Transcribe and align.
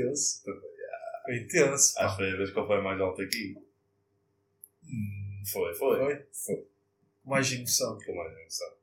Intenso. 0.00 0.42
Foi 1.24 1.36
intenso. 1.36 1.94
pá. 1.94 2.04
Acho 2.04 2.16
que 2.16 2.22
foi 2.22 2.32
a 2.32 2.36
vez 2.36 2.50
que 2.50 2.58
ele 2.58 2.66
foi 2.66 2.82
mais 2.82 3.00
alto 3.00 3.22
aqui. 3.22 3.56
Foi, 5.52 5.74
foi. 5.74 5.98
Foi? 5.98 6.26
Foi. 6.32 6.66
Mais 7.24 7.52
emoção. 7.52 7.98
Com 8.04 8.14
mais 8.14 8.32
emoção. 8.38 8.76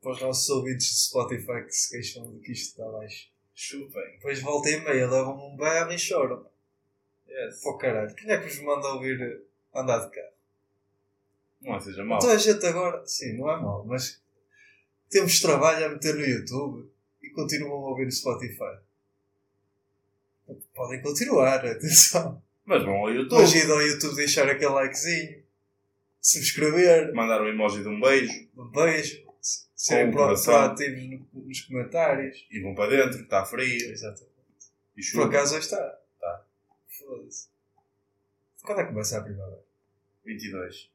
Para 0.00 0.12
os 0.12 0.20
nossos 0.20 0.48
ouvintes 0.50 0.86
de 0.86 1.00
Spotify 1.00 1.64
que 1.64 1.72
se 1.72 1.90
queixam 1.90 2.32
de 2.32 2.40
que 2.40 2.52
isto 2.52 2.70
está 2.70 2.90
baixo. 2.90 3.28
Chupem. 3.54 4.12
Depois 4.12 4.40
volta 4.40 4.70
e 4.70 4.80
meia, 4.80 5.10
levam 5.10 5.52
um 5.52 5.56
berro 5.56 5.92
e 5.92 5.98
choram. 5.98 6.46
Yes. 7.28 7.60
Pô 7.60 7.76
caralho, 7.76 8.14
quem 8.14 8.30
é 8.30 8.38
que 8.38 8.46
vos 8.46 8.60
manda 8.60 8.88
ouvir 8.88 9.20
eh, 9.20 9.40
andar 9.74 10.06
de 10.06 10.14
carro? 10.14 10.32
Não 11.60 11.76
é 11.76 11.80
seja 11.80 12.04
mal. 12.04 12.20
Toda 12.20 12.34
a 12.34 12.38
gente 12.38 12.64
agora, 12.64 13.04
sim, 13.04 13.36
não 13.36 13.50
é 13.50 13.60
mal, 13.60 13.84
mas 13.84 14.22
temos 15.10 15.40
trabalho 15.40 15.86
a 15.86 15.88
meter 15.88 16.14
no 16.14 16.24
YouTube 16.24 16.88
e 17.20 17.30
continuam 17.30 17.84
a 17.84 17.90
ouvir 17.90 18.04
no 18.04 18.12
Spotify. 18.12 18.78
Podem 20.78 21.02
continuar, 21.02 21.58
atenção. 21.66 22.40
Mas 22.64 22.84
vão 22.84 22.94
ao 22.98 23.10
YouTube. 23.12 23.42
Ir 23.56 23.70
ao 23.70 23.82
YouTube 23.82 24.14
deixar 24.16 24.48
aquele 24.48 24.70
likezinho, 24.72 25.42
subscrever, 26.20 27.12
Mandar 27.14 27.42
um 27.42 27.48
emoji 27.48 27.82
de 27.82 27.88
um 27.88 28.00
beijo 28.00 28.48
um 28.56 28.70
beijo, 28.70 29.26
serem 29.74 30.10
pro- 30.12 30.20
coração. 30.20 30.54
proativos 30.54 31.02
no- 31.32 31.42
nos 31.46 31.60
comentários. 31.62 32.46
e 32.50 32.60
vão 32.60 32.74
para 32.76 32.90
dentro, 32.90 33.18
que 33.18 33.24
está 33.24 33.44
frio. 33.44 33.90
Exatamente. 33.90 34.28
E 34.96 35.00
Por 35.00 35.02
chuva. 35.02 35.26
acaso 35.26 35.56
hoje 35.56 35.64
está. 35.64 35.98
Tá. 36.20 36.44
Foda-se. 36.88 37.48
Quando 38.62 38.80
é 38.80 38.84
que 38.84 38.90
começa 38.90 39.18
a 39.18 39.22
primavera? 39.22 39.62
22 40.24 40.90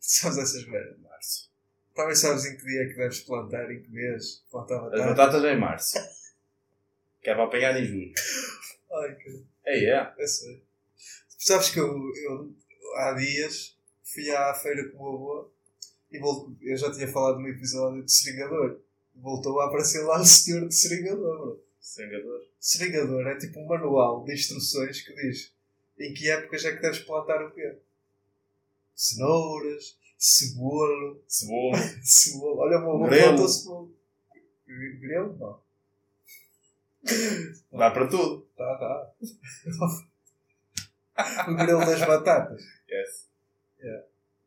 Sabes 0.00 0.38
essas 0.38 0.66
merdas? 0.68 0.96
março. 1.00 1.50
Talvez 1.94 2.18
sabes 2.20 2.44
em 2.44 2.56
que 2.56 2.64
dia 2.64 2.82
é 2.82 2.86
que 2.86 2.94
deves 2.94 3.20
plantar, 3.20 3.68
em 3.72 3.82
que 3.82 3.90
mês, 3.90 4.44
plantar 4.50 4.76
As 4.76 4.82
batata. 4.90 5.06
batatas 5.14 5.44
é 5.44 5.52
em 5.54 5.58
março. 5.58 5.98
que 7.22 7.30
é 7.30 7.34
para 7.34 7.44
apanhar 7.44 7.76
em 7.80 7.84
junho. 7.84 8.12
Ai, 8.90 9.14
cara, 9.16 9.42
É, 9.66 9.84
é. 9.84 10.14
eu 10.18 10.26
sei. 10.28 10.62
Sabes 11.38 11.70
que 11.70 11.78
eu, 11.78 11.86
eu 12.24 12.54
há 12.96 13.12
dias 13.14 13.76
fui 14.02 14.30
à 14.30 14.52
feira 14.54 14.88
com 14.90 14.98
o 15.02 15.08
avô 15.14 15.50
e 16.10 16.18
vol- 16.18 16.52
eu 16.62 16.76
já 16.76 16.90
tinha 16.92 17.06
falado 17.06 17.38
no 17.38 17.48
episódio 17.48 18.02
de 18.02 18.12
seringador. 18.12 18.80
Voltou 19.14 19.60
a 19.60 19.66
aparecer 19.66 20.02
lá 20.04 20.20
o 20.20 20.24
senhor 20.24 20.66
de 20.68 20.74
seringador, 20.74 21.38
bro. 21.38 21.64
Sengador. 21.80 22.42
Seringador 22.60 23.26
é 23.26 23.36
tipo 23.38 23.60
um 23.60 23.66
manual 23.66 24.24
de 24.24 24.32
instruções 24.34 25.00
que 25.02 25.14
diz 25.14 25.52
em 25.98 26.12
que 26.14 26.30
épocas 26.30 26.64
é 26.64 26.74
que 26.74 26.82
deves 26.82 27.00
plantar 27.00 27.42
o 27.44 27.50
quê? 27.50 27.76
Cenouras, 28.94 29.96
cebola, 30.18 31.16
Cebola. 31.26 31.78
cebola. 32.02 32.62
Olha, 32.62 32.78
o 32.78 32.80
meu 32.80 32.90
avô 32.92 33.08
plantou 33.08 33.48
cebola. 33.48 33.88
Grelo? 34.66 35.36
Não. 35.38 35.60
Dá 37.78 37.90
para 37.90 38.08
tudo. 38.08 38.47
Tá, 38.58 38.76
tá. 38.76 39.14
o 41.48 41.54
grelo 41.54 41.78
das 41.78 42.00
batatas. 42.00 42.60
Yes. 42.90 43.28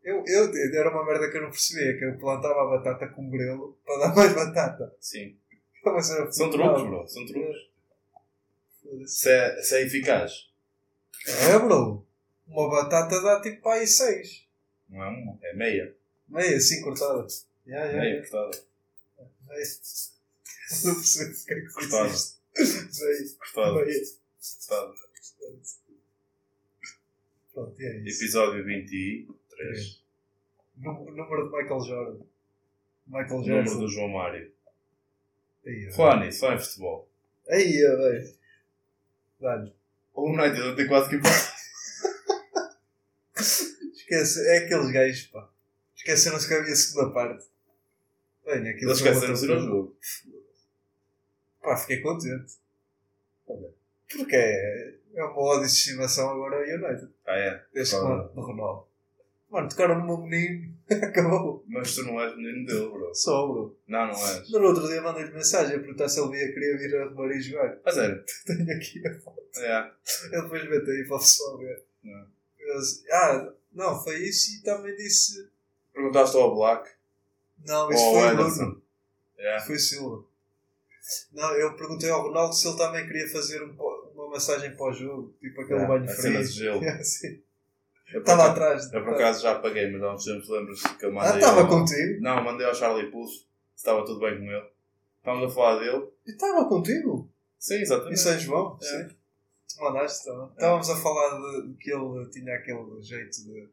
Eu, 0.04 0.22
eu, 0.28 0.52
era 0.76 0.90
uma 0.90 1.06
merda 1.06 1.32
que 1.32 1.38
eu 1.38 1.44
não 1.44 1.50
percebia, 1.50 1.98
que 1.98 2.04
eu 2.04 2.18
plantava 2.18 2.62
a 2.62 2.78
batata 2.78 3.08
com 3.08 3.30
grelo 3.30 3.80
para 3.86 4.00
dar 4.00 4.16
mais 4.16 4.34
batata. 4.34 4.94
Sim. 5.00 5.38
São 6.32 6.50
truques, 6.50 6.84
bro. 6.84 7.08
São 7.08 7.26
truques. 7.26 7.70
Se 9.06 9.32
é, 9.32 9.62
se 9.62 9.78
é 9.78 9.82
eficaz. 9.84 10.50
É, 11.26 11.58
bro. 11.58 12.06
Uma 12.48 12.70
batata 12.70 13.22
dá 13.22 13.40
tipo 13.42 13.62
para 13.62 13.80
aí 13.80 13.88
seis. 13.88 14.46
Não 14.90 15.02
é 15.02 15.08
uma. 15.08 15.40
É 15.42 15.54
meia. 15.54 15.96
Meia, 16.28 16.58
assim 16.58 16.82
cortada. 16.82 17.26
Yeah, 17.66 17.86
yeah, 17.86 18.02
Meia 18.02 18.16
yeah. 18.16 18.30
cortada. 18.30 18.64
Meia. 19.48 19.64
Não 20.84 20.96
percebo 20.96 21.32
o 21.32 21.46
que 21.46 21.54
é 21.54 21.62
que 21.62 21.74
Cortada. 21.74 22.41
Isto. 22.58 23.04
Meia. 23.06 23.36
Cortada. 23.38 23.86
Meia. 23.86 24.02
Cortada. 24.68 24.94
Pronto, 27.54 27.80
é 27.82 27.98
isso. 28.08 28.24
Episódio 28.24 28.64
23. 28.66 30.02
Nú- 30.78 31.12
Número 31.12 31.50
de 31.50 31.58
Michael 31.58 31.80
Jordan. 31.82 32.26
Michael 33.08 33.40
Número 33.42 33.64
Jackson. 33.64 33.80
do 33.80 33.88
João 33.90 34.08
Mário. 34.10 34.52
Nisso, 35.66 36.40
só 36.40 36.54
em 36.54 36.60
futebol. 36.60 37.10
Aí, 37.50 37.72
velho. 37.74 38.34
Dá-lhe. 39.40 39.74
O 40.14 40.30
United 40.30 40.60
não 40.60 40.76
tem 40.76 40.88
quase 40.88 41.10
que. 41.10 41.18
Esquece, 43.94 44.48
é 44.48 44.58
aqueles 44.66 44.92
gajos, 44.92 45.28
pá. 45.28 45.50
Esqueceram-se 45.96 46.48
que 46.48 46.54
havia 46.54 46.76
segunda 46.76 47.14
parte. 47.14 47.46
Bem, 48.46 48.68
aquilo 48.70 48.92
Eles 48.92 49.00
foi 49.02 49.12
esqueceram 49.12 49.34
de 49.34 49.46
ir 49.46 49.50
outra 49.52 49.56
ao 49.56 49.68
coisa. 49.68 49.68
jogo. 49.68 49.98
Pá, 51.62 51.78
fiquei 51.78 52.02
contente. 52.02 52.54
Porque 53.46 54.36
é, 54.36 54.94
é 55.16 55.24
uma 55.24 55.40
ódio 55.40 55.62
de 55.68 55.68
estimação 55.74 56.30
agora 56.30 56.58
ao 56.58 56.62
United. 56.64 57.10
Ah, 57.26 57.38
é. 57.38 57.64
Desde 57.74 57.96
Claro. 57.96 58.30
do 58.34 58.42
Ronaldo. 58.42 58.88
Mano, 59.50 59.68
tocaram 59.70 60.00
no 60.00 60.06
meu 60.06 60.18
menino. 60.18 60.74
Acabou. 60.90 61.64
Mas 61.68 61.94
tu 61.96 62.04
não 62.04 62.20
és 62.22 62.36
menino 62.38 62.66
dele, 62.66 62.90
bro. 62.90 63.14
Só, 63.14 63.48
bro. 63.48 63.78
Não, 63.88 64.08
não 64.08 64.28
és. 64.28 64.50
No 64.50 64.62
outro 64.64 64.88
dia 64.88 65.02
mandei-lhe 65.02 65.32
mensagem 65.32 65.76
a 65.76 65.80
perguntar 65.80 66.08
se 66.10 66.20
ele 66.22 66.38
ia 66.38 66.54
querer 66.54 66.78
vir 66.78 66.96
a 66.98 67.06
Romaria 67.06 67.42
jogar. 67.42 67.78
A 67.86 67.92
sério. 67.92 68.24
Tenho 68.46 68.72
aqui 68.78 69.06
a 69.08 69.20
foto. 69.20 69.42
É. 69.58 69.92
Ele 70.32 70.42
depois 70.42 70.70
mete 70.70 70.90
aí 70.90 71.06
para 71.06 71.16
o 71.18 71.20
pessoal 71.20 71.58
ver. 71.58 71.84
Não. 72.04 72.28
Eu 72.60 72.80
disse, 72.80 73.12
ah, 73.12 73.54
não, 73.74 74.02
foi 74.02 74.18
isso 74.20 74.58
e 74.58 74.64
também 74.64 74.96
disse. 74.96 75.50
Perguntaste 75.94 76.38
ao 76.38 76.56
Black 76.56 76.90
Não, 77.68 77.92
isso 77.92 78.04
foi 78.12 78.24
o 78.24 78.36
Bruno. 78.36 78.42
Ederson. 78.42 78.82
É. 79.38 79.60
Foi 79.60 79.78
Silva. 79.80 80.24
Não, 81.34 81.52
eu 81.56 81.76
perguntei 81.76 82.10
ao 82.10 82.22
Ronaldo 82.24 82.54
se 82.56 82.68
ele 82.68 82.78
também 82.78 83.06
queria 83.08 83.28
fazer 83.30 83.62
um 83.64 84.02
uma 84.14 84.30
massagem 84.36 84.76
para 84.76 84.86
o 84.92 84.94
jogo, 84.94 85.34
tipo 85.40 85.62
aquele 85.62 85.80
É, 85.80 85.88
banho 85.88 86.06
frio. 86.08 86.22
cena 86.22 86.40
de 86.44 86.52
gelo. 86.52 86.84
É, 86.84 87.02
sim. 87.04 87.42
Eu 88.14 88.20
Estava 88.20 88.44
acaso- 88.44 88.52
atrás. 88.52 88.94
Eu 88.94 89.04
por 89.04 89.14
acaso 89.14 89.42
já 89.42 89.52
apaguei, 89.54 89.90
mas 89.92 90.04
há 90.04 90.14
uns 90.14 90.26
tempos 90.26 90.50
lembras 90.50 90.82
que 90.84 91.06
eu 91.06 91.10
Ah, 91.10 91.14
mandei. 91.14 91.40
estava 91.40 91.62
ao... 91.62 91.68
contigo? 91.68 92.22
Não, 92.22 92.44
mandei 92.44 92.68
ao 92.68 92.76
Charlie 92.76 93.10
Pulso 93.10 93.40
se 93.40 93.46
estava 93.78 94.06
tudo 94.06 94.20
bem 94.20 94.38
com 94.38 94.44
ele. 94.44 94.70
Estávamos 95.18 95.52
a 95.52 95.56
falar 95.56 95.80
dele. 95.80 95.92
Eu 95.98 96.12
estava 96.28 96.66
contigo? 96.70 97.30
Sim, 97.58 97.76
exatamente. 97.82 98.20
São 98.20 98.38
João? 98.40 98.78
É. 98.82 98.86
Sim. 98.86 99.16
Tu 99.76 99.82
mandaste 99.84 100.26
também. 100.26 100.50
Estávamos 100.52 100.90
a 100.90 100.96
falar 100.98 101.40
de, 101.40 101.68
de 101.70 101.74
que 101.78 101.92
ele 101.92 102.30
tinha 102.30 102.56
aquele 102.56 103.02
jeito 103.02 103.44
de. 103.46 103.70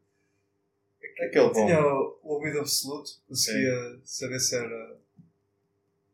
Aquele 1.21 1.47
bom. 1.49 1.53
Tinha 1.53 1.81
o 1.85 2.19
o 2.23 2.35
ouvido 2.35 2.61
absoluto, 2.61 3.11
conseguia 3.29 3.99
saber 4.05 4.39
se 4.39 4.55
era. 4.57 4.97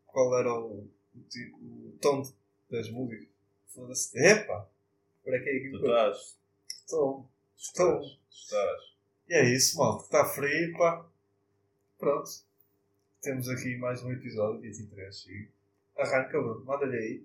qual 0.07 0.39
era 0.39 0.53
o, 0.53 0.89
o, 1.15 1.21
ti- 1.29 1.53
o 1.61 1.97
tom 2.01 2.23
das 2.71 2.89
músicas. 2.91 3.29
Foda-se. 3.69 4.19
Epa! 4.19 4.69
Por 5.23 5.35
aqui, 5.35 5.49
aqui, 5.51 5.71
Tu 5.71 5.79
por 5.81 5.87
estás. 5.89 6.17
Estás. 6.69 7.73
Tom. 7.75 8.05
Estás. 8.31 8.83
E 9.29 9.35
é 9.35 9.45
isso, 9.55 9.79
malta. 9.79 10.05
Está 10.05 10.25
frio, 10.27 10.77
pá. 10.77 11.07
Pronto. 11.99 12.31
Temos 13.23 13.49
aqui 13.49 13.77
mais 13.79 14.03
um 14.03 14.13
episódio, 14.13 14.61
23. 14.61 15.27
E 15.29 15.49
arranca. 15.97 16.41
Manda-lhe 16.41 16.97
aí. 16.97 17.25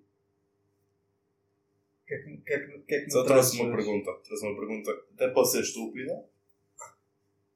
O 2.03 2.07
que 2.07 2.13
é 2.13 2.17
que, 2.23 2.37
que, 2.37 2.53
é 2.53 2.59
que, 2.59 2.79
que, 2.79 2.95
é 2.95 3.01
que 3.05 3.11
Só 3.11 3.23
trouxe 3.25 3.61
uma 3.61 3.75
pergunta. 3.75 4.11
Trouxe 4.23 4.45
uma 4.45 4.55
pergunta. 4.57 4.91
Até 5.13 5.29
pode 5.29 5.51
ser 5.51 5.61
estúpida. 5.61 6.25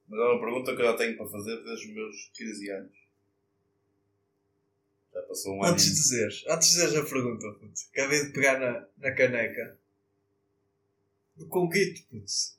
Mas 0.06 0.20
é 0.20 0.22
uma 0.24 0.40
pergunta 0.40 0.76
que 0.76 0.82
eu 0.82 0.86
já 0.86 0.96
tenho 0.96 1.16
para 1.16 1.26
fazer 1.26 1.56
desde 1.64 1.88
os 1.88 1.94
meus 1.94 2.30
15 2.34 2.70
anos. 2.70 3.03
Já 5.14 5.22
passou 5.22 5.54
um 5.54 5.62
ano. 5.62 5.72
Antes 5.72 5.84
de 5.84 5.92
dizeres, 5.92 6.44
antes 6.48 6.68
de 6.68 6.74
dizeres 6.74 6.96
a 6.96 7.08
pergunta, 7.08 7.52
puto, 7.52 7.80
acabei 7.92 8.24
de 8.26 8.32
pegar 8.32 8.58
na, 8.58 8.84
na 8.98 9.14
caneca 9.14 9.78
do 11.36 11.46
Conguito, 11.46 12.02
putz. 12.10 12.58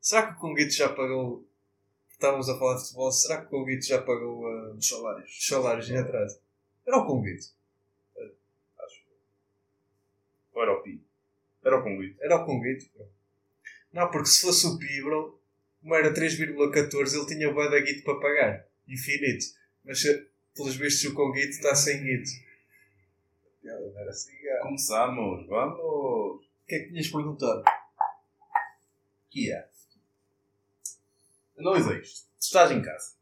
Será 0.00 0.26
que 0.26 0.32
o 0.34 0.40
Conguito 0.40 0.72
já 0.72 0.88
pagou? 0.88 1.48
Estávamos 2.10 2.48
a 2.48 2.58
falar 2.58 2.76
de 2.76 2.82
futebol, 2.82 3.12
será 3.12 3.40
que 3.40 3.46
o 3.46 3.50
Conguito 3.50 3.86
já 3.86 4.02
pagou 4.02 4.44
uh, 4.44 4.74
os 4.74 4.88
salários? 4.88 5.30
Os 5.30 5.46
salários 5.46 5.90
em 5.90 5.98
atraso? 5.98 6.40
Era 6.86 6.96
o 6.98 7.06
Conguito. 7.06 7.46
Acho. 8.78 9.04
Ou 10.54 10.62
era 10.62 10.72
o 10.72 10.82
Pi? 10.82 11.00
Era 11.64 11.78
o 11.78 11.82
Conguito. 11.82 12.22
Era 12.22 12.36
o 12.36 12.46
Conguito, 12.46 12.90
bro. 12.94 13.08
Não, 13.92 14.10
porque 14.10 14.28
se 14.28 14.40
fosse 14.40 14.66
o 14.66 14.78
Pi, 14.78 15.02
bro, 15.02 15.40
como 15.80 15.94
era 15.94 16.12
3,14, 16.12 17.14
ele 17.14 17.26
tinha 17.26 17.52
bué 17.52 17.70
da 17.70 17.80
guito 17.80 18.02
para 18.02 18.20
pagar. 18.20 18.66
Infinito. 18.88 19.44
Mas, 19.84 20.02
pelos 20.56 20.76
vistos, 20.76 21.12
o 21.12 21.14
Conguito 21.14 21.50
está 21.50 21.74
sem 21.74 22.02
guito. 22.02 22.30
Era 23.62 24.10
assim. 24.10 24.32
Começamos. 24.62 25.46
Vamos. 25.46 25.78
O 25.78 26.40
que 26.66 26.74
é 26.74 26.78
que 26.80 26.88
tinhas 26.88 27.08
perguntado? 27.08 27.62
Que 29.30 29.52
é? 29.52 29.68
Analisa 31.58 31.98
isto. 31.98 32.26
Tu 32.40 32.44
estás 32.44 32.70
em 32.70 32.82
casa. 32.82 33.14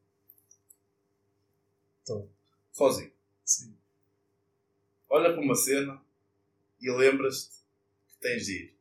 Estou. 2.01 2.31
Sozinho. 2.73 3.13
Sim. 3.45 3.77
Olha 5.09 5.33
para 5.33 5.41
uma 5.41 5.55
cena 5.55 6.01
e 6.81 6.91
lembras-te 6.91 7.57
que 8.09 8.17
tens 8.21 8.47
de 8.47 8.53
ir 8.53 8.79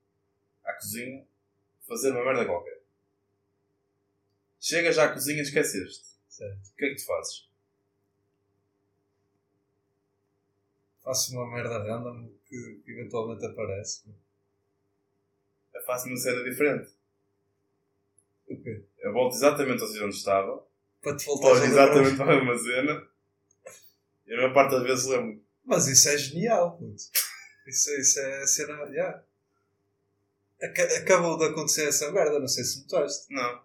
à 0.64 0.74
cozinha 0.74 1.28
fazer 1.88 2.12
uma 2.12 2.24
merda 2.24 2.46
qualquer. 2.46 2.82
Chegas 4.60 4.98
à 4.98 5.12
cozinha 5.12 5.40
e 5.40 5.42
esqueceste. 5.42 6.06
Certo. 6.28 6.70
O 6.70 6.76
que 6.76 6.86
é 6.86 6.90
que 6.90 6.96
tu 6.96 7.06
fazes? 7.06 7.53
Faço 11.04 11.34
uma 11.34 11.52
merda 11.52 11.80
random 11.84 12.30
que, 12.48 12.82
que 12.86 12.92
eventualmente 12.92 13.46
aparece. 13.46 14.04
Eu 15.74 15.82
faço 15.84 16.08
uma 16.08 16.18
cena 16.18 16.44
diferente. 16.44 16.92
O 18.48 18.56
quê? 18.62 18.84
Eu 19.00 19.14
volto 19.14 19.34
exatamente 19.36 19.82
ao 19.82 19.88
sítio 19.88 20.06
onde 20.06 20.16
estava. 20.16 20.64
Para 21.02 21.16
te 21.18 21.26
voltar 21.26 21.50
Volto 21.50 21.64
exatamente 21.66 22.16
para 22.18 22.34
a 22.34 22.44
mesma 22.44 22.58
cena. 22.58 23.08
E 24.28 24.34
a 24.34 24.38
maior 24.38 24.54
parte 24.54 24.72
das 24.72 24.84
vezes 24.84 25.06
lembro. 25.08 25.44
Mas 25.66 25.88
isso 25.88 26.10
é 26.10 26.18
genial, 26.18 26.78
puto. 26.78 27.04
Isso, 27.68 27.92
isso 27.92 28.20
é 28.20 28.46
cena. 28.48 28.74
Yeah. 28.90 29.24
Aca- 30.62 30.98
Acabou 30.98 31.38
de 31.38 31.46
acontecer 31.46 31.88
essa 31.88 32.12
merda, 32.12 32.40
não 32.40 32.48
sei 32.48 32.64
se 32.64 32.82
notaste. 32.82 33.34
Não. 33.34 33.62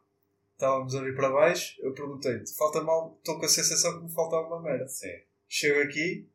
Estávamos 0.55 0.95
a 0.97 1.03
vir 1.03 1.15
para 1.15 1.31
baixo, 1.31 1.77
eu 1.81 1.93
perguntei-te, 1.95 2.53
falta 2.57 2.81
mal, 2.83 3.15
estou 3.19 3.39
com 3.39 3.47
a 3.47 3.49
sensação 3.49 3.97
que 3.99 4.05
me 4.07 4.13
falta 4.13 4.35
alguma 4.35 4.61
merda. 4.61 4.89
Sim. 4.89 5.21
Chego 5.49 5.81
aqui, 5.89 6.29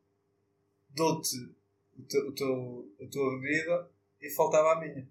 dou-te 0.94 1.36
o 2.00 2.32
teu, 2.32 2.90
a 3.02 3.08
tua 3.08 3.40
bebida 3.40 3.90
e 4.22 4.30
faltava 4.30 4.74
a 4.74 4.80
minha. 4.80 5.08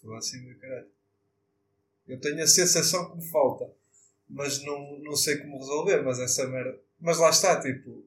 Foi 0.00 0.16
assim 0.16 0.44
do 0.44 0.58
caralho. 0.58 0.88
Eu 2.06 2.20
tenho 2.20 2.42
a 2.42 2.46
sensação 2.46 3.10
que 3.10 3.16
me 3.16 3.28
falta, 3.30 3.68
mas 4.28 4.62
não, 4.62 4.98
não 5.00 5.16
sei 5.16 5.38
como 5.38 5.58
resolver, 5.58 6.02
mas 6.02 6.20
essa 6.20 6.46
merda. 6.46 6.78
Mas 7.00 7.18
lá 7.18 7.30
está, 7.30 7.60
tipo, 7.60 8.04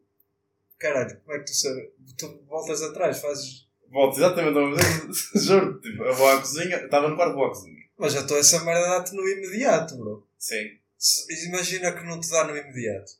caralho, 0.77 1.19
como 1.21 1.35
é 1.35 1.39
que 1.39 1.45
tu 1.45 1.53
sabes? 1.55 1.89
Tu 2.17 2.43
voltas 2.47 2.81
atrás, 2.81 3.19
fazes. 3.19 3.67
Volto 3.89 4.17
exatamente 4.17 4.57
ao 4.57 4.67
mesmo. 4.69 5.13
Juro. 5.35 5.81
Tipo, 5.81 6.03
eu 6.03 6.13
vou 6.15 6.27
à 6.29 6.39
cozinha. 6.39 6.77
Estava 6.85 7.09
no 7.09 7.15
quarto, 7.15 7.33
vou 7.35 7.45
à 7.45 7.49
cozinha. 7.49 7.83
Mas 7.97 8.13
já 8.13 8.21
estou 8.21 8.37
essa 8.37 8.63
merda 8.63 8.87
dá-te 8.87 9.13
no 9.13 9.27
imediato, 9.27 9.97
bro. 9.97 10.25
Sim. 10.37 10.77
Se- 10.97 11.47
Imagina 11.47 11.91
que 11.91 12.05
não 12.05 12.19
te 12.21 12.29
dá 12.29 12.45
no 12.45 12.55
imediato. 12.55 13.11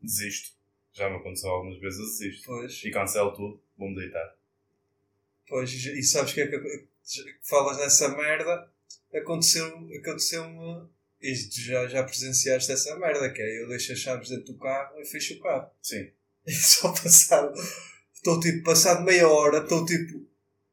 Desisto. 0.00 0.56
Já 0.92 1.08
me 1.08 1.16
aconteceu 1.16 1.50
algumas 1.50 1.78
vezes, 1.80 1.98
eu 2.00 2.06
desisto. 2.06 2.46
Pois. 2.46 2.82
E 2.84 2.90
cancelo 2.90 3.32
tudo. 3.34 3.62
Vou-me 3.78 3.94
deitar. 3.96 4.34
Pois, 5.48 5.70
e 5.72 6.02
sabes 6.02 6.32
que 6.32 6.40
é 6.42 6.46
que 6.46 6.88
falas 7.42 7.76
nessa 7.78 8.08
merda? 8.16 8.70
Aconteceu- 9.14 9.88
Aconteceu-me. 10.00 10.88
Isto 11.20 11.60
já, 11.60 11.86
já 11.86 12.02
presenciaste 12.02 12.72
essa 12.72 12.96
merda, 12.96 13.30
que 13.30 13.42
é 13.42 13.62
eu 13.62 13.68
deixo 13.68 13.92
as 13.92 13.98
chaves 13.98 14.30
dentro 14.30 14.52
do 14.54 14.58
carro 14.58 14.98
e 15.00 15.04
fecho 15.04 15.34
o 15.34 15.40
carro. 15.40 15.70
Sim. 15.82 16.10
E 16.46 16.52
só 16.52 16.90
passado. 16.90 17.52
Estou 18.14 18.40
tipo, 18.40 18.64
passado 18.64 19.04
meia 19.04 19.28
hora, 19.28 19.58
estou 19.58 19.84
tipo 19.84 20.26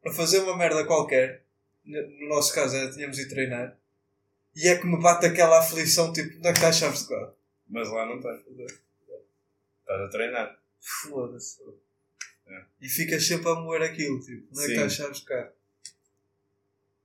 a 0.06 0.12
fazer 0.12 0.40
uma 0.40 0.56
merda 0.58 0.86
qualquer. 0.86 1.44
No 1.84 2.02
no 2.22 2.30
nosso 2.30 2.54
caso 2.54 2.76
era 2.78 2.90
tínhamos 2.92 3.20
ido 3.20 3.30
treinar. 3.30 3.78
E 4.56 4.68
é 4.70 4.78
que 4.78 4.88
me 4.88 4.98
bate 5.02 5.26
aquela 5.26 5.60
aflição, 5.60 6.14
tipo, 6.14 6.38
onde 6.38 6.48
é 6.48 6.52
que 6.54 6.58
está 6.58 6.70
as 6.70 6.78
chaves 6.78 7.04
do 7.04 7.10
carro? 7.10 7.34
Mas 7.70 7.90
lá 7.90 8.06
não 8.06 8.22
tem. 8.22 8.32
Estás 9.88 10.02
a 10.02 10.10
treinar. 10.10 10.60
Foda-se. 10.82 11.62
É. 12.46 12.66
E 12.82 12.90
ficas 12.90 13.26
sempre 13.26 13.50
a 13.50 13.56
moer 13.56 13.82
aquilo, 13.84 14.20
tipo, 14.20 14.48
onde 14.52 14.60
é 14.60 14.62
que 14.62 14.68
Sim. 14.68 14.72
está 14.74 14.86
as 14.86 14.94
chaves 14.94 15.20
do 15.22 15.26
carro? 15.26 15.52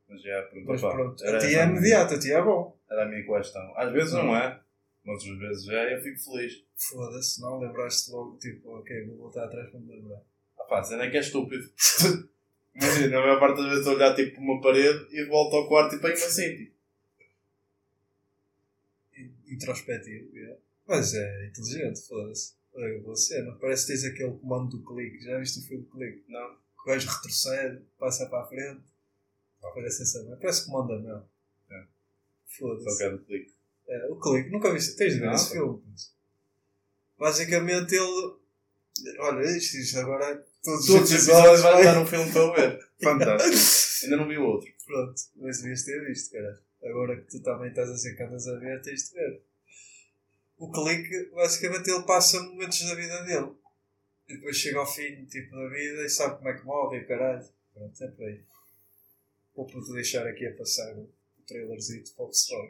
Mas 0.08 0.22
já, 0.22 0.42
pronto. 0.42 0.66
Mas 0.66 0.80
pronto, 0.80 1.24
a 1.24 1.38
ti 1.38 1.54
é 1.54 1.62
a 1.62 1.66
imediato, 1.66 2.14
a 2.14 2.18
ti 2.18 2.32
é 2.32 2.42
bom. 2.42 2.76
Era 2.90 3.04
a 3.04 3.08
minha 3.08 3.24
questão. 3.24 3.72
Às 3.78 3.92
vezes 3.92 4.12
não 4.12 4.36
é. 4.36 4.60
Mas 5.04 5.22
outras 5.24 5.38
vezes 5.38 5.68
é 5.68 5.90
e 5.90 5.94
eu 5.94 6.02
fico 6.02 6.18
feliz. 6.18 6.64
Foda-se, 6.76 7.40
não 7.40 7.60
lembraste 7.60 8.10
logo, 8.10 8.36
tipo, 8.38 8.68
ok, 8.76 9.06
vou 9.06 9.16
voltar 9.16 9.44
atrás 9.44 9.70
para 9.70 9.80
me 9.80 9.94
lembrar. 9.94 10.20
Ah 10.58 10.64
pá, 10.64 10.80
a 10.80 10.82
cena 10.82 11.04
é 11.04 11.10
que 11.10 11.16
é 11.16 11.20
estúpido. 11.20 11.64
Imagina, 12.74 13.18
a 13.18 13.20
maior 13.20 13.38
parte 13.40 13.58
das 13.60 13.70
vezes 13.70 13.86
a 13.86 13.90
olhar 13.92 14.14
tipo 14.14 14.34
para 14.34 14.40
uma 14.42 14.60
parede 14.60 15.06
e 15.10 15.24
volto 15.26 15.56
ao 15.56 15.68
quarto 15.68 15.94
e 15.96 16.00
ponho-me 16.00 16.22
assim. 16.22 16.56
Tipo. 16.56 16.74
In- 19.16 19.34
Introspectivo, 19.54 20.36
yeah. 20.36 20.58
Mas 20.86 21.14
é 21.14 21.46
inteligente, 21.46 22.00
foda-se. 22.06 22.54
Boa 23.02 23.16
cena. 23.16 23.52
Parece 23.60 23.86
que 23.86 23.92
tens 23.92 24.04
aquele 24.04 24.32
comando 24.38 24.76
do 24.76 24.84
clique. 24.84 25.24
Já 25.24 25.38
viste 25.38 25.58
o 25.58 25.62
filme 25.62 25.84
do 25.84 25.90
clique? 25.90 26.24
Não. 26.28 26.56
O 26.80 26.86
gajo 26.86 27.08
retrocede, 27.08 27.82
passa 27.98 28.26
para 28.26 28.44
a 28.44 28.46
frente. 28.46 28.82
Parece 29.60 30.02
essa 30.02 30.22
merda. 30.22 30.38
Parece 30.40 30.66
comando 30.66 30.98
não. 31.00 31.24
É. 31.70 31.84
Foda-se. 32.46 32.98
quero 32.98 33.16
um 33.16 33.24
clique. 33.24 33.54
É, 33.88 34.06
o 34.08 34.16
clique, 34.16 34.50
nunca 34.50 34.72
viste? 34.72 34.96
Tens 34.96 35.14
de 35.14 35.20
ver 35.20 35.26
Não, 35.26 35.34
esse 35.34 35.50
filme. 35.50 35.82
Basicamente 37.18 37.94
ele. 37.94 38.36
Olha, 39.18 39.56
isto, 39.56 39.76
isto 39.76 39.98
agora. 39.98 40.44
Todos, 40.62 40.86
Todos 40.86 41.10
os 41.10 41.12
episódios 41.12 41.60
vai 41.60 41.84
dar 41.84 42.00
um 42.00 42.06
filme 42.06 42.32
para 42.32 42.52
ver. 42.52 42.88
Fantástico. 43.02 44.04
Ainda 44.04 44.16
não 44.16 44.28
vi 44.28 44.38
o 44.38 44.44
outro. 44.44 44.70
Pronto, 44.86 45.20
mas 45.36 45.58
devias 45.58 45.84
ter 45.84 46.04
visto, 46.06 46.32
cara. 46.32 46.60
Agora 46.84 47.16
que 47.20 47.30
tu 47.30 47.42
também 47.42 47.68
estás 47.68 47.90
a 47.90 47.96
ser 47.96 48.16
que 48.16 48.22
andas 48.22 48.46
a 48.48 48.58
ver, 48.58 48.80
tens 48.82 49.08
de 49.08 49.14
ver. 49.14 49.42
O 50.62 50.70
clique, 50.70 51.28
basicamente, 51.34 51.90
ele 51.90 52.04
passa 52.04 52.40
momentos 52.40 52.78
da 52.86 52.94
vida 52.94 53.24
dele. 53.24 53.52
E 54.28 54.34
depois 54.36 54.56
chega 54.56 54.78
ao 54.78 54.86
fim 54.86 55.24
tipo, 55.24 55.50
da 55.50 55.68
vida 55.68 56.04
e 56.04 56.08
sabe 56.08 56.36
como 56.36 56.48
é 56.50 56.56
que 56.56 56.64
morre 56.64 56.98
e 56.98 57.04
caralho. 57.04 57.44
Pronto, 57.74 58.04
é 58.04 58.06
por 58.06 58.24
aí. 58.24 58.44
Vou 59.56 59.66
poder 59.66 59.92
deixar 59.94 60.24
aqui 60.24 60.46
a 60.46 60.56
passar 60.56 60.96
o 60.96 61.10
trailerzito 61.48 62.14
para 62.14 62.26
o 62.26 62.28
pessoal. 62.28 62.64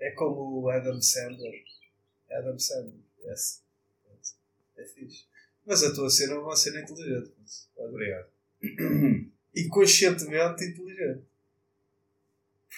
É 0.00 0.10
como 0.10 0.60
o 0.60 0.68
Adam 0.68 1.00
Sandler. 1.00 1.62
Adam 2.32 2.58
Sandler, 2.58 3.00
yes. 3.28 3.62
É 4.76 4.84
fixe. 4.84 5.26
Mas 5.64 5.84
a 5.84 5.94
tua 5.94 6.10
cena 6.10 6.32
é 6.34 6.38
uma 6.38 6.56
cena 6.56 6.80
inteligente. 6.80 7.32
mas, 7.38 7.70
Obrigado. 7.76 8.28
inconscientemente 9.54 10.64
inteligente. 10.64 11.28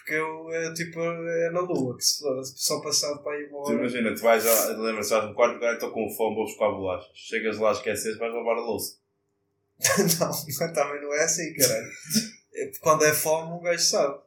Porque 0.04 0.16
eu, 0.16 0.50
é 0.52 0.74
tipo, 0.74 1.00
é 1.00 1.50
na 1.50 1.60
lua, 1.60 1.96
que 1.96 2.04
se 2.04 2.18
foda, 2.20 2.44
só 2.44 2.78
passado 2.82 3.22
para 3.22 3.42
Tu 3.48 3.56
hora. 3.56 3.74
imagina, 3.74 4.14
tu 4.14 4.20
vais, 4.20 4.46
a- 4.46 4.76
lembras-te, 4.76 5.10
vais 5.14 5.24
no 5.30 5.34
quarto, 5.34 5.58
cara, 5.58 5.72
estou 5.72 5.90
com 5.92 6.10
fome, 6.10 6.36
vou 6.36 6.44
buscar 6.44 6.68
bolachas. 6.68 7.10
Chegas 7.16 7.56
lá, 7.56 7.72
esqueces, 7.72 8.18
vais 8.18 8.34
lavar 8.34 8.58
a 8.58 8.60
louça. 8.60 8.98
não, 10.20 10.28
mas 10.28 10.56
também 10.74 11.00
não 11.00 11.14
é 11.14 11.24
assim, 11.24 11.54
caralho. 11.54 11.90
É, 12.56 12.70
Quando 12.80 13.04
é 13.04 13.12
fome, 13.12 13.50
um 13.54 13.62
gajo 13.62 13.82
sabe. 13.82 14.20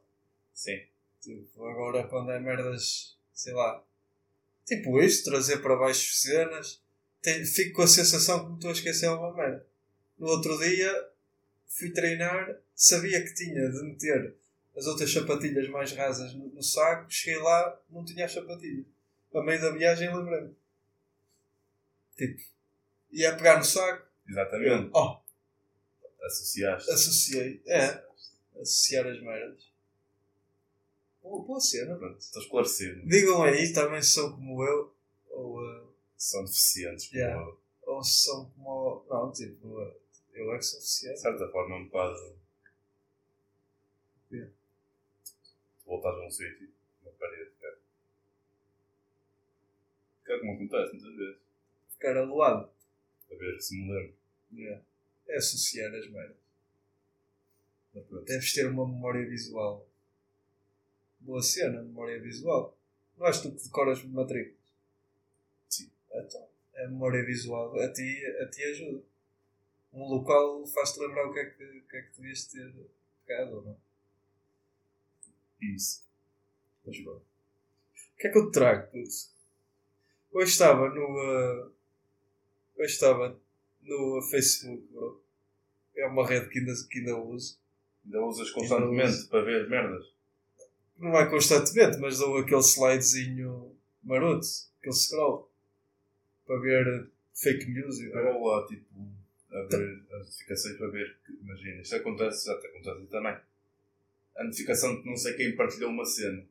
Sim. 0.52 0.78
Tipo, 1.22 1.64
agora 1.64 2.02
quando 2.08 2.30
é 2.32 2.38
merdas, 2.40 3.16
sei 3.32 3.54
lá. 3.54 3.82
Tipo 4.66 5.00
isto, 5.00 5.30
trazer 5.30 5.62
para 5.62 5.76
baixo 5.76 6.12
cenas. 6.12 6.82
Tem- 7.22 7.42
fico 7.46 7.76
com 7.76 7.82
a 7.82 7.86
sensação 7.86 8.40
que 8.44 8.48
me 8.50 8.54
estou 8.56 8.68
a 8.70 8.72
esquecer 8.74 9.08
uma 9.08 9.32
merda. 9.32 9.64
No 10.18 10.26
outro 10.26 10.58
dia, 10.58 10.92
fui 11.68 11.90
treinar, 11.90 12.54
sabia 12.74 13.22
que 13.24 13.32
tinha 13.32 13.70
de 13.70 13.82
meter 13.84 14.34
as 14.78 14.86
outras 14.86 15.12
sapatilhas 15.12 15.68
mais 15.68 15.92
rasas 15.92 16.32
no, 16.34 16.46
no 16.48 16.62
saco, 16.62 17.10
cheguei 17.10 17.40
lá, 17.42 17.78
não 17.90 18.04
tinha 18.04 18.24
as 18.24 18.32
sapatilhas. 18.32 18.86
A 19.34 19.42
meio 19.42 19.60
da 19.60 19.70
viagem 19.72 20.14
lembrei-me. 20.14 20.54
Tipo, 22.16 22.40
ia 23.12 23.36
pegar 23.36 23.58
no 23.58 23.64
saco, 23.64 24.06
Exatamente. 24.28 24.90
oh, 24.94 25.18
Associaste. 26.24 26.90
associei. 26.90 27.62
É, 27.66 28.04
associar 28.60 29.06
as 29.06 29.20
merdas. 29.20 29.68
Boa, 31.22 31.44
boa 31.44 31.60
cena. 31.60 31.96
Pronto, 31.96 32.18
estou 32.18 32.42
esclarecido. 32.42 33.06
Digam 33.06 33.42
aí, 33.42 33.72
também 33.72 34.02
são 34.02 34.32
como 34.32 34.62
eu, 34.64 34.94
ou, 35.30 35.62
eh, 35.64 35.82
São 36.16 36.44
deficientes. 36.44 37.08
como 37.08 37.18
Yeah. 37.20 37.42
eu. 37.42 37.58
ou 37.82 38.02
são 38.04 38.50
como. 38.50 39.04
Não, 39.10 39.30
tipo, 39.32 39.80
eh, 39.82 39.94
eu 40.34 40.52
é 40.54 40.58
que 40.58 40.64
sou 40.64 40.78
De 40.78 40.84
deficiente. 40.84 41.20
certa 41.20 41.48
forma, 41.50 41.74
é 41.76 41.78
um 41.78 41.84
bocado. 41.86 42.36
Yeah. 44.32 44.52
Tu 45.88 45.90
voltas 45.90 46.20
a 46.20 46.26
um 46.26 46.30
sítio, 46.30 46.68
uma 47.02 47.10
parede, 47.12 47.50
cara. 47.62 47.78
Que 50.22 50.32
é 50.32 50.38
como 50.38 50.52
acontece 50.52 50.92
muitas 50.92 51.16
vezes. 51.16 51.40
Ficar 51.92 52.16
aloado. 52.18 52.70
A 53.32 53.34
ver 53.34 53.58
se 53.58 53.74
me 53.74 53.90
lembro. 53.90 54.14
Yeah. 54.52 54.84
É 55.28 55.38
associar 55.38 55.94
as 55.94 56.06
merdas. 56.10 56.36
Mas 57.94 58.04
pronto. 58.04 58.24
Deves 58.26 58.52
ter 58.52 58.66
uma 58.66 58.86
memória 58.86 59.26
visual. 59.26 59.88
Boa 61.20 61.40
cena, 61.42 61.82
memória 61.82 62.20
visual. 62.20 62.76
Não 63.16 63.26
és 63.26 63.40
tu 63.40 63.50
que 63.50 63.64
decoras 63.64 64.04
matrículas? 64.04 64.58
Sim. 65.70 65.90
Então, 66.12 66.48
a 66.76 66.82
memória 66.82 67.24
visual 67.24 67.74
a 67.80 67.90
ti, 67.90 68.26
a 68.42 68.46
ti 68.50 68.62
ajuda. 68.62 69.02
Um 69.94 70.06
local 70.06 70.66
faz-te 70.66 71.00
lembrar 71.00 71.28
o 71.28 71.32
que 71.32 71.40
é 71.40 71.46
que, 71.46 71.80
que, 71.80 71.96
é 71.96 72.02
que 72.02 72.16
devias 72.20 72.44
ter 72.44 72.74
pegado 73.26 73.56
ou 73.56 73.64
não. 73.64 73.87
Isso. 75.60 76.04
Mas 76.86 76.98
pronto. 77.00 77.22
O 77.22 78.16
que 78.18 78.26
é 78.26 78.30
que 78.30 78.38
eu 78.38 78.46
te 78.50 78.52
trago, 78.52 78.90
puto? 78.90 79.10
Hoje 80.32 80.52
estava 80.52 80.88
no. 80.88 81.04
uh, 81.04 81.72
hoje 82.76 82.92
estava 82.92 83.38
no 83.82 84.22
Facebook, 84.30 84.82
bro. 84.92 85.22
É 85.96 86.06
uma 86.06 86.26
rede 86.26 86.48
que 86.48 86.58
ainda, 86.58 86.72
que 86.90 86.98
ainda 86.98 87.16
uso. 87.16 87.58
Ainda 88.04 88.24
usas 88.24 88.50
constantemente 88.50 89.10
uso. 89.10 89.28
para 89.28 89.42
ver 89.42 89.68
merdas. 89.68 90.06
Não 90.98 91.16
é 91.16 91.26
constantemente, 91.26 91.98
mas 91.98 92.18
dou 92.18 92.38
aquele 92.38 92.60
slidezinho 92.60 93.76
maroto, 94.02 94.46
aquele 94.80 94.94
scroll. 94.94 95.50
Para 96.46 96.58
ver 96.60 97.10
fake 97.34 97.70
news 97.70 97.98
e 98.00 98.08
vou 98.08 98.48
lá, 98.48 98.66
tipo, 98.66 98.84
a 99.52 99.62
ver 99.62 100.02
as 100.12 100.18
notificações 100.20 100.76
para 100.76 100.88
ver 100.88 101.16
imagina, 101.40 101.80
isto 101.80 101.96
acontece, 101.96 102.46
já 102.46 102.58
te 102.58 102.66
acontece 102.66 103.06
também. 103.06 103.36
A 104.38 104.44
notificação 104.44 104.94
de 104.96 105.02
que 105.02 105.08
não 105.08 105.16
sei 105.16 105.34
quem 105.34 105.54
partilhou 105.56 105.90
uma 105.90 106.04
cena. 106.04 106.42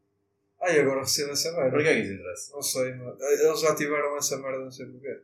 Ai, 0.61 0.79
agora 0.79 1.01
recebo 1.01 1.31
essa 1.31 1.51
merda. 1.53 1.71
Para 1.71 1.83
que 1.83 1.89
é 1.89 1.93
que 1.95 2.01
isso 2.01 2.13
interessa? 2.13 2.51
Não 2.53 2.61
sei, 2.61 2.93
mas 2.95 3.21
eles 3.39 3.59
já 3.61 3.75
tiveram 3.75 4.17
essa 4.17 4.37
merda, 4.37 4.59
não 4.59 4.71
sei 4.71 4.85
porquê. 4.87 5.21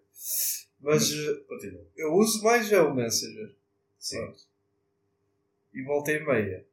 Mas 0.79 1.11
eh, 1.11 1.33
Continua. 1.47 1.85
eu 1.97 2.13
uso 2.13 2.43
mais 2.43 2.71
é 2.71 2.79
o 2.81 2.93
Messenger. 2.93 3.53
Sim. 3.99 4.17
Pronto. 4.17 4.39
E 5.73 5.81
volta 5.83 6.11
e 6.11 6.19
meia. 6.25 6.65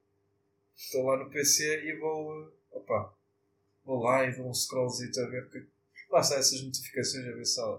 Estou 0.76 1.04
lá 1.06 1.16
no 1.16 1.30
PC 1.30 1.84
e 1.84 1.96
vou. 1.98 2.42
eh, 2.44 2.50
Opa, 2.72 3.14
vou 3.84 4.02
lá 4.02 4.24
e 4.24 4.34
dou 4.34 4.48
um 4.48 4.54
scrollzito 4.54 5.20
a 5.20 5.26
ver 5.26 5.42
porque. 5.48 5.66
Lá 6.10 6.20
está 6.20 6.36
essas 6.36 6.60
notificações 6.62 7.24
a 7.26 7.30
ver 7.30 7.44
se 7.44 7.60
há 7.60 7.78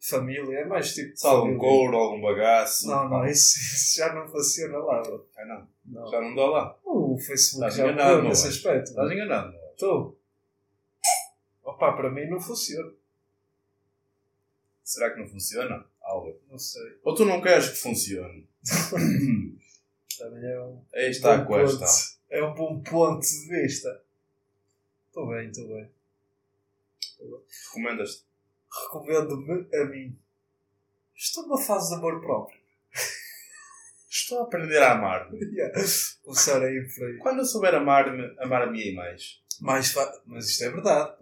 família. 0.00 0.60
É 0.60 0.64
mais 0.64 0.94
tipo. 0.94 1.14
há 1.24 1.30
algum 1.30 1.58
couro, 1.58 1.96
algum 1.96 2.20
bagaço. 2.20 2.88
Não, 2.88 3.08
não, 3.08 3.26
isso, 3.26 3.58
isso 3.60 3.98
já 3.98 4.12
não 4.14 4.26
funciona 4.26 4.78
lá. 4.78 5.02
bro. 5.02 5.28
Ah, 5.36 5.44
não. 5.44 5.68
Não. 5.84 6.10
Já 6.10 6.20
não 6.20 6.34
dá 6.34 6.46
lá. 6.46 6.78
O 6.84 7.18
Facebook 7.18 7.66
Estás 7.66 7.74
já 7.76 7.84
enganado, 7.84 8.22
nesse 8.22 8.48
aspecto. 8.48 8.90
Estás 8.90 9.10
enganado. 9.10 9.54
Estou. 9.72 10.18
Opa, 11.62 11.92
para 11.92 12.10
mim 12.10 12.28
não 12.28 12.40
funciona. 12.40 12.92
Será 14.82 15.10
que 15.10 15.20
não 15.20 15.28
funciona? 15.28 15.84
Albert. 16.02 16.38
Não 16.50 16.58
sei. 16.58 16.98
Ou 17.04 17.14
tu 17.14 17.24
não 17.24 17.40
queres 17.40 17.68
que 17.68 17.76
funcione? 17.76 18.48
Também 20.18 20.50
é 20.50 20.60
um. 20.60 20.82
Aí 20.94 21.10
está 21.10 21.34
a 21.34 21.38
bom 21.38 21.46
ponto. 21.46 21.78
questão. 21.78 22.18
É 22.28 22.42
um 22.42 22.54
bom 22.54 22.80
ponto 22.80 23.20
de 23.20 23.48
vista. 23.48 24.02
Estou 25.08 25.28
bem, 25.28 25.48
estou 25.48 25.68
bem. 25.68 25.90
Recomendas-te? 27.66 28.29
Recomendo-me 28.84 29.68
a 29.74 29.84
mim. 29.86 30.18
Estou 31.16 31.44
numa 31.44 31.60
fase 31.60 31.88
de 31.90 31.94
amor 31.96 32.20
próprio. 32.20 32.58
Estou 34.08 34.40
a 34.40 34.42
aprender 34.44 34.78
a 34.78 34.92
amar-me. 34.92 35.38
Yeah. 35.38 35.74
Começar 36.24 36.62
aí 36.62 36.88
por 36.94 37.06
aí. 37.06 37.18
Quando 37.18 37.38
eu 37.40 37.44
souber 37.44 37.74
amar-me, 37.74 38.34
amar-me 38.38 38.82
aí 38.82 38.94
mais. 38.94 39.40
Mais 39.60 39.90
fa... 39.92 40.10
Mas 40.26 40.48
isto 40.48 40.64
é 40.64 40.70
verdade. 40.70 41.16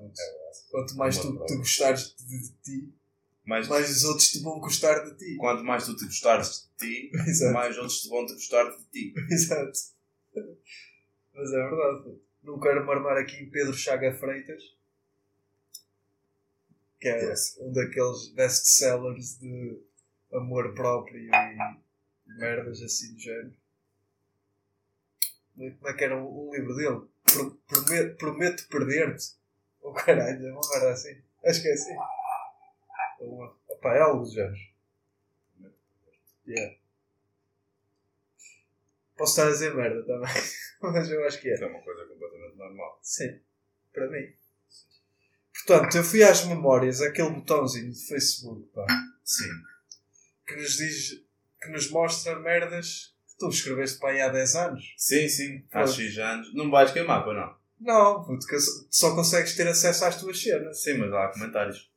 Quanto 0.70 0.96
mais 0.96 1.18
tu 1.18 1.44
te 1.44 1.56
gostares 1.56 2.14
de, 2.16 2.38
de 2.42 2.52
ti, 2.62 2.94
Mais, 3.44 3.66
mais 3.66 3.90
os 3.90 4.04
outros 4.04 4.28
te 4.28 4.40
vão 4.42 4.60
gostar 4.60 5.04
de 5.04 5.16
ti. 5.16 5.36
Quanto 5.36 5.64
mais 5.64 5.84
tu 5.86 5.96
te 5.96 6.04
gostares 6.04 6.70
de 6.78 6.86
ti, 6.86 7.10
Exato. 7.26 7.54
mais 7.54 7.76
outros 7.76 8.02
te 8.02 8.08
vão 8.08 8.26
te 8.26 8.34
gostar 8.34 8.64
de 8.64 8.84
ti. 8.92 9.14
Exato. 9.30 9.78
Mas 11.34 11.50
é 11.52 11.56
verdade. 11.56 12.18
Não 12.42 12.60
quero 12.60 12.86
marmar 12.86 13.16
aqui 13.16 13.36
em 13.36 13.50
Pedro 13.50 13.74
Chaga 13.74 14.12
Freitas, 14.18 14.62
que 17.00 17.08
é 17.08 17.24
Yes. 17.30 17.56
um 17.60 17.72
daqueles 17.72 18.28
best-sellers 18.34 19.38
de 19.38 19.80
amor 20.32 20.74
próprio 20.74 21.18
e 21.20 21.30
merdas 22.38 22.82
assim 22.82 23.14
do 23.14 23.20
género. 23.20 23.54
Como 25.56 25.88
é 25.88 25.92
que 25.94 26.04
era 26.04 26.16
um, 26.16 26.48
um 26.48 26.52
livro 26.54 26.74
dele? 26.76 27.00
Pro- 27.24 27.54
Prometo, 27.66 28.16
prometo 28.16 28.68
perder-te. 28.68 29.36
Oh 29.82 29.92
caralho, 29.92 30.46
é 30.46 30.52
uma 30.52 30.60
merda 30.70 30.92
assim. 30.92 31.20
Acho 31.44 31.62
que 31.62 31.68
é 31.68 31.72
assim. 31.72 31.96
Ou, 33.20 33.56
opa, 33.68 33.94
é 33.94 34.00
algo 34.00 34.24
do 34.24 34.30
género. 34.30 34.56
Yeah. 36.46 36.76
Posso 39.16 39.32
estar 39.32 39.48
a 39.48 39.50
dizer 39.50 39.74
merda 39.74 40.02
também, 40.04 40.30
mas 40.80 41.10
eu 41.10 41.26
acho 41.26 41.40
que 41.40 41.48
é. 41.50 41.54
É 41.60 41.66
uma 41.66 41.80
coisa 41.82 42.06
completamente 42.06 42.56
normal. 42.56 42.98
Sim, 43.02 43.40
para 43.92 44.08
mim. 44.08 44.32
Portanto, 45.68 45.96
eu 45.98 46.02
fui 46.02 46.22
às 46.22 46.46
memórias, 46.46 47.02
aquele 47.02 47.28
botãozinho 47.28 47.92
de 47.92 48.06
Facebook, 48.06 48.66
pá, 48.74 48.86
Sim. 49.22 49.50
que 50.46 50.56
nos 50.56 50.78
diz, 50.78 51.22
que 51.60 51.68
nos 51.70 51.90
mostra 51.90 52.38
merdas 52.38 53.14
que 53.28 53.36
tu 53.38 53.50
escreveste 53.50 53.98
para 53.98 54.10
aí 54.12 54.20
há 54.22 54.30
10 54.30 54.54
anos. 54.56 54.94
Sim, 54.96 55.28
sim. 55.28 55.62
Há 55.70 55.82
Pronto. 55.82 55.92
X 55.92 56.16
anos. 56.18 56.54
Não 56.54 56.70
vais 56.70 56.90
queimar, 56.90 57.22
pois 57.22 57.36
não? 57.36 57.54
Não, 57.80 58.24
puto, 58.24 58.46
que 58.46 58.56
só 58.90 59.14
consegues 59.14 59.54
ter 59.54 59.68
acesso 59.68 60.06
às 60.06 60.18
tuas 60.18 60.40
cenas. 60.42 60.82
Sim, 60.82 60.94
mas 60.94 61.12
há 61.12 61.28
comentários. 61.28 61.90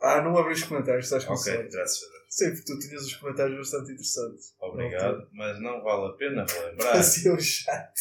Ah, 0.00 0.22
não 0.22 0.36
abri 0.38 0.54
os 0.54 0.62
comentários, 0.62 1.04
estás 1.04 1.24
com 1.24 1.34
Ok, 1.34 1.52
sorte. 1.52 1.70
graças 1.70 2.02
a 2.02 2.06
Deus. 2.10 2.24
Sim, 2.30 2.50
porque 2.54 2.64
tu 2.64 2.78
tinhas 2.78 3.02
os 3.04 3.14
comentários 3.16 3.58
bastante 3.58 3.92
interessantes. 3.92 4.54
Obrigado. 4.58 5.28
Mas 5.32 5.60
não 5.60 5.82
vale 5.82 6.06
a 6.06 6.16
pena 6.16 6.46
relembrar. 6.48 6.92
Parecia 6.92 7.38
chato. 7.38 8.00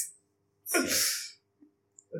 Sim. 0.63 1.24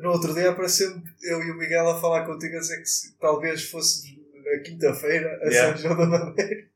No 0.02 0.10
outro 0.10 0.34
dia 0.34 0.50
apareceu 0.50 0.90
eu 1.22 1.42
e 1.42 1.50
o 1.50 1.56
Miguel 1.56 1.88
a 1.88 2.00
falar 2.00 2.26
contigo 2.26 2.56
a 2.56 2.60
dizer 2.60 2.78
que 2.78 2.86
se, 2.86 3.16
talvez 3.18 3.64
fosse 3.70 4.16
na 4.44 4.58
quinta-feira 4.62 5.38
a 5.42 5.46
Yeah. 5.48 5.76
São 5.78 5.94
João 5.94 6.10
da 6.10 6.18
Madeira 6.26 6.68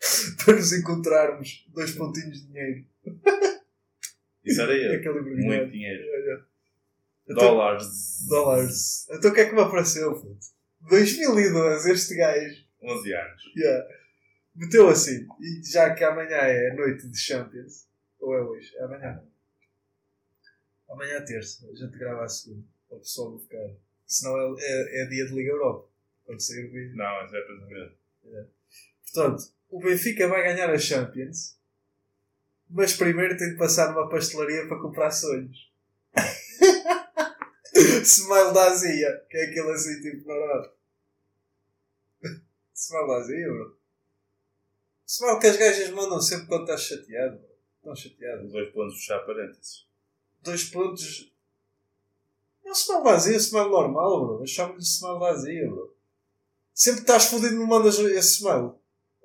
para 0.44 0.54
nos 0.54 0.72
encontrarmos 0.72 1.66
dois 1.74 1.92
pontinhos 1.92 2.40
de 2.42 2.46
dinheiro. 2.48 2.84
Isso 4.44 4.60
era 4.62 4.72
eu. 4.76 4.98
Aquele 4.98 5.20
Muito 5.20 5.34
brilhante. 5.34 5.72
dinheiro. 5.72 6.02
Então, 7.28 7.44
Dólares. 7.44 8.26
dólares. 8.28 9.06
Então 9.10 9.30
o 9.30 9.34
que 9.34 9.40
é 9.40 9.46
que 9.46 9.54
me 9.54 9.60
apareceu? 9.60 10.14
Puto? 10.14 10.46
2012, 10.88 11.92
este 11.92 12.14
gajo 12.14 12.64
11 12.82 13.12
anos. 13.12 13.42
yeah, 13.56 13.86
meteu 14.54 14.88
assim. 14.88 15.26
E 15.40 15.62
já 15.70 15.92
que 15.94 16.04
amanhã 16.04 16.36
é 16.36 16.72
noite 16.74 17.06
de 17.08 17.18
Champions, 17.18 17.86
ou 18.20 18.34
é 18.34 18.42
hoje? 18.42 18.74
É 18.76 18.84
amanhã. 18.84 19.20
Amanhã 20.88 21.14
é 21.14 21.20
terça, 21.20 21.68
a 21.68 21.74
gente 21.74 21.98
grava 21.98 22.24
a 22.24 22.28
segunda. 22.28 22.64
Para 22.88 22.96
o 22.96 23.00
pessoal 23.00 23.30
não 23.32 23.38
ficar. 23.38 23.70
Senão 24.06 24.38
é, 24.38 24.54
é, 24.58 25.02
é 25.02 25.06
dia 25.06 25.26
de 25.26 25.34
Liga 25.34 25.50
Europa. 25.50 25.88
Quando 26.24 26.40
sair 26.40 26.66
o 26.66 26.72
vídeo. 26.72 26.96
Não, 26.96 27.24
isso 27.24 27.36
é 27.36 27.40
pensamento. 27.42 27.98
Portanto, 29.02 29.52
o 29.68 29.80
Benfica 29.80 30.28
vai 30.28 30.42
ganhar 30.42 30.70
a 30.70 30.78
Champions, 30.78 31.58
mas 32.68 32.96
primeiro 32.96 33.36
tem 33.36 33.50
de 33.50 33.56
passar 33.56 33.92
numa 33.92 34.08
pastelaria 34.08 34.66
para 34.66 34.80
comprar 34.80 35.10
sonhos. 35.10 35.70
Smile 38.04 38.52
da 38.52 38.64
Azia, 38.68 39.26
que 39.30 39.36
é 39.36 39.44
aquele 39.44 39.70
assim 39.70 40.00
tipo 40.00 40.26
normal. 40.28 40.76
Smile 42.74 43.06
da 43.06 43.16
Azia, 43.16 43.48
bro. 43.48 43.78
Smile 45.06 45.40
que 45.40 45.46
as 45.46 45.56
gajas 45.56 45.90
mandam 45.90 46.20
sempre 46.20 46.46
quando 46.46 46.62
estás 46.62 46.82
chateado, 46.82 47.38
bro. 47.38 47.48
Estão 47.76 47.96
chateadas. 47.96 48.46
Os 48.46 48.52
dois 48.52 48.72
pontos 48.72 48.96
fechar 48.96 49.20
parênteses. 49.20 49.87
Dois 50.42 50.64
pontos. 50.64 51.32
É 52.64 52.68
um 52.70 52.72
smile 52.72 53.04
da 53.04 53.10
Azia, 53.12 53.36
smile 53.36 53.68
normal, 53.70 54.26
bro. 54.26 54.40
Eu 54.42 54.46
chamo-lhe 54.46 54.82
smile 54.82 55.18
da 55.20 55.30
Azia, 55.30 55.68
bro. 55.68 55.96
Sempre 56.74 57.00
que 57.00 57.10
estás 57.10 57.24
fodido, 57.26 57.56
não 57.56 57.66
mandas 57.66 57.98
esse 57.98 58.34
smile. 58.36 58.72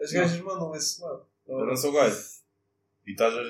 As 0.01 0.11
Não. 0.11 0.21
gajas 0.21 0.41
mandam 0.41 0.75
esse 0.75 0.93
smile. 0.95 1.19
Eu 1.47 1.65
não 1.65 1.75
sou 1.75 1.91
gajo. 1.91 2.19
E 3.05 3.11
estás 3.11 3.33
a. 3.33 3.41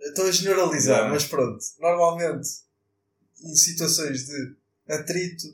Estou 0.00 0.26
a 0.26 0.30
generalizar, 0.30 0.96
Yeah. 0.96 1.12
mas 1.12 1.24
pronto. 1.26 1.62
Normalmente, 1.78 2.48
em 3.42 3.54
situações 3.54 4.26
de 4.26 4.56
atrito, 4.88 5.44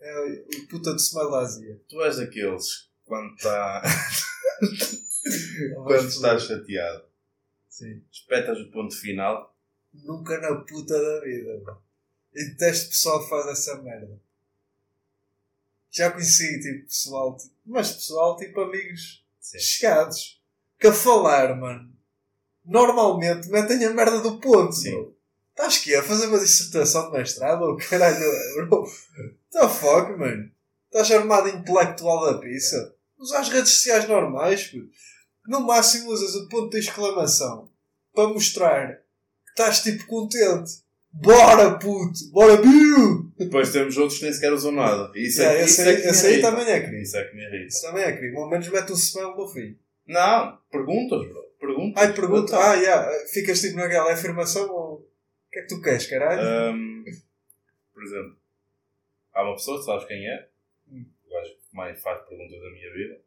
é 0.00 0.44
o 0.56 0.66
puta 0.68 0.94
de 0.94 1.02
smile 1.02 1.30
da 1.30 1.38
Azia. 1.40 1.80
Tu 1.88 2.02
és 2.02 2.16
daqueles 2.16 2.88
quando 3.04 3.34
está. 3.34 3.82
quando 5.84 6.08
estás 6.08 6.42
chateado. 6.44 7.04
Sim. 7.68 8.02
Espetas 8.10 8.58
o 8.58 8.70
ponto 8.70 8.94
final. 8.98 9.53
Nunca 10.02 10.38
na 10.38 10.56
puta 10.56 11.00
da 11.00 11.20
vida, 11.20 11.58
bro. 11.62 11.76
Eu 12.34 12.46
detesto 12.46 12.88
pessoal 12.88 13.22
que 13.22 13.30
faz 13.30 13.46
essa 13.46 13.80
merda. 13.82 14.20
Já 15.90 16.10
conheci, 16.10 16.60
tipo, 16.60 16.86
pessoal, 16.86 17.36
tipo, 17.36 17.54
mas 17.64 17.92
pessoal, 17.92 18.36
tipo, 18.36 18.60
amigos 18.60 19.24
Sim. 19.40 19.58
chegados, 19.60 20.42
que 20.78 20.88
a 20.88 20.92
falar, 20.92 21.56
mano, 21.56 21.94
normalmente 22.64 23.48
metem 23.48 23.84
a 23.84 23.90
merda 23.94 24.20
do 24.20 24.40
ponto, 24.40 24.72
Sim. 24.72 25.14
Estás 25.50 25.78
que 25.78 25.94
a 25.94 26.02
fazer 26.02 26.26
uma 26.26 26.40
dissertação 26.40 27.12
de 27.12 27.18
mestrado 27.18 27.62
ou 27.62 27.76
caralho, 27.76 28.18
bro? 28.66 28.84
The 29.52 29.68
fuck, 29.68 30.10
mano? 30.18 30.50
Estás 30.86 31.12
armado 31.12 31.48
intelectual 31.48 32.26
da 32.26 32.38
pizza? 32.40 32.92
Usa 33.16 33.38
as 33.38 33.48
redes 33.48 33.72
sociais 33.74 34.08
normais, 34.08 34.66
puto. 34.66 34.90
No 35.46 35.60
máximo 35.60 36.10
usas 36.10 36.34
o 36.34 36.48
ponto 36.48 36.70
de 36.70 36.80
exclamação 36.80 37.70
para 38.12 38.28
mostrar 38.28 39.03
estás 39.56 39.82
tipo 39.82 40.06
contente. 40.06 40.82
Bora, 41.12 41.78
puto! 41.78 42.30
Bora, 42.32 42.56
Bill! 42.56 43.32
Depois 43.38 43.70
temos 43.70 43.96
outros 43.96 44.18
que 44.18 44.24
nem 44.24 44.32
sequer 44.32 44.52
usam 44.52 44.72
nada. 44.72 45.12
Isso 45.14 45.40
é, 45.42 45.62
esse 45.62 45.80
isso 45.80 45.82
aí- 45.82 45.88
é 45.94 46.00
que 46.00 46.08
esse 46.08 46.26
aí 46.26 46.32
irrita. 46.34 46.50
também 46.50 46.66
é 46.72 46.80
crime. 46.80 47.02
Isso 47.02 47.16
é 47.16 47.24
que 47.24 47.36
me 47.36 47.42
irrita. 47.44 47.66
Isso 47.66 47.82
também 47.82 48.02
é 48.04 48.16
crime. 48.16 48.36
Ao 48.36 48.48
menos 48.50 48.68
mete 48.68 48.90
um 48.92 48.96
smile 48.96 49.36
no 49.36 49.48
fim. 49.48 49.78
Não, 50.06 50.58
perguntas, 50.70 51.28
bro. 51.28 51.44
Perguntas. 51.60 52.02
Ai, 52.02 52.12
pergunta. 52.12 52.56
Ah, 52.58 52.74
yeah. 52.74 53.08
Ficas 53.32 53.60
tipo 53.60 53.76
naquela 53.76 54.10
é 54.10 54.14
afirmação 54.14 54.68
ou. 54.70 54.94
O 54.96 55.50
que 55.52 55.60
é 55.60 55.62
que 55.62 55.68
tu 55.68 55.80
queres, 55.80 56.06
caralho? 56.06 56.40
Ahm, 56.42 57.04
por 57.92 58.02
exemplo, 58.02 58.36
há 59.32 59.44
uma 59.44 59.54
pessoa, 59.54 59.78
tu 59.78 59.84
sabes 59.84 60.04
quem 60.08 60.26
é? 60.28 60.48
Hum. 60.90 61.04
O 61.28 61.32
gajo 61.32 61.50
que 61.54 61.76
mais 61.76 62.00
faz 62.02 62.26
perguntas 62.28 62.60
da 62.60 62.70
minha 62.70 62.92
vida. 62.92 63.20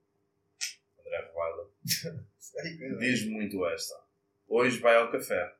André 0.99 1.31
Rolada. 1.33 1.69
Caralho. 2.03 2.97
Diz-me 2.99 3.31
muito 3.31 3.65
esta. 3.67 3.95
Hoje 4.49 4.77
vai 4.79 4.97
ao 4.97 5.09
café. 5.09 5.53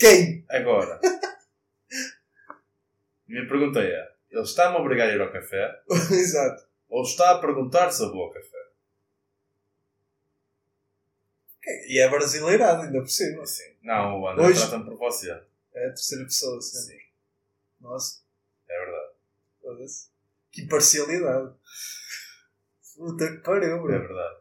Quem? 0.00 0.44
Agora. 0.48 0.98
Minha 3.28 3.46
pergunta 3.46 3.80
é: 3.80 4.12
ele 4.30 4.40
está-me 4.42 4.76
a 4.76 4.80
obrigar 4.80 5.08
a 5.08 5.12
ir 5.14 5.20
ao 5.20 5.30
café 5.30 5.80
Exato. 6.10 6.66
ou 6.88 7.02
está 7.02 7.32
a 7.32 7.38
perguntar 7.38 7.90
se 7.92 8.02
eu 8.02 8.10
vou 8.10 8.24
ao 8.24 8.32
café? 8.32 8.48
E 11.86 12.00
é 12.00 12.08
brasileirado, 12.08 12.82
ainda 12.82 13.00
por 13.00 13.08
cima. 13.10 13.46
Sim. 13.46 13.74
Não, 13.82 14.20
o 14.20 14.28
André 14.28 14.46
Hoje- 14.46 14.60
trata-me 14.60 14.84
por 14.86 14.96
você. 14.98 15.30
É 15.72 15.86
a 15.86 15.90
terceira 15.90 16.24
pessoa, 16.24 16.60
sempre. 16.60 16.96
Sim, 16.96 17.02
Nossa, 17.80 18.20
é 18.68 18.78
verdade. 18.84 19.12
Que 20.50 20.62
imparcialidade. 20.62 21.54
Puta 22.96 23.28
que 23.30 23.38
pariu, 23.38 23.76
É 23.76 23.78
bro. 23.78 23.88
verdade. 23.88 24.40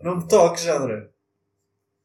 Não 0.00 0.16
me 0.16 0.28
toques, 0.28 0.66
André. 0.66 1.08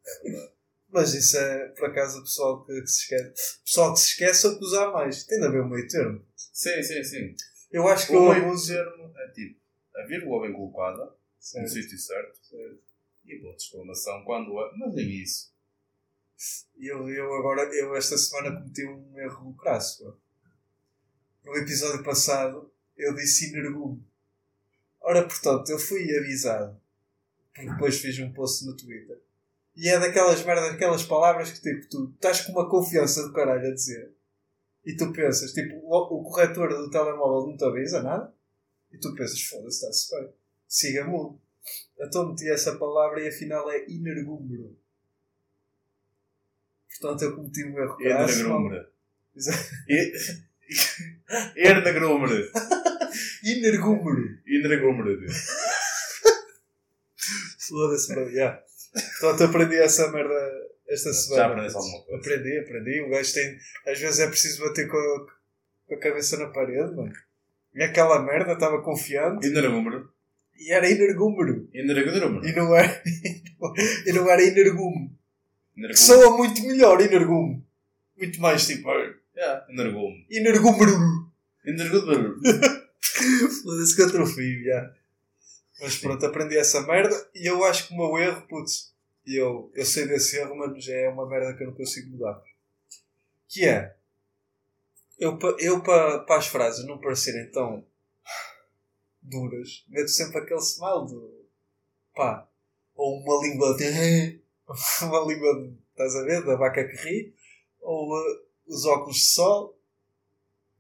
É 0.06 0.24
verdade. 0.24 0.51
Mas 0.91 1.13
isso 1.13 1.38
é, 1.38 1.67
por 1.69 1.89
acaso, 1.89 2.19
o 2.19 2.24
pessoal 2.24 2.65
que, 2.65 2.81
que 2.81 2.88
se 2.88 3.01
esquece. 3.01 3.58
O 3.62 3.63
pessoal 3.65 3.93
que 3.93 4.00
se 4.00 4.08
esquece 4.08 4.46
é 4.46 4.50
o 4.50 4.58
que 4.58 4.65
usar 4.65 4.91
mais. 4.91 5.24
Tem 5.24 5.39
de 5.39 5.46
haver 5.46 5.62
um 5.62 5.69
meio 5.69 5.88
termo. 5.88 6.25
Sim, 6.36 6.81
sim, 6.81 7.03
sim. 7.03 7.36
Eu 7.72 7.88
acho 7.88 8.08
que 8.08 8.15
O 8.15 8.29
meio 8.34 8.65
termo 8.65 9.13
é 9.17 9.31
tipo 9.31 9.60
a 9.96 10.05
vírgula 10.05 10.48
bem 10.48 10.53
colocada, 10.53 11.13
no 11.55 11.67
sítio 11.67 11.98
certo, 11.98 12.38
Certo. 12.41 12.79
e 13.25 13.36
ponto 13.38 13.58
de 13.58 13.63
exclamação 13.63 14.24
quando 14.24 14.60
é. 14.60 14.72
Mas 14.77 14.96
nem 14.96 15.10
isso. 15.10 15.53
Eu, 16.77 17.10
eu 17.10 17.34
agora, 17.36 17.63
eu 17.75 17.96
esta 17.96 18.17
semana 18.17 18.55
cometi 18.55 18.86
um 18.86 19.19
erro 19.19 19.53
crasso. 19.55 20.17
No 21.43 21.55
episódio 21.58 22.03
passado, 22.03 22.72
eu 22.96 23.13
disse 23.13 23.50
energume. 23.50 24.03
Ora, 25.01 25.27
portanto, 25.27 25.69
eu 25.69 25.77
fui 25.79 26.15
avisado. 26.17 26.79
Porque 27.53 27.69
depois 27.69 28.00
fiz 28.00 28.17
um 28.19 28.31
post 28.31 28.65
no 28.65 28.75
Twitter. 28.75 29.19
E 29.79 29.88
é 29.88 29.98
daquelas 29.98 30.43
merdas, 30.43 30.74
aquelas 30.74 31.03
palavras 31.03 31.51
que 31.51 31.62
tipo, 31.62 31.88
tu 31.88 32.12
estás 32.13 32.41
com 32.41 32.51
uma 32.51 32.69
confiança 32.69 33.24
do 33.25 33.31
caralho 33.31 33.65
a 33.65 33.74
dizer. 33.74 34.13
E 34.86 34.93
tu 34.98 35.13
pensas, 35.13 35.53
tipo, 35.53 35.74
o, 35.75 36.19
o 36.19 36.24
corretor 36.24 36.67
do 36.67 36.89
telemóvel 36.89 37.50
não 37.50 37.55
te 37.55 37.63
avisa 37.63 38.03
nada. 38.03 38.33
E 38.91 38.98
tu 38.98 39.15
pensas, 39.15 39.41
foda-se, 39.41 39.77
está-se 39.77 40.13
bem. 40.13 40.33
Siga 40.67 41.05
mudo. 41.05 41.39
Então 41.98 42.27
meti 42.27 42.50
essa 42.50 42.75
palavra 42.75 43.21
e 43.21 43.29
afinal 43.29 43.71
é 43.71 43.86
energúmero. 43.89 44.77
Portanto, 47.00 47.21
eu 47.24 47.36
cometi 47.38 47.63
um 47.63 47.79
erro. 47.79 48.01
Ernagrumre. 48.01 48.86
Ernagrumre. 51.55 52.51
Energúmero. 53.45 54.41
Ernagrumre. 54.45 55.27
Foda-se. 57.57 58.13
Yeah. 58.13 58.68
Portanto, 59.19 59.43
aprendi 59.43 59.75
essa 59.75 60.12
merda 60.12 60.69
esta 60.88 61.13
semana. 61.13 61.41
Já 61.43 61.48
aprendeste 61.48 61.77
alguma 61.77 62.01
coisa? 62.03 62.17
Aprendi, 62.19 62.58
aprendi. 62.58 63.01
O 63.01 63.10
gajo 63.10 63.34
tem. 63.34 63.58
Às 63.88 64.00
vezes 64.00 64.19
é 64.19 64.27
preciso 64.27 64.63
bater 64.63 64.88
com 64.88 64.98
a, 64.98 65.27
com 65.88 65.96
a 65.96 66.00
cabeça 66.00 66.38
na 66.38 66.48
parede, 66.48 66.96
mano. 66.96 67.13
E 67.75 67.84
aquela 67.84 68.22
merda 68.24 68.53
estava 68.53 68.81
confiante 68.81 69.46
Ernagrumre. 69.48 70.05
e 70.58 70.72
era 70.74 70.89
energúmero. 70.89 71.69
Ernagrumre. 71.74 72.50
E 72.50 72.53
não 72.53 72.75
era. 72.75 73.03
e 74.05 74.12
não 74.12 74.29
era 74.29 74.43
energume. 74.43 75.12
Que 75.75 75.81
Ernagrumre. 75.81 75.98
soa 75.98 76.36
muito 76.38 76.62
melhor, 76.63 77.00
energume. 77.00 77.63
Muito 78.17 78.41
mais 78.41 78.65
tipo. 78.65 78.89
Yeah. 79.36 79.65
Energúmero. 80.31 81.31
Ernagrumre. 81.63 82.36
Foda-se 83.63 83.96
que 83.96 84.01
atrofio, 84.01 84.63
já. 84.63 84.93
Mas 85.81 85.98
pronto, 85.98 86.25
aprendi 86.25 86.57
essa 86.57 86.81
merda 86.81 87.15
e 87.33 87.50
eu 87.50 87.63
acho 87.63 87.88
que 87.88 87.93
o 87.93 87.98
meu 87.98 88.17
erro, 88.17 88.45
putz, 88.48 88.93
eu, 89.25 89.71
eu 89.74 89.86
sei 89.86 90.07
desse 90.07 90.38
erro, 90.38 90.55
mas 90.55 90.83
já 90.83 90.93
é 90.93 91.09
uma 91.09 91.27
merda 91.27 91.55
que 91.55 91.63
eu 91.63 91.67
não 91.67 91.75
consigo 91.75 92.09
mudar. 92.12 92.41
Que 93.48 93.65
é, 93.67 93.95
eu, 95.19 95.38
pa- 95.38 95.55
eu 95.59 95.81
para 95.81 96.25
as 96.38 96.48
frases 96.48 96.86
não 96.86 96.98
parecerem 97.00 97.50
tão 97.51 97.86
duras, 99.21 99.83
meto 99.88 100.09
sempre 100.09 100.39
aquele 100.39 100.59
smile 100.62 101.07
do 101.07 101.45
pá, 102.15 102.48
ou 102.95 103.19
uma 103.19 103.45
língua 103.45 103.75
de 103.77 104.41
uma 105.04 105.19
língua, 105.25 105.62
de- 105.62 105.77
estás 105.91 106.15
a 106.15 106.23
ver, 106.23 106.45
da 106.45 106.56
vaca 106.56 106.86
que 106.88 106.95
ri, 106.97 107.36
ou 107.82 108.10
uh, 108.13 108.41
os 108.67 108.86
óculos 108.86 109.17
de 109.17 109.25
sol, 109.25 109.77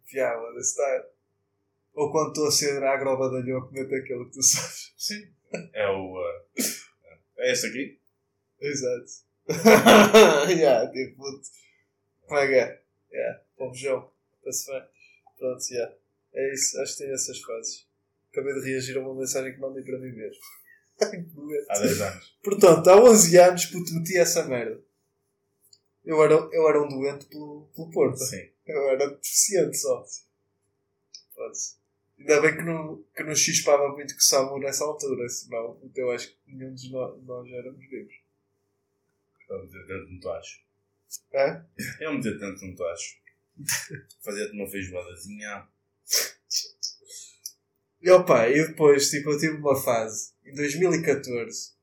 piada 0.07 0.61
style. 0.63 1.05
Ou 1.93 2.11
quando 2.11 2.29
estou 2.29 2.47
a 2.47 2.51
ser 2.51 2.83
agrobadalhou, 2.83 3.69
meto 3.71 3.95
aquele 3.95 4.25
que 4.25 4.31
tu 4.31 4.43
sabes. 4.43 4.93
Sim. 4.97 5.31
É 5.73 5.87
o. 5.89 6.15
uh, 6.17 6.61
é 7.39 7.51
este 7.51 7.67
aqui? 7.67 7.99
Exato. 8.61 9.29
yeah, 10.49 10.89
tipo, 10.91 11.15
puto. 11.15 11.47
Paga. 12.27 12.81
Yeah, 13.11 13.41
pobjão. 13.57 14.11
Está-se 14.37 14.71
bem. 14.71 14.83
Pronto, 15.37 15.63
yeah. 15.71 15.95
É 16.33 16.53
isso, 16.53 16.79
acho 16.79 16.97
que 16.97 17.03
tem 17.03 17.13
essas 17.13 17.39
fases. 17.39 17.87
Acabei 18.31 18.53
de 18.53 18.69
reagir 18.69 18.97
a 18.97 19.01
uma 19.01 19.15
mensagem 19.15 19.53
que 19.53 19.59
mandei 19.59 19.83
para 19.83 19.99
mim 19.99 20.11
mesmo. 20.11 20.41
Que. 20.99 21.05
Há 21.69 21.79
10 21.79 22.01
anos. 22.01 22.37
Portanto, 22.43 22.89
há 22.89 23.01
11 23.01 23.37
anos, 23.37 23.65
puto, 23.67 23.93
meti 23.93 24.17
essa 24.17 24.43
merda. 24.43 24.83
Eu 26.03 26.21
era, 26.21 26.33
eu 26.33 26.67
era 26.67 26.83
um 26.83 26.89
doente 26.89 27.25
pelo, 27.27 27.69
pelo 27.73 27.89
Porto. 27.89 28.17
Sim. 28.17 28.49
Eu 28.65 28.89
era 28.89 29.07
deficiente 29.07 29.77
só. 29.77 30.03
Pronto. 31.33 31.57
Ainda 32.19 32.41
bem 32.41 32.57
que 32.57 32.63
não, 32.63 33.03
que 33.15 33.23
não 33.23 33.33
chispava 33.33 33.87
muito 33.93 34.15
que 34.15 34.23
Samu 34.23 34.59
nessa 34.59 34.83
altura, 34.83 35.27
senão 35.29 35.79
eu 35.95 36.11
acho 36.11 36.29
que 36.29 36.37
nenhum 36.47 36.73
de 36.73 36.91
nós, 36.91 37.23
nós 37.23 37.49
éramos 37.49 37.79
vivos. 37.87 38.13
Eu 39.49 39.63
meter 39.63 39.87
dentro 39.87 40.07
de 40.07 40.15
um 40.15 40.19
tacho. 40.19 40.59
É? 41.31 41.61
Eu 42.01 42.13
meter 42.13 42.37
dentro 42.37 42.57
de 42.57 42.65
um 42.65 42.75
tacho. 42.75 43.17
Fazia-te 44.21 44.53
uma 44.53 44.67
feijoadazinha. 44.67 45.67
E 48.01 48.09
opa, 48.11 48.49
e 48.49 48.67
depois, 48.67 49.09
tipo, 49.09 49.31
eu 49.31 49.39
tive 49.39 49.55
uma 49.55 49.75
fase, 49.75 50.31
em 50.45 50.53
2014, 50.53 51.73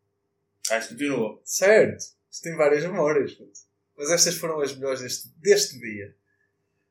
Acho 0.70 0.88
que 0.88 0.94
continuou. 0.94 1.40
certo, 1.44 2.02
isto 2.30 2.42
tem 2.42 2.56
várias 2.56 2.82
memórias, 2.82 3.38
mas 3.96 4.10
estas 4.10 4.36
foram 4.36 4.60
as 4.60 4.74
melhores 4.74 5.00
deste, 5.00 5.28
deste 5.38 5.78
dia. 5.78 6.16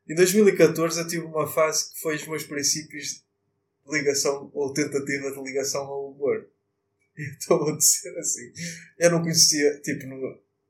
Em 0.07 0.15
2014 0.15 0.99
eu 0.99 1.07
tive 1.07 1.25
uma 1.25 1.47
fase 1.47 1.91
que 1.91 1.99
foi 1.99 2.15
os 2.15 2.27
meus 2.27 2.43
princípios 2.43 3.24
ligação, 3.87 4.49
ou 4.53 4.73
tentativa 4.73 5.31
de 5.31 5.41
ligação 5.41 5.83
ao 5.83 6.11
humor. 6.11 6.47
Então 7.17 7.57
vou 7.59 7.77
dizer 7.77 8.17
assim, 8.17 8.51
eu 8.99 9.09
não 9.09 9.21
conhecia, 9.21 9.79
tipo, 9.79 10.05
não, 10.05 10.17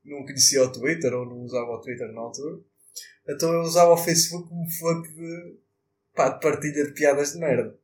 não 0.04 0.24
conhecia 0.24 0.64
o 0.64 0.72
Twitter, 0.72 1.12
ou 1.12 1.26
não 1.26 1.40
usava 1.40 1.72
o 1.72 1.82
Twitter 1.82 2.12
na 2.12 2.22
altura, 2.22 2.60
então 3.28 3.52
eu 3.52 3.62
usava 3.62 3.94
o 3.94 3.98
Facebook 3.98 4.48
como 4.48 4.70
fonte 4.70 5.12
de, 5.12 5.58
pá, 6.14 6.30
de 6.30 6.40
partilha 6.40 6.86
de 6.86 6.94
piadas 6.94 7.34
de 7.34 7.40
merda. 7.40 7.76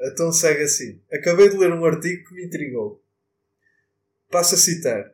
Então 0.00 0.32
segue 0.32 0.62
assim. 0.62 1.00
Acabei 1.12 1.48
de 1.48 1.56
ler 1.56 1.72
um 1.72 1.84
artigo 1.84 2.28
que 2.28 2.34
me 2.34 2.46
intrigou. 2.46 3.02
Passo 4.30 4.54
a 4.54 4.58
citar. 4.58 5.12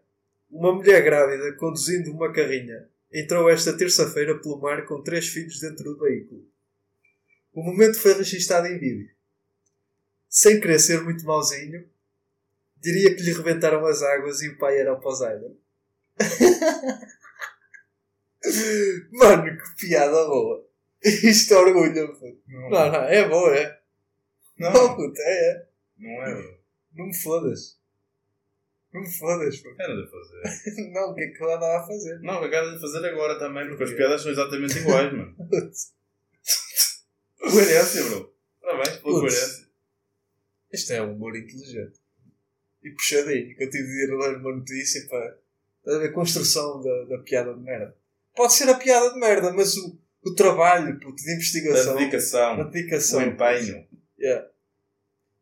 Uma 0.51 0.75
mulher 0.75 1.03
grávida 1.03 1.57
conduzindo 1.57 2.12
uma 2.12 2.33
carrinha 2.33 2.87
entrou 3.11 3.49
esta 3.49 3.77
terça-feira 3.77 4.38
pelo 4.38 4.61
mar 4.61 4.85
com 4.87 5.03
três 5.03 5.29
filhos 5.29 5.61
dentro 5.61 5.85
do 5.85 5.99
veículo. 5.99 6.45
O 7.53 7.62
momento 7.62 7.99
foi 7.99 8.12
registado 8.14 8.67
em 8.67 8.79
vídeo. 8.79 9.13
Sem 10.35 10.59
querer 10.59 10.81
ser 10.81 11.01
muito 11.01 11.25
mauzinho, 11.25 11.88
diria 12.79 13.14
que 13.14 13.23
lhe 13.23 13.33
rebentaram 13.33 13.87
as 13.87 14.03
águas 14.03 14.42
e 14.42 14.49
o 14.49 14.59
pai 14.59 14.81
era 14.81 14.92
o 14.92 14.99
Poseidon. 14.99 15.57
Mano, 19.12 19.57
que 19.57 19.87
piada 19.87 20.27
boa. 20.27 20.66
Isto 21.05 21.55
orgulha, 21.55 22.09
puto. 22.09 22.42
Não, 22.49 22.68
Não, 22.68 22.90
não, 22.90 23.05
é 23.05 23.29
boa, 23.29 23.57
é. 23.57 23.81
Não, 24.59 24.73
não, 24.73 24.97
puto, 24.97 25.20
é, 25.20 25.51
é. 25.51 25.66
não 25.99 26.11
é. 26.25 26.57
Não 26.94 27.07
me 27.07 27.14
fodas. 27.14 27.79
Não 28.92 29.03
me 29.03 29.12
fodas, 29.12 29.57
pô. 29.59 29.73
Era 29.79 29.94
de 29.94 30.11
fazer. 30.11 30.90
Não, 30.90 31.12
o 31.12 31.14
que 31.14 31.23
é 31.23 31.29
que 31.29 31.44
eu 31.44 31.55
andava 31.55 31.79
a 31.79 31.87
fazer? 31.87 32.18
Não, 32.23 32.42
eu 32.42 32.44
acabo 32.44 32.73
de 32.73 32.81
fazer 32.81 33.07
agora 33.07 33.38
também, 33.38 33.68
porque 33.68 33.85
as 33.85 33.92
piadas 33.92 34.20
são 34.20 34.33
exatamente 34.33 34.79
iguais, 34.79 35.12
mano. 35.12 35.37
Coerência, 37.38 38.03
bro. 38.03 38.35
Parabéns 38.61 38.97
pela 38.97 39.20
coerência. 39.20 39.63
Isto 40.75 40.93
é 40.93 41.03
um 41.03 41.13
humor 41.15 41.37
inteligente. 41.37 41.99
E 42.83 42.91
puxadinho, 42.91 43.57
que 43.57 43.65
eu 43.65 43.71
tive 43.71 43.85
de 43.87 44.05
ir 44.05 44.17
ler 44.19 44.37
uma 44.37 44.57
notícia 44.57 45.07
para. 45.09 45.39
Estás 45.79 45.97
a 45.97 46.01
ver? 46.01 46.13
Construção 46.13 46.83
da, 46.83 47.05
da 47.05 47.19
piada 47.19 47.55
de 47.55 47.61
merda. 47.61 47.97
Pode 48.35 48.53
ser 48.55 48.69
a 48.69 48.75
piada 48.75 49.13
de 49.13 49.19
merda, 49.21 49.53
mas 49.53 49.77
o, 49.77 49.99
o 50.25 50.35
trabalho 50.35 50.99
puto, 50.99 51.17
de 51.17 51.27
Da 51.27 51.33
investigação. 51.35 51.97
dedicação, 51.97 52.61
a 52.61 52.65
dedicação. 52.65 53.19
o 53.21 53.23
empenho. 53.23 53.87
Yeah. 54.19 54.49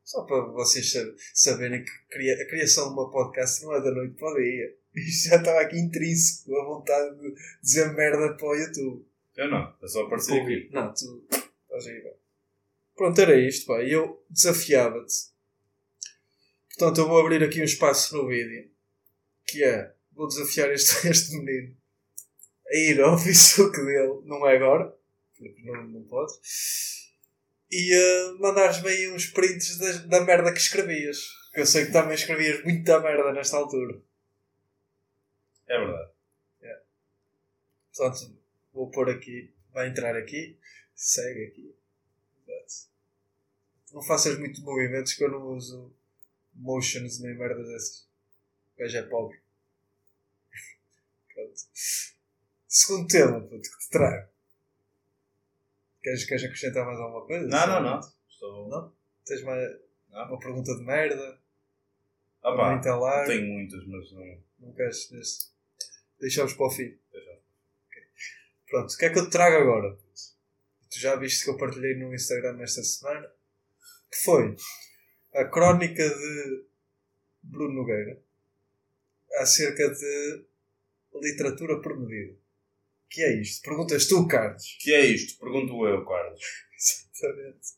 Só 0.04 0.22
para 0.24 0.40
vocês 0.46 0.90
sa- 0.92 1.14
saberem 1.32 1.84
que 1.84 1.90
a 2.30 2.46
criação 2.48 2.88
de 2.88 2.92
uma 2.94 3.10
podcast 3.10 3.62
não 3.64 3.74
é 3.74 3.80
da 3.80 3.90
noite 3.92 4.14
para 4.16 4.32
o 4.32 4.36
dia. 4.36 4.74
Isto 4.94 5.28
já 5.30 5.36
estava 5.36 5.60
aqui 5.60 5.78
intrínseco, 5.78 6.54
a 6.56 6.64
vontade 6.64 7.18
de 7.18 7.34
dizer 7.62 7.92
merda 7.94 8.34
para 8.34 8.46
o 8.46 8.54
YouTube. 8.54 9.06
Eu 9.36 9.50
não, 9.50 9.74
eu 9.80 9.88
só 9.88 10.02
apareci 10.04 10.38
aqui. 10.38 10.68
Não, 10.72 10.92
tu 10.92 11.24
estás 11.30 11.86
aí, 11.86 12.02
bem. 12.02 12.12
Pronto, 12.96 13.20
era 13.20 13.36
isto, 13.36 13.66
pá. 13.66 13.82
E 13.82 13.92
eu 13.92 14.24
desafiava-te. 14.28 15.14
Portanto, 16.68 17.00
eu 17.00 17.08
vou 17.08 17.20
abrir 17.20 17.42
aqui 17.42 17.60
um 17.60 17.64
espaço 17.64 18.16
no 18.16 18.28
vídeo. 18.28 18.70
Que 19.46 19.64
é, 19.64 19.92
vou 20.12 20.28
desafiar 20.28 20.70
este, 20.72 21.06
este 21.08 21.36
menino 21.36 21.76
a 22.66 22.76
ir 22.76 23.00
ao 23.00 23.18
Facebook 23.18 23.76
dele. 23.76 24.22
Não 24.24 24.46
é 24.46 24.56
agora, 24.56 24.94
porque 25.36 25.62
não, 25.62 25.84
não 25.88 26.02
pode. 26.04 26.32
E 27.70 27.96
uh, 27.96 28.38
mandares-me 28.40 28.88
aí 28.88 29.10
uns 29.10 29.26
prints 29.26 29.78
da, 29.78 30.18
da 30.18 30.24
merda 30.24 30.52
que 30.52 30.58
escrevias. 30.58 31.18
Que 31.54 31.60
eu 31.60 31.66
sei 31.66 31.86
que 31.86 31.92
também 31.92 32.14
escrevias 32.14 32.62
muita 32.64 33.00
merda 33.00 33.32
nesta 33.32 33.56
altura. 33.56 34.00
É 35.68 35.78
verdade. 35.78 36.12
Portanto, 37.94 38.34
vou 38.72 38.90
pôr 38.90 39.10
aqui, 39.10 39.52
vai 39.72 39.88
entrar 39.88 40.16
aqui, 40.16 40.58
segue 40.94 41.44
aqui. 41.44 41.76
Não 43.92 44.02
faças 44.02 44.38
muito 44.38 44.62
movimentos 44.62 45.12
que 45.12 45.24
eu 45.24 45.30
não 45.30 45.48
uso 45.48 45.92
motions 46.54 47.20
nem 47.20 47.36
merdas 47.36 47.66
dessas. 47.66 48.08
O 48.74 48.78
gajo 48.78 48.96
é 48.98 49.02
pobre. 49.02 49.40
Pronto. 51.34 51.60
Segundo 52.68 53.06
tema, 53.06 53.40
puto, 53.40 53.70
que 53.70 53.78
te 53.78 53.90
trago. 53.90 54.28
Queres, 56.02 56.24
queres 56.24 56.44
acrescentar 56.44 56.84
mais 56.86 56.98
alguma 56.98 57.26
coisa? 57.26 57.46
Não, 57.46 57.66
não, 57.66 57.82
não. 57.82 58.00
Estou... 58.28 58.68
Não? 58.68 58.92
Tens 59.24 59.42
mais 59.44 59.78
Não. 60.10 60.28
uma 60.28 60.38
pergunta 60.38 60.74
de 60.74 60.82
merda? 60.82 61.40
Ah, 62.42 62.56
pá, 62.56 62.88
alarme? 62.88 63.26
tenho 63.28 63.52
muitas, 63.52 63.86
mas 63.86 64.12
não. 64.12 64.42
Não 64.58 64.72
queres 64.74 65.08
desse? 65.10 65.52
deixamos 66.18 66.54
para 66.54 66.66
o 66.66 66.70
fim? 66.70 66.96
Deixa. 67.12 67.38
Pronto, 68.68 68.92
o 68.92 68.96
que 68.96 69.04
é 69.04 69.10
que 69.10 69.18
eu 69.18 69.24
te 69.26 69.30
trago 69.30 69.56
agora? 69.56 69.96
Tu 70.90 70.98
já 70.98 71.16
viste 71.16 71.44
que 71.44 71.50
eu 71.50 71.56
partilhei 71.56 71.96
no 71.96 72.14
Instagram 72.14 72.60
esta 72.62 72.82
semana? 72.82 73.30
Que 74.12 74.18
foi 74.18 74.56
a 75.34 75.44
crónica 75.46 76.06
de 76.06 76.66
Bruno 77.42 77.74
Nogueira 77.74 78.22
acerca 79.38 79.88
de 79.88 80.44
literatura 81.14 81.80
por 81.80 81.98
medida. 81.98 82.36
Que 83.08 83.22
é 83.22 83.40
isto? 83.40 83.62
Perguntas 83.62 84.06
tu, 84.06 84.26
Carlos. 84.26 84.76
que 84.80 84.92
é 84.92 85.00
isto? 85.04 85.38
Pergunto 85.38 85.86
eu, 85.86 86.04
Carlos. 86.04 86.40
Exatamente. 86.78 87.68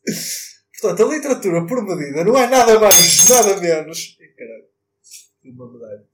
Portanto, 0.79 1.03
a 1.05 1.15
literatura 1.15 1.65
por 1.65 1.83
medida 1.83 2.23
não 2.23 2.37
é 2.37 2.47
nada 2.47 2.79
mais, 2.79 3.29
nada 3.29 3.59
menos. 3.59 4.17
Caralho. 4.37 4.67
Uma 5.43 5.71
medalha. 5.71 6.07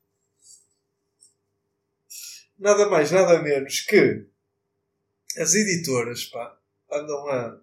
Nada 2.60 2.89
mais, 2.89 3.12
nada 3.12 3.41
menos 3.41 3.81
que 3.81 4.27
as 5.38 5.55
editoras 5.55 6.25
pá, 6.25 6.60
andam 6.91 7.27
a 7.27 7.60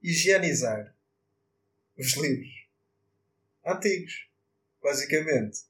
higienizar 0.00 0.94
os 1.98 2.16
livros 2.16 2.66
antigos. 3.64 4.28
Basicamente, 4.82 5.60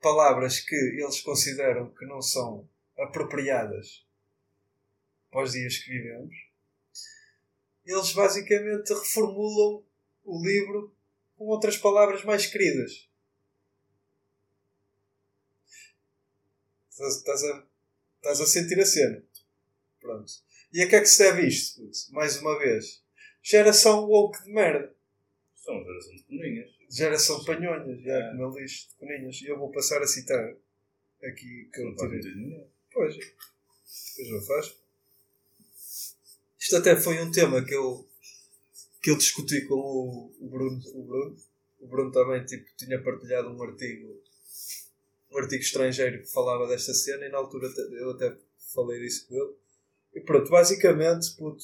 palavras 0.00 0.60
que 0.60 0.74
eles 0.74 1.20
consideram 1.20 1.90
que 1.90 2.06
não 2.06 2.22
são 2.22 2.68
apropriadas 2.98 4.06
para 5.30 5.42
os 5.42 5.52
dias 5.52 5.76
que 5.78 5.90
vivemos 5.90 6.48
eles 7.88 8.12
basicamente 8.12 8.92
reformulam 8.92 9.82
o 10.24 10.46
livro 10.46 10.94
com 11.36 11.46
outras 11.46 11.76
palavras 11.78 12.22
mais 12.22 12.44
queridas. 12.46 13.08
Estás, 16.90 17.44
a, 17.44 17.66
estás 18.16 18.40
a 18.40 18.46
sentir 18.46 18.78
a 18.80 18.84
cena. 18.84 19.24
Pronto. 20.00 20.30
E 20.72 20.82
a 20.82 20.88
que 20.88 20.96
é 20.96 21.00
que 21.00 21.06
se 21.06 21.22
deve 21.22 21.46
isto? 21.46 21.80
Mais 22.10 22.36
uma 22.38 22.58
vez. 22.58 23.02
Geração 23.42 24.04
woke 24.04 24.42
de 24.42 24.50
merda. 24.50 24.94
São 25.68 25.76
uma 25.76 25.84
geração 25.84 26.14
de 26.16 26.22
coninhas. 26.22 26.70
Geração 26.88 27.44
panhonhas. 27.44 28.02
Já, 28.02 28.14
É. 28.14 28.30
como 28.30 28.42
eu 28.44 28.50
disse, 28.52 28.88
de 28.88 28.94
coninhas. 28.94 29.42
E 29.42 29.46
eu 29.48 29.58
vou 29.58 29.70
passar 29.70 30.00
a 30.00 30.06
citar 30.06 30.56
aqui 31.22 31.68
que 31.70 31.80
eu 31.82 31.94
tirei. 31.94 32.20
dinheiro. 32.20 32.66
Pois. 32.90 33.14
Pois 34.16 34.30
não 34.30 34.40
faz. 34.40 34.74
Isto 36.58 36.76
até 36.76 36.96
foi 36.96 37.20
um 37.20 37.30
tema 37.30 37.62
que 37.62 37.74
eu, 37.74 38.08
que 39.02 39.10
eu 39.10 39.18
discuti 39.18 39.60
com 39.66 39.74
o, 39.74 40.34
o 40.40 40.48
Bruno. 40.48 40.80
O 40.94 41.02
Bruno, 41.04 41.36
o 41.80 41.86
Bruno 41.86 42.12
também 42.12 42.42
tipo, 42.46 42.64
tinha 42.78 43.02
partilhado 43.02 43.50
um 43.50 43.62
artigo 43.62 44.22
um 45.30 45.36
artigo 45.36 45.62
estrangeiro 45.62 46.22
que 46.22 46.32
falava 46.32 46.66
desta 46.66 46.94
cena 46.94 47.26
e 47.26 47.28
na 47.28 47.36
altura 47.36 47.68
eu 47.92 48.12
até 48.12 48.34
falei 48.74 49.00
disso 49.00 49.28
com 49.28 49.34
ele. 49.34 49.54
E 50.14 50.20
pronto, 50.22 50.50
basicamente, 50.50 51.36
puto, 51.36 51.62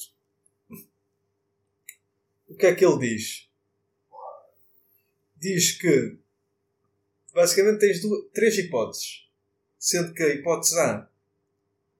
o 2.47 2.55
que 2.55 2.67
é 2.67 2.75
que 2.75 2.85
ele 2.85 2.99
diz? 2.99 3.49
Diz 5.45 5.73
que 5.73 6.17
basicamente 7.31 7.79
tens 7.81 8.01
duas, 8.01 8.25
três 8.33 8.57
hipóteses. 8.57 9.29
Sendo 9.77 10.11
que 10.11 10.23
a 10.23 10.29
hipótese 10.29 10.75
A 10.79 11.07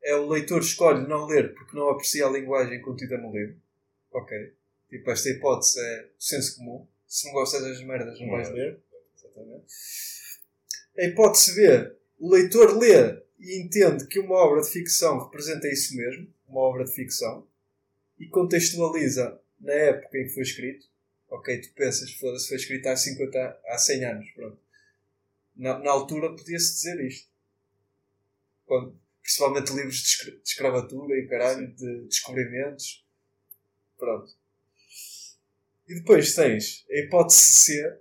é 0.04 0.16
o 0.16 0.28
leitor 0.28 0.62
escolhe 0.62 1.08
não 1.08 1.28
ler 1.28 1.54
porque 1.54 1.78
não 1.78 1.90
aprecia 1.92 2.26
a 2.26 2.32
linguagem 2.32 2.82
contida 2.82 3.20
no 3.20 3.32
livro. 3.32 3.56
Ok. 4.12 4.52
Tipo, 4.90 5.12
esta 5.12 5.30
hipótese 5.30 5.80
é 5.80 6.10
senso 6.18 6.58
comum. 6.58 6.88
Se 7.08 7.28
não 7.28 7.34
gostas 7.34 7.62
das 7.62 7.84
merdas, 7.84 8.20
não 8.20 8.26
Não 8.26 8.34
vais 8.34 8.48
vais. 8.48 8.60
ler. 8.60 8.80
Exatamente. 9.16 9.66
A 10.98 11.04
hipótese 11.04 11.56
B, 11.56 11.96
o 12.18 12.32
leitor 12.32 12.76
lê 12.80 13.22
e 13.40 13.62
entende 13.62 14.08
que 14.08 14.20
uma 14.20 14.38
obra 14.38 14.62
de 14.64 14.72
ficção 14.72 15.24
representa 15.24 15.68
isso 15.68 15.96
mesmo, 15.96 16.28
uma 16.50 16.62
obra 16.62 16.84
de 16.84 16.92
ficção, 16.96 17.48
e 18.18 18.26
contextualiza 18.28 19.40
na 19.60 19.74
época 19.74 20.18
em 20.18 20.24
que 20.24 20.34
foi 20.34 20.42
escrito. 20.42 20.88
Ok, 21.36 21.62
tu 21.62 21.74
pensas, 21.74 22.14
foda-se, 22.14 22.48
foi 22.48 22.58
escrito 22.58 22.88
há 22.88 22.96
50, 22.96 23.62
há 23.68 23.78
100 23.78 24.06
anos, 24.06 24.32
pronto. 24.32 24.58
Na, 25.56 25.78
na 25.80 25.92
altura 25.92 26.34
podia-se 26.34 26.76
dizer 26.76 27.06
isto. 27.06 27.30
Quando, 28.66 28.98
principalmente 29.22 29.74
livros 29.74 29.98
de, 29.98 30.32
de 30.32 30.42
escravatura 30.50 31.18
e 31.18 31.28
caralho, 31.28 31.68
de 31.76 32.08
descobrimentos. 32.08 33.06
Pronto. 33.98 34.32
E 35.88 35.96
depois 35.96 36.34
tens 36.34 36.86
a 36.90 37.00
hipótese 37.00 37.52
C, 37.52 38.00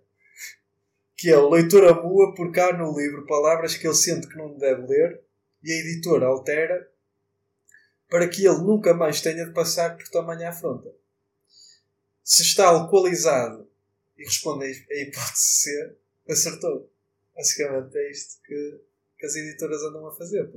que 1.16 1.28
é 1.28 1.36
o 1.36 1.50
leitor 1.50 1.86
amua 1.86 2.34
porque 2.34 2.60
há 2.60 2.72
no 2.72 2.96
livro 2.96 3.26
palavras 3.26 3.76
que 3.76 3.86
ele 3.86 3.96
sente 3.96 4.28
que 4.28 4.36
não 4.36 4.56
deve 4.56 4.86
ler 4.86 5.20
e 5.62 5.72
a 5.72 5.76
editora 5.76 6.26
altera 6.26 6.88
para 8.08 8.28
que 8.28 8.46
ele 8.46 8.58
nunca 8.58 8.94
mais 8.94 9.20
tenha 9.20 9.44
de 9.44 9.52
passar 9.52 9.96
por 9.96 10.08
tamanha 10.08 10.50
afronta. 10.50 10.88
Se 12.24 12.42
está 12.42 12.68
alcoolizado 12.68 13.68
e 14.16 14.24
responde 14.24 14.64
a 14.64 14.94
hipótese 15.02 15.36
C, 15.36 15.96
acertou. 16.26 16.90
Basicamente 17.36 17.94
é 17.98 18.10
isto 18.10 18.40
que, 18.42 18.80
que 19.18 19.26
as 19.26 19.36
editoras 19.36 19.82
andam 19.82 20.06
a 20.06 20.16
fazer. 20.16 20.50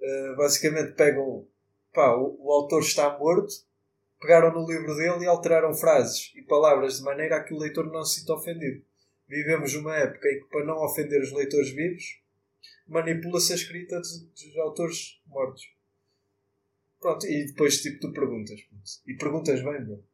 Uh, 0.00 0.36
basicamente 0.36 0.92
pegam 0.92 1.44
pá, 1.92 2.14
o, 2.14 2.36
o 2.40 2.52
autor 2.52 2.82
está 2.82 3.18
morto, 3.18 3.52
pegaram 4.20 4.52
no 4.52 4.64
livro 4.64 4.94
dele 4.94 5.24
e 5.24 5.26
alteraram 5.26 5.74
frases 5.74 6.30
e 6.36 6.42
palavras 6.42 6.98
de 6.98 7.02
maneira 7.02 7.38
a 7.38 7.42
que 7.42 7.52
o 7.52 7.58
leitor 7.58 7.90
não 7.90 8.04
se 8.04 8.20
sinta 8.20 8.34
ofendido. 8.34 8.84
Vivemos 9.26 9.74
uma 9.74 9.96
época 9.96 10.28
em 10.28 10.40
que, 10.40 10.48
para 10.50 10.64
não 10.64 10.84
ofender 10.84 11.20
os 11.20 11.32
leitores 11.32 11.70
vivos, 11.70 12.20
manipula-se 12.86 13.52
a 13.52 13.56
escrita 13.56 13.98
dos, 13.98 14.20
dos 14.20 14.56
autores 14.58 15.20
mortos. 15.26 15.68
Pronto, 17.00 17.26
e 17.26 17.46
depois 17.46 17.80
tipo 17.80 17.98
tu 18.00 18.12
perguntas. 18.12 18.60
E 19.06 19.14
perguntas 19.14 19.62
bem, 19.62 19.84
bro. 19.84 20.04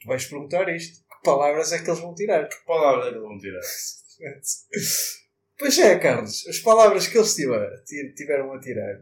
Tu 0.00 0.06
vais 0.06 0.24
perguntar 0.26 0.68
isto. 0.74 0.98
Que 1.08 1.22
palavras 1.24 1.72
é 1.72 1.78
que 1.82 1.88
eles 1.90 2.00
vão 2.00 2.14
tirar? 2.14 2.46
Que 2.48 2.56
palavra 2.66 3.08
é 3.08 3.12
que 3.12 3.18
vão 3.18 3.38
tirar? 3.38 3.60
Pois 5.58 5.78
é, 5.78 5.98
Carlos. 5.98 6.46
As 6.48 6.58
palavras 6.58 7.06
que 7.06 7.16
eles 7.16 7.34
tiveram, 7.34 7.82
ti- 7.84 8.12
tiveram 8.14 8.52
a 8.52 8.60
tirar. 8.60 9.00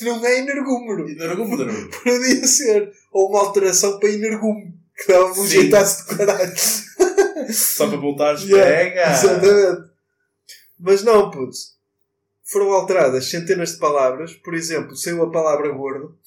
Eu 0.00 0.16
não 0.16 0.24
é 0.26 0.38
energúmero. 0.38 1.08
E 1.10 1.14
não 1.14 1.24
era 1.26 1.36
com 1.36 1.42
o 1.42 1.56
bro. 1.56 1.90
Podia 2.02 2.46
ser. 2.46 2.90
Ou 3.12 3.28
uma 3.28 3.40
alteração 3.40 3.98
para 3.98 4.08
energúmero. 4.10 4.72
Que 4.96 5.12
dava 5.12 5.26
um 5.38 5.46
jeitaço 5.46 6.08
de 6.08 6.16
caralho. 6.16 6.52
Só 7.52 7.88
para 7.88 7.96
voltares, 7.98 8.42
Yeah, 8.48 8.70
pega! 8.70 9.10
Exatamente. 9.12 9.91
Mas 10.82 11.04
não, 11.04 11.30
putz. 11.30 11.78
Foram 12.42 12.72
alteradas 12.72 13.30
centenas 13.30 13.74
de 13.74 13.78
palavras. 13.78 14.34
Por 14.34 14.52
exemplo, 14.52 14.96
saiu 14.96 15.22
a 15.22 15.30
palavra 15.30 15.68
gordo 15.70 16.18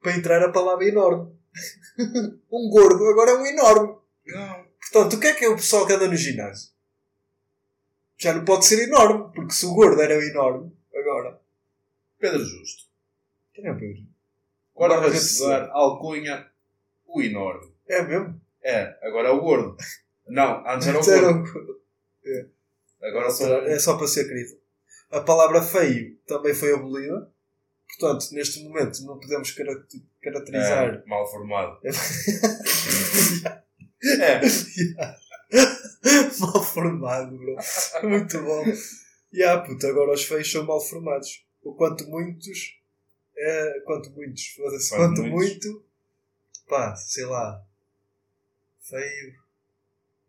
para 0.00 0.16
entrar 0.16 0.40
a 0.40 0.52
palavra 0.52 0.86
enorme. 0.86 1.34
um 2.50 2.70
gordo 2.70 3.04
agora 3.08 3.32
é 3.32 3.34
um 3.34 3.46
enorme. 3.46 3.96
Não. 4.24 4.64
Portanto, 4.80 5.16
o 5.16 5.20
que 5.20 5.26
é 5.26 5.34
que 5.34 5.44
é 5.44 5.48
o 5.48 5.56
pessoal 5.56 5.84
que 5.84 5.92
anda 5.92 6.06
no 6.06 6.16
ginásio? 6.16 6.70
Já 8.16 8.32
não 8.32 8.44
pode 8.44 8.66
ser 8.66 8.86
enorme, 8.86 9.32
porque 9.34 9.52
se 9.52 9.66
o 9.66 9.74
gordo 9.74 10.00
era 10.00 10.14
enorme, 10.24 10.72
agora. 10.94 11.40
Pedro 12.20 12.44
Justo. 12.44 12.84
Quem 13.52 13.66
é 13.66 13.72
o 13.72 13.78
Pedro? 13.78 14.04
Agora 14.76 15.00
vai-se 15.00 15.40
dar 15.40 15.70
alcunha 15.70 16.48
o 17.04 17.20
enorme. 17.20 17.72
É 17.88 18.00
mesmo? 18.02 18.40
É, 18.62 18.96
agora 19.02 19.28
é 19.28 19.32
o 19.32 19.40
gordo. 19.40 19.76
Não, 20.28 20.64
antes 20.68 20.86
era 20.86 21.00
o 21.00 21.04
gordo. 21.04 21.40
o 21.40 21.52
gordo. 21.52 21.80
Agora 23.02 23.30
só 23.30 23.46
É 23.62 23.78
só 23.78 23.96
para 23.96 24.06
ser 24.06 24.28
querido. 24.28 24.58
A 25.10 25.20
palavra 25.20 25.62
feio 25.62 26.16
também 26.26 26.54
foi 26.54 26.72
abolida. 26.74 27.28
Portanto, 27.88 28.28
neste 28.32 28.62
momento 28.62 29.02
não 29.04 29.18
podemos 29.18 29.50
cara- 29.50 29.84
caracterizar. 30.22 30.94
é, 30.94 31.02
mal 31.06 31.28
formado. 31.30 31.78
É, 34.02 34.40
mal 36.40 36.62
formado, 36.64 37.36
bro. 37.36 37.54
Muito 38.04 38.42
bom. 38.42 38.64
E 39.30 39.42
ah, 39.42 39.58
puto, 39.58 39.86
agora 39.86 40.12
os 40.14 40.24
feios 40.24 40.50
são 40.50 40.64
mal 40.64 40.80
formados. 40.80 41.44
O 41.62 41.74
quanto 41.74 42.08
muitos. 42.08 42.78
É, 43.36 43.80
quanto 43.84 44.10
muitos, 44.12 44.46
foda-se. 44.56 44.88
Quanto 44.90 45.20
Quanto, 45.20 45.30
muito. 45.30 45.84
Pá, 46.66 46.96
sei 46.96 47.26
lá. 47.26 47.62
Feio. 48.80 49.34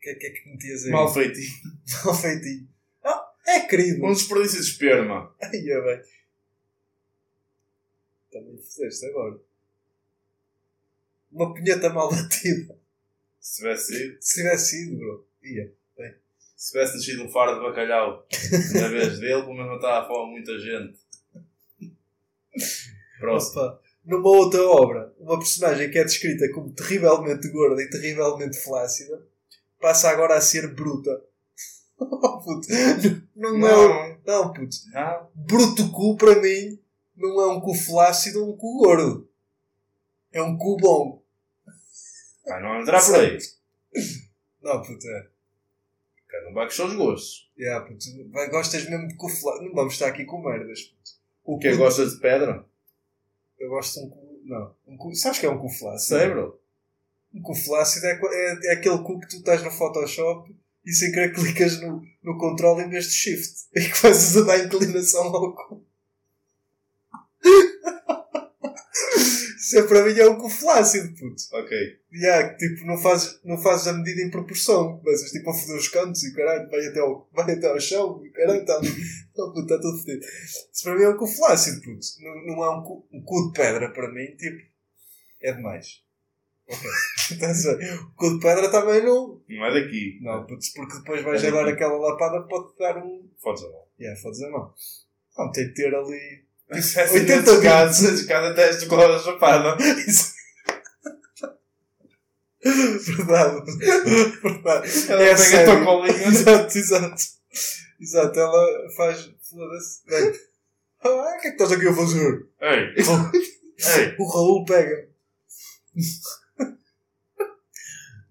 O 0.02 0.04
que 0.04 0.10
é 0.10 0.16
que 0.16 0.26
é 0.26 0.32
que 0.32 0.50
metias 0.50 0.86
aí? 0.86 0.90
mal 0.92 1.14
feitinho. 1.14 1.54
Mal 2.04 2.16
feitinho. 2.16 2.68
Ah, 3.04 3.32
é 3.46 3.60
querido. 3.60 4.04
Um 4.04 4.12
desperdício 4.12 4.60
de 4.60 4.66
esperma. 4.66 5.32
Ai, 5.40 5.60
é 5.60 5.82
bem. 5.82 6.02
Também 8.32 8.58
fizeste 8.58 9.06
agora. 9.06 9.40
Uma 11.32 11.54
punheta 11.54 11.88
mal 11.92 12.10
batida. 12.10 12.76
Se 13.40 13.58
tivesse 13.58 13.94
sido, 13.94 14.18
Se 14.20 14.34
tivesse 14.42 14.70
sido, 14.72 14.98
bro. 14.98 15.28
Ia. 15.44 15.72
se 16.56 16.72
tivesse 16.72 16.94
nascido 16.96 17.24
um 17.24 17.30
faro 17.32 17.60
de 17.60 17.62
bacalhau 17.62 18.28
na 18.74 18.88
vez 18.88 19.20
dele, 19.20 19.42
pelo 19.44 19.54
menos 19.54 19.70
matava 19.70 20.04
a 20.04 20.08
fome 20.08 20.32
muita 20.32 20.58
gente. 20.58 20.98
Próximo. 23.20 23.62
Opa. 23.62 23.82
Numa 24.04 24.30
outra 24.30 24.64
obra, 24.64 25.14
uma 25.20 25.38
personagem 25.38 25.92
que 25.92 26.00
é 26.00 26.04
descrita 26.04 26.52
como 26.52 26.74
terrivelmente 26.74 27.48
gorda 27.50 27.84
e 27.84 27.90
terrivelmente 27.90 28.58
flácida 28.58 29.30
passa 29.82 30.10
agora 30.10 30.36
a 30.36 30.41
ser 30.41 30.74
bruta. 30.74 31.10
Oh, 32.04 32.39
puto. 32.41 32.67
Não, 33.36 33.60
não, 33.60 33.67
é. 33.67 34.13
o- 34.15 34.20
Não, 34.26 34.54
puto. 34.54 34.76
Não. 34.91 35.30
Bruto 35.36 35.91
cu, 35.91 36.17
para 36.17 36.41
mim, 36.41 36.80
não 37.15 37.39
é 37.41 37.48
um 37.56 37.62
cu 37.62 37.76
flácido 37.76 38.44
ou 38.44 38.54
um 38.54 38.58
cu 38.58 38.80
gordo. 38.80 39.30
É 40.32 40.41
um 40.41 40.58
cu 40.58 40.78
bom. 40.78 41.22
Ah, 42.48 42.60
não 42.60 42.82
entrar 42.82 43.06
por 43.06 43.15
aí. 43.20 43.38
Não, 44.63 44.82
puto, 44.82 45.08
é. 45.08 45.28
Cada 46.28 46.50
um 46.50 46.54
vai 46.54 46.65
com 46.65 46.70
os 46.72 46.76
seus 46.76 46.94
gostos. 46.96 47.52
Yeah, 47.58 47.86
puto. 47.86 48.04
Vai- 48.32 48.50
Gostas 48.50 48.89
mesmo 48.89 49.08
de 49.08 49.15
cu 49.15 49.30
flácido. 49.30 49.65
Não 49.67 49.74
vamos 49.76 49.94
estar 49.94 50.08
aqui 50.08 50.26
com 50.26 50.41
merdas, 50.41 50.82
puto. 50.82 51.12
O 51.44 51.60
que 51.60 51.67
é 51.67 51.72
cu- 51.74 51.78
gosta 51.80 52.06
de 52.08 52.15
pedra? 52.20 52.65
Eu 53.60 53.70
gosto 53.70 54.00
de 54.00 54.06
um 54.06 54.10
cu. 54.10 54.41
Não. 54.46 54.76
Um 54.88 54.98
cu... 54.98 55.15
Sabes 55.15 55.38
que 55.39 55.46
é 55.46 55.50
um 55.52 55.60
cu 55.60 55.70
flácido? 55.70 56.17
Sei, 56.20 56.30
bro. 56.30 56.60
Um 57.34 57.41
cu 57.41 57.56
flácido 57.56 58.06
é, 58.08 58.20
é, 58.22 58.67
é 58.67 58.74
aquele 58.74 58.98
cu 59.00 59.20
que 59.20 59.28
tu 59.28 59.38
estás 59.38 59.63
no 59.63 59.72
Photoshop 59.72 60.54
e 60.86 60.94
sem 60.94 61.12
querer 61.12 61.34
clicas 61.34 61.80
no, 61.82 62.02
no 62.24 62.38
controle 62.38 62.84
em 62.84 62.89
vez 62.89 63.06
de 63.06 63.13
shift. 63.13 63.62
E 63.74 63.82
que 63.82 63.98
fazes 63.98 64.36
a 64.36 64.41
dar 64.41 64.65
inclinação 64.65 65.24
ao 65.24 65.56
cu. 65.56 65.86
Isso 69.72 69.80
é 69.80 69.84
para 69.84 70.04
mim 70.04 70.20
é 70.20 70.28
um 70.28 70.38
cu 70.38 70.50
flácido, 70.50 71.15
puto. 71.15 71.44
Ok. 71.54 71.78
Yeah, 72.12 72.58
tipo, 72.58 72.86
não 72.86 72.98
fazes, 72.98 73.39
não 73.46 73.58
fazes 73.58 73.88
a 73.88 73.94
medida 73.94 74.22
em 74.22 74.30
proporção. 74.30 74.98
Começas 74.98 75.32
tipo 75.32 75.50
a 75.50 75.54
foder 75.54 75.78
os 75.78 75.88
cantos 75.88 76.24
e 76.24 76.36
caralho, 76.36 76.70
vai 76.70 76.86
até 76.88 77.00
ao, 77.00 77.30
vai 77.32 77.54
até 77.54 77.67
ao 77.67 77.80
chão 77.80 78.22
e 78.26 78.30
caralho, 78.32 78.60
está 78.60 78.76
ali. 78.76 78.89
Oh, 79.38 79.48
puto, 79.54 79.62
está 79.62 79.80
tudo 79.80 79.98
fodido. 80.00 80.26
Isso 80.26 80.84
para 80.84 80.96
mim 80.98 81.04
é 81.04 81.10
um 81.10 81.15
cu 81.15 81.26
flácido, 81.26 81.82
puto. 81.82 82.06
Não, 82.20 82.46
não 82.48 82.63
é 82.65 82.78
um 82.78 82.84
cu, 82.84 83.08
um 83.13 83.22
cu 83.22 83.48
de 83.48 83.54
pedra 83.54 83.89
para 83.94 84.12
mim, 84.12 84.36
tipo, 84.36 84.62
é 85.41 85.54
demais. 85.54 85.88
Ok. 85.88 86.02
Estás 86.02 86.02
a 86.02 86.61
ver? 86.61 86.61
O 86.71 88.15
cu 88.15 88.34
de 88.34 88.39
pedra 88.39 88.69
também 88.69 89.03
não. 89.03 89.41
Não 89.49 89.65
é 89.65 89.81
daqui. 89.81 90.19
Não, 90.21 90.45
putz, 90.45 90.73
porque 90.73 90.97
depois 90.97 91.21
vais 91.23 91.43
a 91.45 91.49
dar 91.49 91.67
aquela 91.67 91.97
lapada, 91.97 92.41
pode 92.47 92.77
dar 92.77 92.97
um. 92.97 93.29
Fodes 93.41 93.63
a 93.63 93.69
mão. 93.69 93.84
Yeah, 93.99 94.19
fodes 94.21 94.41
a 94.41 94.49
mão. 94.49 94.73
Não, 95.38 95.51
tem 95.51 95.67
de 95.67 95.73
ter 95.73 95.93
ali. 95.93 96.43
Tivesse 96.71 96.99
80 97.19 97.51
80 97.51 97.62
casos, 97.62 98.21
cada 98.23 98.53
teste 98.53 98.86
com 98.88 98.95
a 98.95 99.19
chapada. 99.19 99.77
Verdade. 102.63 103.71
Verdade. 104.43 105.12
Ela 105.12 105.23
É 105.23 105.36
pega 105.36 105.62
a 105.62 105.65
tua 105.65 105.86
colinha. 105.86 106.27
Exato, 106.27 106.77
exato. 106.77 107.23
Exato, 107.99 108.39
ela 108.39 108.89
faz. 108.95 109.31
Foda-se. 109.49 110.01
Ah, 111.03 111.10
o 111.10 111.41
que 111.41 111.47
é 111.47 111.51
que 111.51 111.63
estás 111.63 111.71
aqui 111.71 111.88
a 111.88 111.93
fazer? 111.93 112.47
Ei! 112.62 112.93
Ei! 113.97 114.15
O 114.19 114.29
Raul 114.31 114.63
pega. 114.65 115.10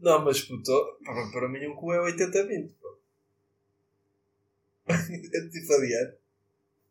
Não, 0.00 0.24
mas 0.24 0.40
puto, 0.40 0.98
para, 1.04 1.30
para 1.30 1.48
mim 1.48 1.66
um 1.66 1.76
cu 1.76 1.92
é 1.92 1.98
80-20. 2.12 2.72
pô. 2.80 2.98
É 4.90 5.48
tipo 5.48 5.72
adiante. 5.74 6.18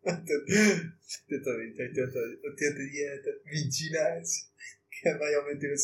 80-20, 0.05 1.79
80, 1.79 2.19
80 2.45 2.89
dieta, 2.91 3.41
20 3.45 3.71
ginásio. 3.71 4.47
Que 4.91 5.09
é 5.09 5.17
maior 5.17 5.45
mentira 5.45 5.75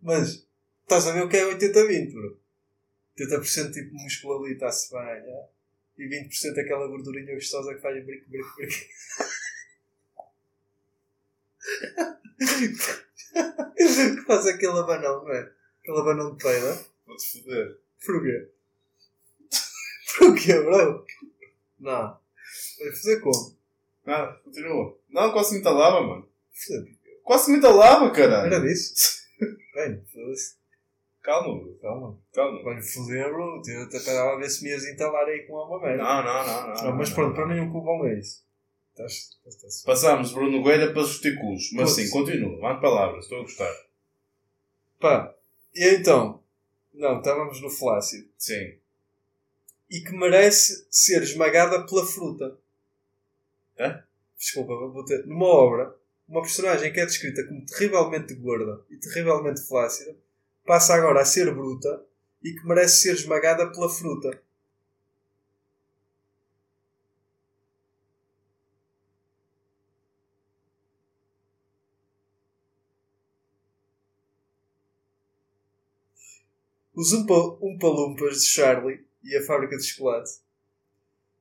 Mas 0.00 0.46
estás 0.82 1.06
a 1.06 1.12
ver 1.12 1.24
o 1.24 1.28
que 1.28 1.36
é 1.36 1.44
80-20, 1.44 2.12
bro? 2.12 2.40
80% 3.18 3.72
tipo 3.72 3.94
músculo 3.94 4.44
ali 4.44 4.54
está-se 4.54 4.92
bem, 4.92 5.24
já. 5.24 5.48
E 5.98 6.08
20% 6.08 6.58
aquela 6.58 6.86
gordurinha 6.86 7.34
gostosa 7.34 7.74
que 7.74 7.80
faz 7.80 8.04
brico, 8.04 8.30
brico, 8.30 8.56
brico. 8.56 8.74
que 13.76 14.22
faz 14.26 14.46
aquele 14.46 14.78
abanão, 14.78 15.24
não 15.24 15.32
é? 15.32 15.57
Aquele 15.88 16.00
abanão 16.00 16.36
de 16.36 16.42
peila. 16.44 16.84
Vou-te 17.06 17.40
foder. 17.42 17.78
Porquê? 18.04 18.48
Porquê, 20.18 20.60
bro? 20.60 21.04
Não. 21.80 22.18
Vai 22.78 22.90
fazer 22.90 23.20
como? 23.20 23.56
Ah, 24.06 24.38
continua. 24.44 24.98
Não, 25.08 25.32
quase 25.32 25.54
me 25.56 25.62
talava, 25.62 26.06
mano. 26.06 26.28
Fazer 26.52 26.98
Quase 27.24 27.50
me 27.52 27.60
talava, 27.60 28.10
caralho. 28.10 28.52
Era 28.52 28.60
disso? 28.60 28.94
Bem, 29.74 30.02
foda-se. 30.12 30.56
Calma, 31.22 31.58
bro. 31.58 31.78
Calma. 31.80 32.18
Calma. 32.34 32.62
Vai 32.64 32.82
foder, 32.82 33.30
bro. 33.30 33.62
Eu 33.66 33.82
até 33.84 33.96
estava 33.96 34.34
a 34.34 34.36
ver 34.36 34.50
se 34.50 34.62
me 34.64 34.70
ias 34.70 34.84
entalar 34.86 35.26
aí 35.26 35.46
com 35.46 35.54
uma 35.54 35.80
merda. 35.80 36.02
Não, 36.02 36.22
não, 36.22 36.46
não, 36.46 36.66
não. 36.74 36.84
Não, 36.84 36.96
mas 36.96 37.10
pronto, 37.10 37.34
para 37.34 37.46
mim 37.46 37.60
um 37.60 37.72
cubão 37.72 38.06
é 38.06 38.18
isso. 38.18 38.44
Estás. 38.90 39.12
estás- 39.12 39.54
estás- 39.54 39.82
Passámos 39.84 40.32
Bruno 40.32 40.62
Gueira 40.62 40.92
para 40.92 41.00
os 41.00 41.18
testículos. 41.18 41.70
Mas 41.72 41.94
Putz. 41.94 42.06
sim, 42.06 42.10
continua. 42.10 42.60
Mande 42.60 42.80
palavras. 42.82 43.24
Estou 43.24 43.38
a 43.38 43.42
gostar. 43.42 43.74
Pá, 45.00 45.34
e 45.78 45.94
então? 45.94 46.42
Não, 46.92 47.18
estávamos 47.18 47.60
no 47.60 47.70
flácido. 47.70 48.28
Sim. 48.36 48.76
E 49.88 50.00
que 50.00 50.12
merece 50.12 50.86
ser 50.90 51.22
esmagada 51.22 51.86
pela 51.86 52.04
fruta. 52.04 52.58
Hã? 53.78 54.02
Desculpa, 54.36 54.74
vou 54.74 55.04
ter. 55.04 55.26
Numa 55.26 55.46
obra, 55.46 55.94
uma 56.28 56.42
personagem 56.42 56.92
que 56.92 57.00
é 57.00 57.06
descrita 57.06 57.44
como 57.46 57.64
terrivelmente 57.64 58.34
gorda 58.34 58.84
e 58.90 58.96
terrivelmente 58.96 59.62
flácida 59.62 60.16
passa 60.66 60.94
agora 60.94 61.22
a 61.22 61.24
ser 61.24 61.52
bruta 61.54 62.04
e 62.42 62.52
que 62.52 62.66
merece 62.66 63.02
ser 63.02 63.14
esmagada 63.14 63.70
pela 63.72 63.88
fruta. 63.88 64.42
Os 76.98 77.12
Umpa- 77.12 77.56
Umpa-Lumpas 77.62 78.40
de 78.40 78.48
Charlie 78.48 79.06
e 79.22 79.36
a 79.36 79.46
fábrica 79.46 79.76
de 79.76 79.84
chocolate 79.84 80.32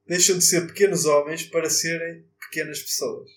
deixam 0.05 0.37
de 0.37 0.45
ser 0.45 0.67
pequenos 0.67 1.05
homens 1.05 1.41
para 1.47 1.67
serem 1.67 2.23
pequenas 2.39 2.79
pessoas. 2.79 3.27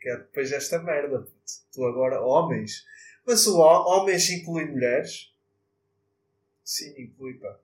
Que 0.00 0.08
é 0.08 0.16
depois 0.16 0.50
desta 0.50 0.82
merda. 0.82 1.20
puto. 1.20 1.32
Tu 1.72 1.84
agora, 1.84 2.20
homens. 2.20 2.84
Mas 3.24 3.46
o 3.46 3.56
ho- 3.60 3.86
homens 4.00 4.28
inclui 4.30 4.64
mulheres? 4.64 5.32
Sim, 6.64 6.92
inclui, 7.00 7.34
pá. 7.34 7.56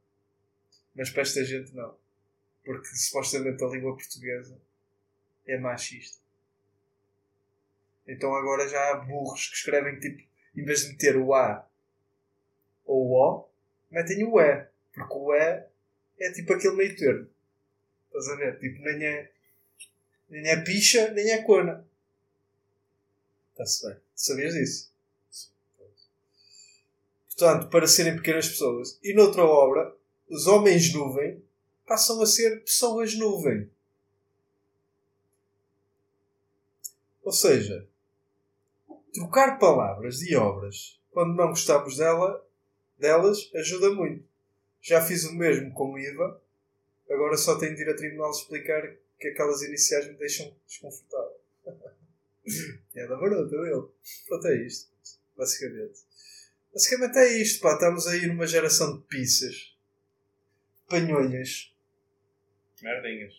Mas 0.94 1.10
para 1.10 1.22
esta 1.22 1.44
gente 1.44 1.74
não. 1.74 1.98
Porque 2.64 2.86
supostamente 2.94 3.64
a 3.64 3.66
língua 3.66 3.96
portuguesa 3.96 4.56
é 5.48 5.58
machista. 5.58 6.20
Então 8.06 8.32
agora 8.36 8.68
já 8.68 8.92
há 8.92 8.94
burros 8.98 9.48
que 9.48 9.56
escrevem 9.56 9.98
tipo, 9.98 10.22
em 10.56 10.64
vez 10.64 10.82
de 10.82 10.90
meter 10.92 11.16
o 11.16 11.34
A 11.34 11.68
ou 12.84 13.08
o 13.08 13.14
O, 13.14 13.49
metem 13.90 14.24
o 14.24 14.40
E. 14.40 14.66
Porque 14.92 15.14
o 15.14 15.34
E 15.34 15.64
é 16.20 16.32
tipo 16.32 16.52
aquele 16.52 16.76
meio 16.76 16.96
termo. 16.96 17.28
Estás 18.06 18.28
a 18.28 18.36
ver? 18.36 18.58
Tipo, 18.58 18.82
nem 18.82 19.04
é, 19.04 19.32
nem 20.28 20.48
é 20.48 20.60
picha, 20.62 21.10
nem 21.12 21.30
é 21.30 21.42
cona. 21.42 21.86
Está-se 23.52 23.86
bem. 23.86 23.96
Sabias 24.14 24.54
disso? 24.54 24.90
Portanto, 27.28 27.70
para 27.70 27.86
serem 27.86 28.16
pequenas 28.16 28.48
pessoas. 28.48 28.98
E 29.02 29.14
noutra 29.14 29.44
obra, 29.44 29.94
os 30.28 30.46
homens 30.46 30.92
nuvem 30.92 31.42
passam 31.86 32.22
a 32.22 32.26
ser 32.26 32.62
pessoas 32.62 33.14
nuvem. 33.14 33.68
Ou 37.24 37.32
seja, 37.32 37.86
trocar 39.12 39.58
palavras 39.58 40.22
e 40.22 40.36
obras 40.36 41.00
quando 41.10 41.34
não 41.34 41.48
gostamos 41.48 41.96
dela, 41.96 42.44
delas 43.00 43.50
ajuda 43.54 43.90
muito. 43.90 44.28
Já 44.80 45.04
fiz 45.04 45.24
o 45.24 45.34
mesmo 45.34 45.72
com 45.72 45.92
o 45.92 45.98
IVA, 45.98 46.40
agora 47.10 47.36
só 47.36 47.58
tenho 47.58 47.74
de 47.74 47.82
ir 47.82 47.88
a 47.88 47.96
tribunal 47.96 48.30
explicar 48.30 48.96
que 49.18 49.28
aquelas 49.28 49.62
iniciais 49.62 50.06
me 50.06 50.14
deixam 50.14 50.54
desconfortável. 50.66 51.40
é 52.94 53.06
da 53.06 53.16
barota 53.16 53.50
dele. 53.50 53.88
Pronto, 54.26 54.46
é 54.48 54.66
isto. 54.66 54.90
Basicamente. 55.36 56.00
Basicamente 56.72 57.18
é 57.18 57.42
isto, 57.42 57.60
pá. 57.60 57.74
Estamos 57.74 58.06
aí 58.06 58.26
numa 58.26 58.46
geração 58.46 58.96
de 58.96 59.02
pizzas. 59.06 59.76
Panhonhas. 60.88 61.72
Merdinhas. 62.82 63.34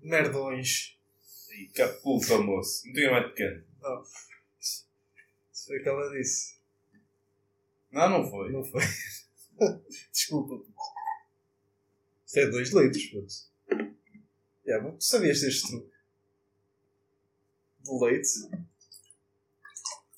Merdões. 0.00 0.98
E 1.50 1.66
capulta, 1.68 2.38
moço. 2.38 2.86
Não 2.86 2.94
tinha 2.94 3.10
mais 3.10 3.26
pequeno. 3.28 3.62
Não. 3.80 4.02
Isso 4.60 4.86
foi 5.66 5.78
o 5.78 5.82
que 5.82 5.88
ela 5.88 6.10
disse. 6.16 6.61
Não, 7.92 8.08
não 8.08 8.30
foi. 8.30 8.50
Não 8.50 8.64
foi. 8.64 8.80
Desculpa. 10.12 10.64
Isto 12.26 12.38
é 12.38 12.46
2 12.46 12.70
litros, 12.70 13.04
putz. 13.06 13.52
Yeah, 14.66 14.84
mas 14.88 14.98
tu 14.98 15.04
sabias 15.04 15.40
deste 15.40 15.68
truque? 15.68 15.92
Do 17.80 18.04
leite? 18.04 18.28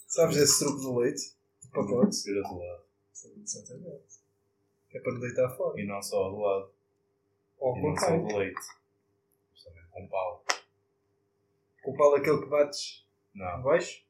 Sabes 0.06 0.36
desse 0.36 0.58
truque 0.60 0.82
do 0.82 0.98
leite? 0.98 1.34
pacote. 1.74 2.22
Vira 2.24 2.42
do 2.42 2.58
lado. 2.58 2.84
Exatamente. 3.42 4.20
É 4.92 5.00
para 5.00 5.12
não 5.12 5.20
deitar 5.20 5.56
fora. 5.56 5.80
E 5.80 5.86
não 5.86 6.00
só 6.00 6.30
do 6.30 6.38
lado. 6.38 6.70
Ou 7.58 7.76
e 7.76 7.80
com 7.80 7.88
não 7.88 7.96
só 7.96 8.16
do 8.16 8.36
leite. 8.36 8.60
Mas 9.50 9.64
também 9.64 9.82
com 9.90 10.08
pau. 10.08 10.44
Com 11.82 11.90
o 11.90 11.96
pau 11.96 12.14
aquele 12.14 12.38
que 12.42 12.46
bates 12.46 13.04
Não. 13.34 13.46
abaixo. 13.46 14.04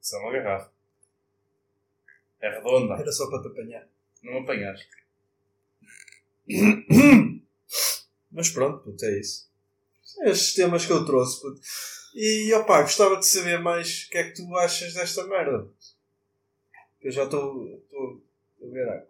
Isso 0.00 0.16
é 0.16 0.18
uma 0.18 0.32
garrafa. 0.32 0.71
É 2.42 2.50
redonda. 2.50 2.94
Era 2.94 3.12
só 3.12 3.30
para 3.30 3.40
te 3.40 3.48
apanhar. 3.48 3.88
Não 4.22 4.38
apanhaste. 4.38 4.88
Mas 8.30 8.50
pronto, 8.50 8.82
puto, 8.82 9.04
é 9.04 9.20
isso. 9.20 9.48
São 10.02 10.24
estes 10.24 10.54
temas 10.54 10.84
que 10.84 10.92
eu 10.92 11.04
trouxe, 11.06 11.40
puto. 11.40 11.60
E 12.14 12.52
opá, 12.54 12.82
gostava 12.82 13.16
de 13.16 13.26
saber 13.26 13.58
mais 13.60 14.04
o 14.04 14.10
que 14.10 14.18
é 14.18 14.24
que 14.24 14.34
tu 14.36 14.56
achas 14.56 14.92
desta 14.94 15.26
merda. 15.26 15.68
Eu 17.00 17.10
já 17.10 17.24
estou 17.24 17.78
estou 17.78 18.22
a 18.62 18.66
ver. 18.66 18.88
ah. 18.88 19.06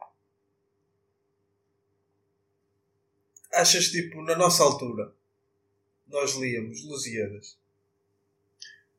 Achas 3.55 3.89
tipo, 3.89 4.23
na 4.23 4.37
nossa 4.37 4.63
altura, 4.63 5.13
nós 6.07 6.35
líamos 6.37 6.85
Lusíadas, 6.85 7.59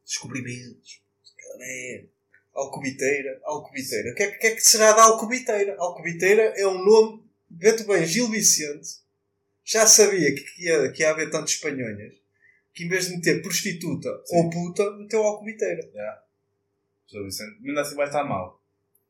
descobrimentos, 0.06 1.02
caralho, 1.38 2.10
Alcobiteira, 2.54 3.39
Alcobiteira. 3.44 4.12
O 4.12 4.16
que 4.16 4.24
é, 4.24 4.32
que- 4.32 4.48
é 4.48 4.56
que 4.56 4.62
será 4.62 4.94
da 4.94 5.04
Alcobiteira? 5.04 5.76
Alcobiteira 5.80 6.44
é 6.56 6.68
um 6.68 6.84
nome, 6.84 7.24
vê-te 7.50 7.84
bem, 7.84 8.06
Gil 8.06 8.30
Vicente 8.30 9.02
já 9.66 9.88
sabia 9.88 10.34
que, 10.36 10.42
que, 10.42 10.63
ia, 10.66 10.92
que 10.92 11.02
ia 11.02 11.10
haver 11.12 11.30
tantos 11.32 11.54
espanhonhas 11.54 12.13
que 12.74 12.84
em 12.84 12.89
vez 12.89 13.08
de 13.08 13.16
meter 13.16 13.42
prostituta 13.42 14.10
Sim. 14.26 14.36
ou 14.38 14.50
puta, 14.50 14.92
meteu 14.98 15.24
alcobiteira. 15.24 15.82
Sr. 17.08 17.24
Vicente. 17.24 17.58
Mas 17.60 17.68
ainda 17.70 17.82
assim 17.82 17.96
vai 17.96 18.08
estar 18.08 18.24
mal. 18.24 18.62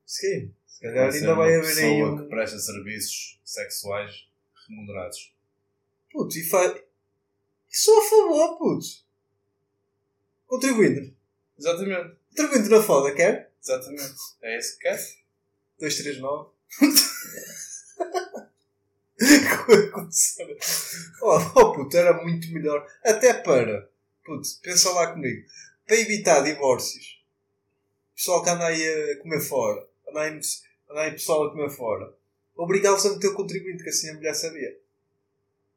Sim, 0.06 0.54
se 0.68 0.82
calhar 0.82 1.12
ser 1.12 1.20
ainda 1.20 1.34
vai 1.36 1.50
uma 1.50 1.58
haver 1.60 1.70
aí 1.70 1.76
pessoa 1.92 2.12
um. 2.12 2.18
que 2.24 2.30
presta 2.30 2.60
serviços 2.60 3.40
sexuais 3.44 4.28
remunerados. 4.68 5.34
Puto, 6.12 6.38
e 6.38 6.44
faz. 6.44 6.82
Sou 7.70 8.00
a 8.00 8.10
favor, 8.10 8.58
puto. 8.58 8.86
Contribuindo. 10.46 11.14
Exatamente. 11.58 12.16
Contribuindo 12.36 12.70
na 12.70 12.82
foda, 12.82 13.14
quer? 13.14 13.52
Exatamente. 13.62 14.14
É 14.42 14.58
esse 14.58 14.74
que 14.78 14.84
quer. 14.84 14.98
239. 15.80 16.52
Começar- 19.94 20.46
oh, 21.22 21.38
oh 21.56 21.74
puto, 21.74 21.96
era 21.96 22.22
muito 22.22 22.52
melhor. 22.52 22.86
Até 23.04 23.34
para. 23.34 23.90
Puto, 24.26 24.48
pensa 24.62 24.90
lá 24.92 25.12
comigo. 25.14 25.48
Para 25.86 25.98
evitar 25.98 26.42
divórcios. 26.42 27.22
Pessoal 28.16 28.44
que 28.44 28.50
anda 28.50 28.66
aí 28.68 29.12
a 29.12 29.20
comer 29.22 29.40
fora. 29.42 29.88
Anda 30.10 30.22
aí, 30.22 30.40
anda 30.90 31.02
aí 31.02 31.12
pessoal 31.12 31.46
a 31.48 31.52
comer 31.52 31.70
fora. 31.70 32.14
Obrigá-los 32.56 33.06
a 33.06 33.12
meter 33.14 33.28
o 33.28 33.34
contribuinte, 33.36 33.84
que 33.84 33.90
assim 33.90 34.10
a 34.10 34.14
mulher 34.14 34.34
sabia. 34.36 34.78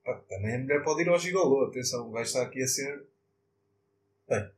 Pá, 0.05 0.14
também 0.29 0.55
a 0.57 0.59
mulher 0.59 0.85
pode 0.85 1.03
ir 1.03 1.09
ao 1.09 1.19
gigolô. 1.19 1.64
Atenção, 1.66 2.09
o 2.09 2.12
gajo 2.12 2.27
está 2.27 2.42
aqui 2.42 2.62
a 2.62 2.66
ser. 2.66 3.05
Bem. 4.29 4.51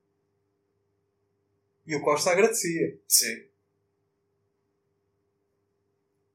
E 1.89 1.97
o 1.97 2.03
Costa 2.03 2.31
agradecia. 2.31 3.01
Sim. 3.09 3.45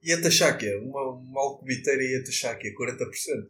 Ia 0.02 0.20
taxar 0.20 0.58
que 0.58 0.76
Uma, 0.78 1.12
uma 1.12 1.42
alcobiteira 1.42 2.04
ia 2.04 2.24
taxar 2.24 2.58
que 2.58 2.74
40%. 2.74 3.48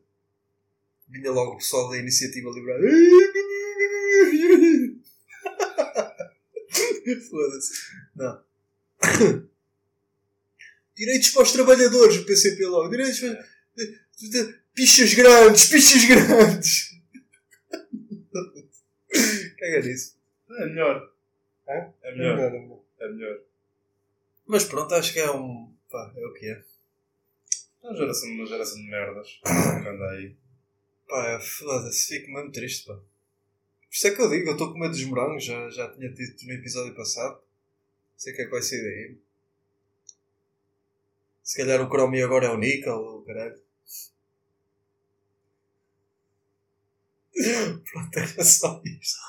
Vinha 1.08 1.32
logo 1.32 1.54
o 1.54 1.58
pessoal 1.58 1.90
da 1.90 1.98
iniciativa 1.98 2.50
liberal. 2.50 2.82
Foda-se. 7.30 7.74
Não. 8.16 8.44
Direitos 10.96 11.30
para 11.30 11.44
os 11.44 11.54
trabalhadores, 11.54 12.18
o 12.18 12.26
PCP 12.26 12.66
logo. 12.66 12.90
Direitos 12.90 13.22
para. 13.22 13.54
Pichas 14.74 15.14
grandes, 15.14 15.66
pichas 15.70 16.04
grandes. 16.04 17.00
Caga 19.58 19.82
nisso. 19.82 20.18
É 20.50 20.66
melhor. 20.66 21.13
É? 21.74 21.92
É 22.04 22.12
melhor. 22.16 22.36
melhor, 22.36 22.54
é 22.54 22.60
melhor. 22.60 22.80
É 23.00 23.08
melhor. 23.10 23.40
Mas 24.46 24.66
pronto, 24.66 24.94
acho 24.94 25.12
que 25.12 25.20
é 25.20 25.32
um. 25.32 25.74
Pá, 25.90 26.14
é 26.16 26.26
o 26.26 26.34
que 26.34 26.46
é. 26.46 26.64
É 27.84 27.88
uma 27.88 27.96
geração, 27.96 28.30
uma 28.30 28.46
geração 28.46 28.78
de 28.78 28.90
merdas. 28.90 29.40
que 29.42 29.50
anda 29.90 30.10
aí. 30.12 30.36
Pá, 31.08 31.40
foda-se, 31.40 32.08
fico 32.08 32.32
mesmo 32.32 32.52
triste, 32.52 32.86
pá. 32.86 32.94
Por 32.94 33.06
isso 33.92 34.08
é 34.08 34.12
que 34.12 34.22
eu 34.22 34.30
digo, 34.30 34.50
eu 34.50 34.54
estou 34.54 34.72
com 34.72 34.80
medo 34.80 34.92
dos 34.92 35.04
morangos, 35.06 35.44
já, 35.44 35.70
já 35.70 35.92
tinha 35.94 36.10
dito 36.10 36.46
no 36.46 36.54
episódio 36.54 36.96
passado. 36.96 37.42
Sei 38.18 38.34
o 38.34 38.36
que 38.36 38.42
é 38.44 38.46
que 38.46 38.52
vai 38.52 38.62
sair 38.62 38.82
daí. 38.82 39.18
Se 41.44 41.58
calhar 41.58 41.82
o 41.82 41.90
Chromie 41.90 42.22
agora 42.22 42.46
é 42.46 42.50
o 42.50 42.58
Nickel, 42.58 42.96
ou 42.96 43.24
caralho. 43.24 43.62
Pronto, 47.92 48.18
era 48.18 48.44
só 48.44 48.82
isto. 48.86 49.20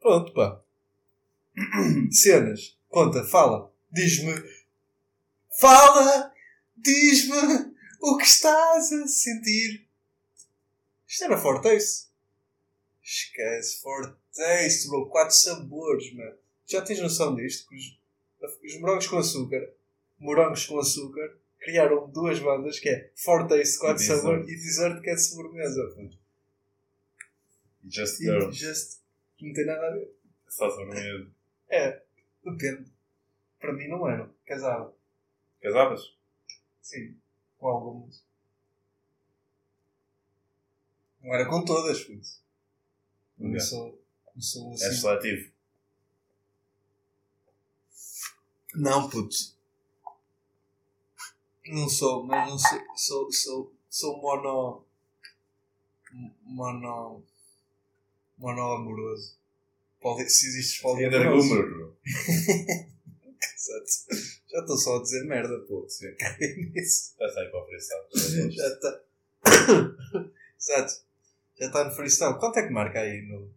Pronto, 0.00 0.32
pá. 0.32 0.61
Cenas. 2.10 2.76
Conta, 2.88 3.24
fala. 3.24 3.72
Diz-me. 3.90 4.34
Fala! 5.58 6.32
Diz-me 6.76 7.72
o 8.00 8.16
que 8.16 8.24
estás 8.24 8.92
a 8.92 9.06
sentir. 9.06 9.86
Isto 11.06 11.24
era 11.24 11.38
Fortaste. 11.38 12.08
Esquece, 13.02 13.80
Fortaste, 13.80 14.88
bro. 14.88 15.08
Quatro 15.08 15.36
sabores, 15.36 16.12
mano. 16.14 16.36
Já 16.66 16.82
tens 16.82 17.00
noção 17.00 17.34
disto? 17.36 17.68
Que 17.68 17.76
os, 17.76 17.98
os 18.64 18.80
morangos 18.80 19.06
com 19.06 19.18
açúcar, 19.18 19.72
morangos 20.18 20.66
com 20.66 20.78
açúcar, 20.78 21.36
criaram 21.60 22.10
duas 22.10 22.38
bandas 22.38 22.78
que 22.78 22.88
é 22.88 23.10
Fortaste, 23.14 23.78
quatro 23.78 24.02
E 24.02 24.06
sabores 24.06 24.48
e 24.48 24.56
Dessert 24.56 25.00
que 25.02 25.10
é 25.10 25.14
de 25.14 25.22
sobremesa. 25.22 25.94
Just 27.84 28.20
E 28.20 28.52
just 28.52 28.98
não 29.40 29.52
tem 29.52 29.66
nada 29.66 29.86
a 29.86 29.90
ver. 29.90 30.10
Só 30.48 30.70
sobremesa. 30.70 31.41
É, 31.72 32.02
depende. 32.44 32.92
Para 33.58 33.72
mim 33.72 33.88
não 33.88 34.06
era. 34.06 34.30
Casava. 34.44 34.94
Casavas? 35.62 36.14
Sim. 36.82 37.18
Com 37.56 37.66
algumas. 37.68 38.22
Não 41.22 41.34
era 41.34 41.48
com 41.48 41.64
todas, 41.64 42.04
puto. 42.04 42.28
Ok. 43.38 43.52
Não 43.52 43.60
sou, 43.60 44.04
não 44.34 44.42
sou 44.42 44.72
assim. 44.74 44.84
És 44.84 45.00
seletivo. 45.00 45.52
Não, 48.74 49.08
puto. 49.08 49.36
Não 51.68 51.88
sou, 51.88 52.26
mas 52.26 52.50
não 52.50 52.58
sou. 52.58 52.96
Sou, 52.96 53.32
sou, 53.32 53.74
sou 53.88 54.20
mono. 54.20 54.84
Mono. 56.42 57.24
Mono 58.36 58.72
amoroso. 58.72 59.41
Poli, 60.02 60.28
se 60.28 60.48
existe 60.48 60.82
poliamoroso. 60.82 61.54
Energúmero. 61.54 61.96
Exato. 63.54 64.32
Já 64.52 64.60
estou 64.60 64.76
só 64.76 64.98
a 64.98 65.02
dizer 65.02 65.24
merda, 65.24 65.58
pô. 65.60 65.86
Sim. 65.88 66.14
Caguei 66.16 66.56
nisso. 66.74 67.14
Já 67.18 67.28
sai 67.28 67.48
para 67.48 67.62
a 67.62 67.66
freestyle. 67.66 68.52
Já 68.52 68.66
está. 68.68 69.00
Exato. 70.58 70.92
Já 71.58 71.66
está 71.66 71.84
no 71.84 71.94
freestyle. 71.94 72.38
Quanto 72.38 72.58
é 72.58 72.66
que 72.66 72.72
marca 72.72 73.00
aí 73.00 73.22
no. 73.22 73.50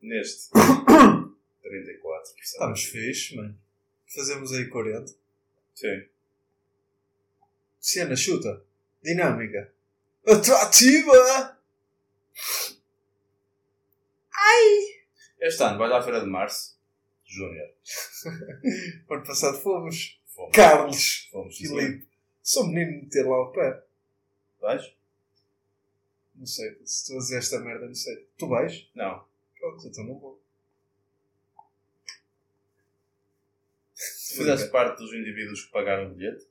Neste. 0.00 0.50
34. 1.62 2.34
Estamos 2.40 2.84
fixe, 2.84 3.36
mano. 3.36 3.58
Fazemos 4.14 4.52
aí 4.52 4.68
40. 4.68 5.12
Sim. 5.74 6.06
Cena, 7.80 8.16
chuta. 8.16 8.62
Dinâmica. 9.02 9.72
Atrativa! 10.26 11.56
Este 15.40 15.62
ano 15.62 15.78
vais 15.78 15.92
à 15.92 16.02
Feira 16.02 16.20
de 16.20 16.26
Março. 16.26 16.76
Júnior. 17.24 17.70
Ano 19.10 19.24
passado 19.24 19.58
fomos. 19.58 20.20
Fomos. 20.26 20.54
Carlos. 20.54 21.28
Fomos. 21.30 21.56
Filipe. 21.56 22.06
Sou 22.42 22.66
menino 22.66 22.92
de 22.92 23.04
meter 23.04 23.26
lá 23.26 23.42
o 23.42 23.52
pé. 23.52 23.82
Vais? 24.60 24.94
Não 26.34 26.46
sei. 26.46 26.70
Se 26.84 27.02
estou 27.02 27.16
a 27.16 27.18
dizer 27.20 27.38
esta 27.38 27.58
merda, 27.60 27.86
não 27.86 27.94
sei. 27.94 28.28
Tu 28.38 28.48
vais? 28.48 28.88
Não. 28.94 29.24
Pronto, 29.58 29.86
então 29.86 30.04
não 30.04 30.18
vou. 30.18 30.40
Tu 33.94 34.36
fizeste 34.36 34.70
parte 34.70 34.98
dos 34.98 35.12
indivíduos 35.14 35.64
que 35.64 35.72
pagaram 35.72 36.10
o 36.10 36.14
bilhete? 36.14 36.46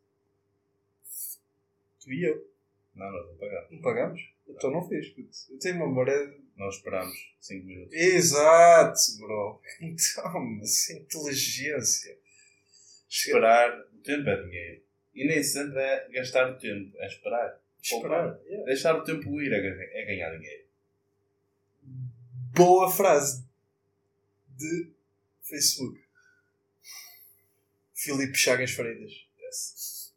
Tu 2.01 2.11
e 2.11 2.23
eu. 2.23 2.51
Não, 2.95 3.11
nós 3.11 3.27
não 3.27 3.37
pagamos. 3.37 3.71
Não 3.71 3.81
pagamos? 3.81 4.33
Então 4.47 4.71
não 4.71 4.87
fiz. 4.87 5.13
Eu 5.49 5.59
tenho 5.59 5.75
uma 5.75 5.87
memória. 5.87 6.37
Nós 6.55 6.75
esperámos 6.75 7.15
5 7.41 7.65
minutos. 7.65 7.93
Exato, 7.93 8.99
bro. 9.19 9.61
Então, 9.81 10.39
mas 10.57 10.89
inteligência. 10.89 12.17
Esperar. 13.09 13.77
O 13.93 13.97
tempo 14.03 14.29
é 14.29 14.43
dinheiro. 14.43 14.81
E 15.13 15.27
nem 15.27 15.43
sempre 15.43 15.79
é 15.79 16.09
gastar 16.11 16.51
o 16.51 16.57
tempo. 16.57 16.95
É 16.97 17.07
esperar. 17.07 17.59
Esperar. 17.81 18.39
Yeah. 18.45 18.65
Deixar 18.65 18.95
o 18.95 19.03
tempo 19.03 19.41
ir 19.41 19.51
é 19.53 19.59
ganhar- 19.61 19.91
é 19.91 20.05
ganhar 20.05 20.37
dinheiro. 20.37 20.65
Boa 22.53 22.91
frase 22.91 23.43
de 24.57 24.89
Facebook. 25.43 26.01
Filipe 27.93 28.37
Chagas 28.37 28.71
Freitas. 28.71 29.11
Yes. 29.39 30.13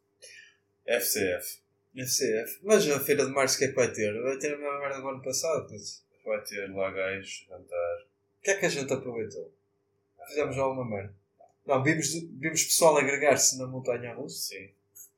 FCF. 0.87 1.61
FCF. 1.95 2.59
Mas 2.63 2.89
a 2.89 3.01
Feira 3.01 3.27
de 3.27 3.33
Março 3.33 3.57
o 3.57 3.59
que 3.59 3.65
é 3.65 3.69
que 3.69 3.75
vai 3.75 3.93
ter? 3.93 4.13
Vai 4.23 4.39
ter 4.39 4.55
a 4.55 4.59
mesma 4.59 4.79
merda 4.81 5.01
do 5.01 5.09
ano 5.09 5.23
passado. 5.23 5.69
Mas... 5.71 6.05
Vai 6.29 6.43
ter 6.43 6.71
lá 6.75 6.91
gajos 6.91 7.47
a 7.47 7.57
cantar. 7.57 8.03
O 8.03 8.43
que 8.43 8.51
é 8.51 8.57
que 8.59 8.67
a 8.67 8.69
gente 8.69 8.93
aproveitou? 8.93 9.51
Fizemos 10.27 10.59
alguma 10.59 10.85
merda. 10.85 11.15
Não, 11.65 11.83
vimos, 11.83 12.13
vimos 12.39 12.65
pessoal 12.65 12.99
agregar-se 12.99 13.59
na 13.59 13.67
montanha 13.67 14.13
russa. 14.13 14.55
Sim. 14.55 14.71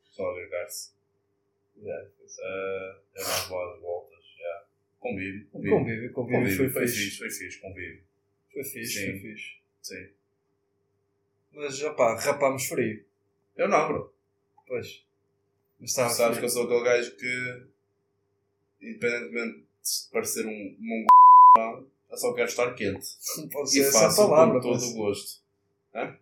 Só 0.05 0.31
agregar-se. 0.31 0.93
Yeah. 1.77 2.09
Uh, 2.09 3.01
é 3.15 3.25
mais 3.25 3.49
boas 3.49 3.81
voltas. 3.81 4.25
Yeah. 4.39 4.67
Convívio. 5.01 5.47
Convívio, 5.51 6.13
convívio, 6.13 6.57
foi, 6.57 6.69
foi 6.69 6.87
fixe. 6.87 7.05
fixe. 7.05 7.19
Foi 7.19 7.31
fixe, 7.31 7.59
convívio. 7.61 8.03
Foi 8.53 8.65
fixe, 8.65 9.01
Sim. 9.01 9.11
foi 9.11 9.19
fixe. 9.21 9.57
Sim. 9.83 10.09
Mas, 11.53 11.83
opá, 11.83 12.15
rapámos 12.15 12.67
frio. 12.67 13.05
Eu 13.57 13.69
não, 13.69 13.89
bro. 13.89 14.15
Pois. 14.65 15.05
Mas 15.81 15.91
estava 15.91 16.11
Sabes 16.11 16.39
que 16.39 16.47
frio. 16.47 16.47
eu 16.47 16.51
sou 16.51 16.65
aquele 16.65 16.85
gajo 16.85 17.17
que, 17.17 17.67
independentemente 18.81 19.70
de 19.83 20.12
parecer 20.12 20.47
um 20.47 20.76
mongo, 20.78 21.87
eu 22.11 22.16
só 22.16 22.33
quero 22.35 22.49
estar 22.49 22.74
quente. 22.74 23.07
Não 23.39 23.49
pode 23.51 23.68
E 23.68 23.72
ser 23.72 23.81
essa 23.89 24.01
faço 24.01 24.16
palavra. 24.28 24.55
com 24.55 24.61
todo 24.61 24.85
o 24.85 24.95
gosto. 24.95 25.41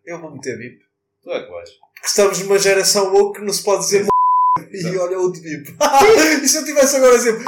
Eu 0.05 0.21
vou 0.21 0.33
meter 0.33 0.59
bip. 0.59 0.81
Tu 1.23 1.31
é 1.31 1.45
que 1.45 1.51
vais. 1.51 1.71
Porque 1.71 2.07
estamos 2.07 2.39
numa 2.41 2.59
geração 2.59 3.13
woke 3.13 3.39
que 3.39 3.45
não 3.45 3.53
se 3.53 3.63
pode 3.63 3.85
dizer 3.85 4.01
m... 4.03 4.09
E 4.73 4.97
olha 4.99 5.19
outro 5.19 5.41
bip. 5.43 5.77
e 6.43 6.49
se 6.49 6.59
eu 6.59 6.65
tivesse 6.65 6.97
agora 6.97 7.15
a 7.15 7.19
dizer 7.19 7.45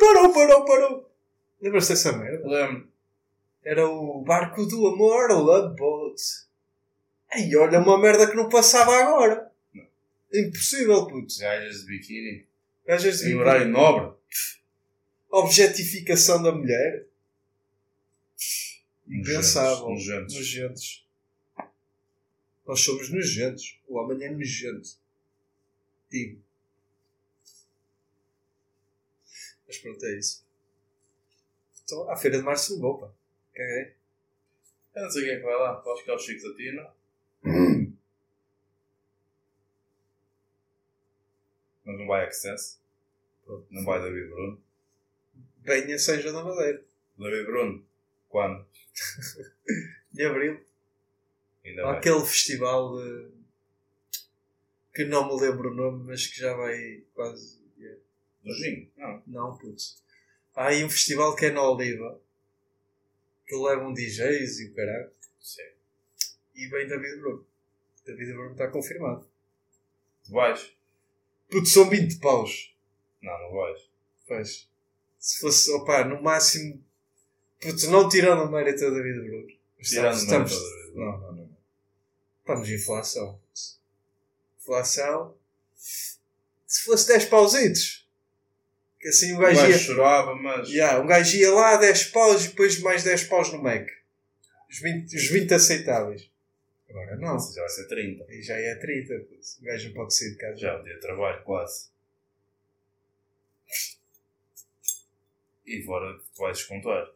Parou, 0.00 0.32
parou, 0.32 0.64
parou. 0.64 1.06
Lembras-te 1.60 1.90
dessa 1.90 2.12
merda? 2.12 2.46
Lembro. 2.46 2.88
Era 3.64 3.86
o 3.88 4.22
barco 4.22 4.66
do 4.66 4.88
amor, 4.88 5.30
Love 5.30 5.76
Boat. 5.76 6.20
Ai, 7.32 7.54
olha 7.56 7.78
uma 7.78 7.98
merda 7.98 8.26
que 8.28 8.36
não 8.36 8.48
passava 8.48 8.96
agora. 8.96 9.50
Impossível, 10.34 11.06
putz. 11.06 11.38
Gajas 11.38 11.80
de 11.80 11.86
biquíni. 11.86 12.46
Gajas 12.86 13.18
de 13.18 13.24
Em 13.24 13.28
bico. 13.28 13.40
horário 13.40 13.68
nobre. 13.68 14.16
Objetificação 15.30 16.42
da 16.42 16.52
mulher. 16.52 17.06
Impensável. 19.06 19.88
Nojentos. 19.90 20.34
Nojentos. 20.34 21.06
Nós 22.66 22.80
somos 22.80 23.10
nojentos. 23.10 23.80
O 23.88 23.96
homem 23.98 24.22
é 24.24 24.30
nojento. 24.30 24.90
Digo. 26.10 26.40
Mas 29.66 29.78
pronto, 29.78 30.04
é 30.06 30.18
isso. 30.18 30.44
Então, 31.84 32.08
à 32.10 32.16
Feira 32.16 32.38
de 32.38 32.44
Março 32.44 32.74
não 32.74 32.80
vou, 32.80 32.98
pá. 32.98 33.10
Caguei. 33.54 33.94
Eu 34.94 35.02
não 35.02 35.10
sei 35.10 35.24
quem 35.24 35.32
é 35.32 35.36
que 35.36 35.42
vai 35.42 35.54
lá. 35.54 35.82
Acho 35.84 36.04
que 36.04 36.10
é 36.10 36.14
o 36.14 36.18
Chico 36.18 36.40
Satina. 36.40 36.90
Mas 41.92 42.00
não 42.00 42.06
vai 42.06 42.24
Access. 42.24 42.78
Pronto. 43.44 43.66
Não 43.70 43.84
vai 43.84 44.00
David 44.00 44.28
Bruno. 44.28 44.62
Venha 45.58 45.98
seja 45.98 46.32
da 46.32 46.42
Madeira. 46.42 46.82
David 47.18 47.44
Bruno. 47.44 47.86
Quando? 48.30 48.66
De 50.10 50.24
Abril. 50.24 50.64
Ainda 51.64 51.90
aquele 51.90 52.24
festival 52.24 52.96
de... 52.96 53.30
que 54.94 55.04
não 55.04 55.28
me 55.28 55.40
lembro 55.40 55.70
o 55.70 55.74
nome, 55.74 56.04
mas 56.04 56.26
que 56.26 56.40
já 56.40 56.54
vai 56.54 57.02
quase. 57.14 57.60
Do 58.42 58.52
Ginho? 58.54 58.90
Não. 58.96 59.22
Não, 59.26 59.58
putz. 59.58 60.02
Há 60.54 60.68
aí 60.68 60.84
um 60.84 60.90
festival 60.90 61.36
que 61.36 61.46
é 61.46 61.50
na 61.50 61.62
Oliva 61.62 62.20
que 63.46 63.54
levam 63.54 63.92
DJs 63.92 64.60
e 64.60 64.66
o 64.66 64.74
caralho. 64.74 65.12
Sim. 65.40 65.62
E 66.54 66.66
vem 66.66 66.88
David 66.88 67.20
Bruno. 67.20 67.46
David 68.04 68.32
Bruno 68.32 68.52
está 68.52 68.68
confirmado. 68.68 69.28
Tu 70.24 70.32
vais? 70.32 70.74
Putz, 71.52 71.70
são 71.70 71.88
20 71.90 72.18
paus. 72.18 72.74
Não, 73.22 73.38
não 73.42 73.52
vais. 73.52 73.78
Pois. 74.26 74.68
Se 75.18 75.38
fosse, 75.38 75.70
opá, 75.72 76.02
no 76.02 76.22
máximo. 76.22 76.82
Putz, 77.60 77.84
não 77.84 78.08
tirando 78.08 78.44
o 78.44 78.50
mérito 78.50 78.86
a 78.86 78.90
David 78.90 79.20
Bruno. 79.20 79.46
Tirando 79.82 80.16
estamos, 80.16 80.50
mérito 80.50 80.66
a 80.66 80.76
David 80.76 80.92
Bruno. 80.94 81.10
Não, 81.12 81.18
não, 81.20 81.32
não. 81.34 81.56
Estamos 82.40 82.68
em 82.70 82.74
inflação. 82.74 83.40
Inflação. 84.58 85.34
Se 85.76 86.84
fosse 86.84 87.06
10 87.08 87.26
pausitos. 87.26 88.08
Que 88.98 89.08
assim 89.08 89.32
o 89.32 89.36
O 89.36 89.40
gajo 89.40 89.66
ia. 89.68 89.78
chorava, 89.78 90.34
mas. 90.34 90.68
Yeah, 90.70 91.00
um 91.00 91.06
gajo 91.06 91.36
ia 91.36 91.52
lá 91.52 91.76
10 91.76 92.04
paus 92.06 92.44
e 92.44 92.48
depois 92.48 92.80
mais 92.80 93.04
10 93.04 93.24
paus 93.24 93.52
no 93.52 93.62
Mac. 93.62 93.86
Os 94.70 94.78
20, 94.78 95.14
os 95.16 95.28
20 95.28 95.52
aceitáveis. 95.52 96.30
Agora 96.92 97.16
não. 97.16 97.32
Nossa, 97.34 97.54
já 97.54 97.62
vai 97.62 97.70
ser 97.70 97.88
30. 97.88 98.24
Aí 98.30 98.42
já 98.42 98.54
é 98.54 98.74
30. 98.74 99.18
putz. 99.20 99.58
O 99.58 99.64
gajo 99.64 99.88
não 99.88 99.94
pode 99.94 100.14
sair 100.14 100.30
de 100.32 100.36
casa. 100.36 100.56
Já 100.58 100.72
é 100.72 100.78
um 100.78 100.82
dia 100.82 100.94
de 100.94 101.00
trabalho, 101.00 101.42
quase. 101.44 101.90
E 105.66 105.82
fora 105.82 106.18
que 106.18 106.24
tu 106.34 106.38
vais 106.42 106.58
descontar. 106.58 107.10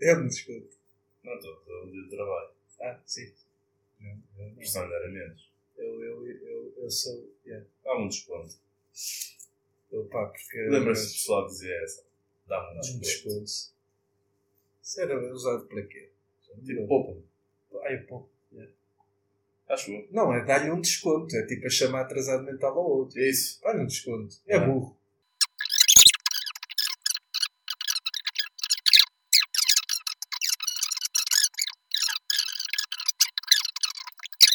Eu 0.00 0.20
me 0.20 0.28
desculpo. 0.28 0.74
Não 1.22 1.34
estou, 1.34 1.84
um 1.84 1.90
dia 1.90 2.02
de 2.02 2.08
trabalho. 2.10 2.50
Ah, 2.80 2.98
sim. 3.06 3.32
Não 4.00 4.82
era 4.82 5.08
menos. 5.08 5.50
eu, 5.76 6.02
eu, 6.02 6.26
eu, 6.28 6.74
eu 6.78 6.90
sou. 6.90 7.30
Yeah. 7.46 7.66
Dá-me 7.84 8.04
um 8.04 8.08
desconto. 8.08 8.54
Eu, 9.92 10.04
pá, 10.06 10.26
porque. 10.26 10.58
Lembra-se 10.68 11.06
do 11.08 11.12
pessoal 11.12 11.46
dizia 11.46 11.74
essa? 11.82 12.04
Dá-me 12.46 12.76
um 12.76 12.78
Um 12.78 12.98
desconto. 13.00 13.40
desconto. 13.44 13.74
Isso 14.82 15.00
era 15.00 15.32
usado 15.32 15.66
para 15.66 15.82
quê? 15.86 16.10
Tipo, 16.64 16.86
poupa-me. 16.86 17.24
Ai, 17.84 17.98
pô. 17.98 18.28
Acho 19.68 19.90
eu. 19.90 20.08
Não, 20.10 20.32
é 20.32 20.44
dar-lhe 20.44 20.70
um 20.70 20.80
desconto. 20.80 21.34
É 21.36 21.46
tipo 21.46 21.66
a 21.66 21.70
chamar 21.70 22.02
atrasado 22.02 22.44
mental 22.44 22.76
ao 22.78 22.84
outro. 22.90 23.18
É 23.20 23.28
isso. 23.28 23.60
Dá-lhe 23.62 23.82
um 23.82 23.86
desconto. 23.86 24.36
É 24.46 24.56
Ah. 24.56 24.60
burro. 24.60 24.96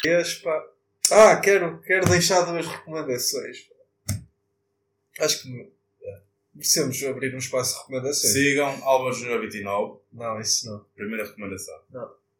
Este, 0.04 0.42
pá. 0.42 0.64
Ah, 1.12 1.36
quero, 1.40 1.80
quero 1.82 2.08
deixar 2.08 2.42
duas 2.42 2.66
recomendações. 2.66 3.68
Acho 5.18 5.42
que 5.42 5.72
é, 6.02 6.20
merecemos 6.54 7.02
abrir 7.04 7.34
um 7.34 7.38
espaço 7.38 7.74
de 7.74 7.80
recomendações. 7.80 8.32
Sigam 8.32 8.84
Alba 8.84 9.12
Júnior 9.12 9.40
29. 9.40 10.00
Não, 10.12 10.40
isso 10.40 10.66
não. 10.70 10.84
Primeira 10.94 11.26
recomendação. 11.26 11.74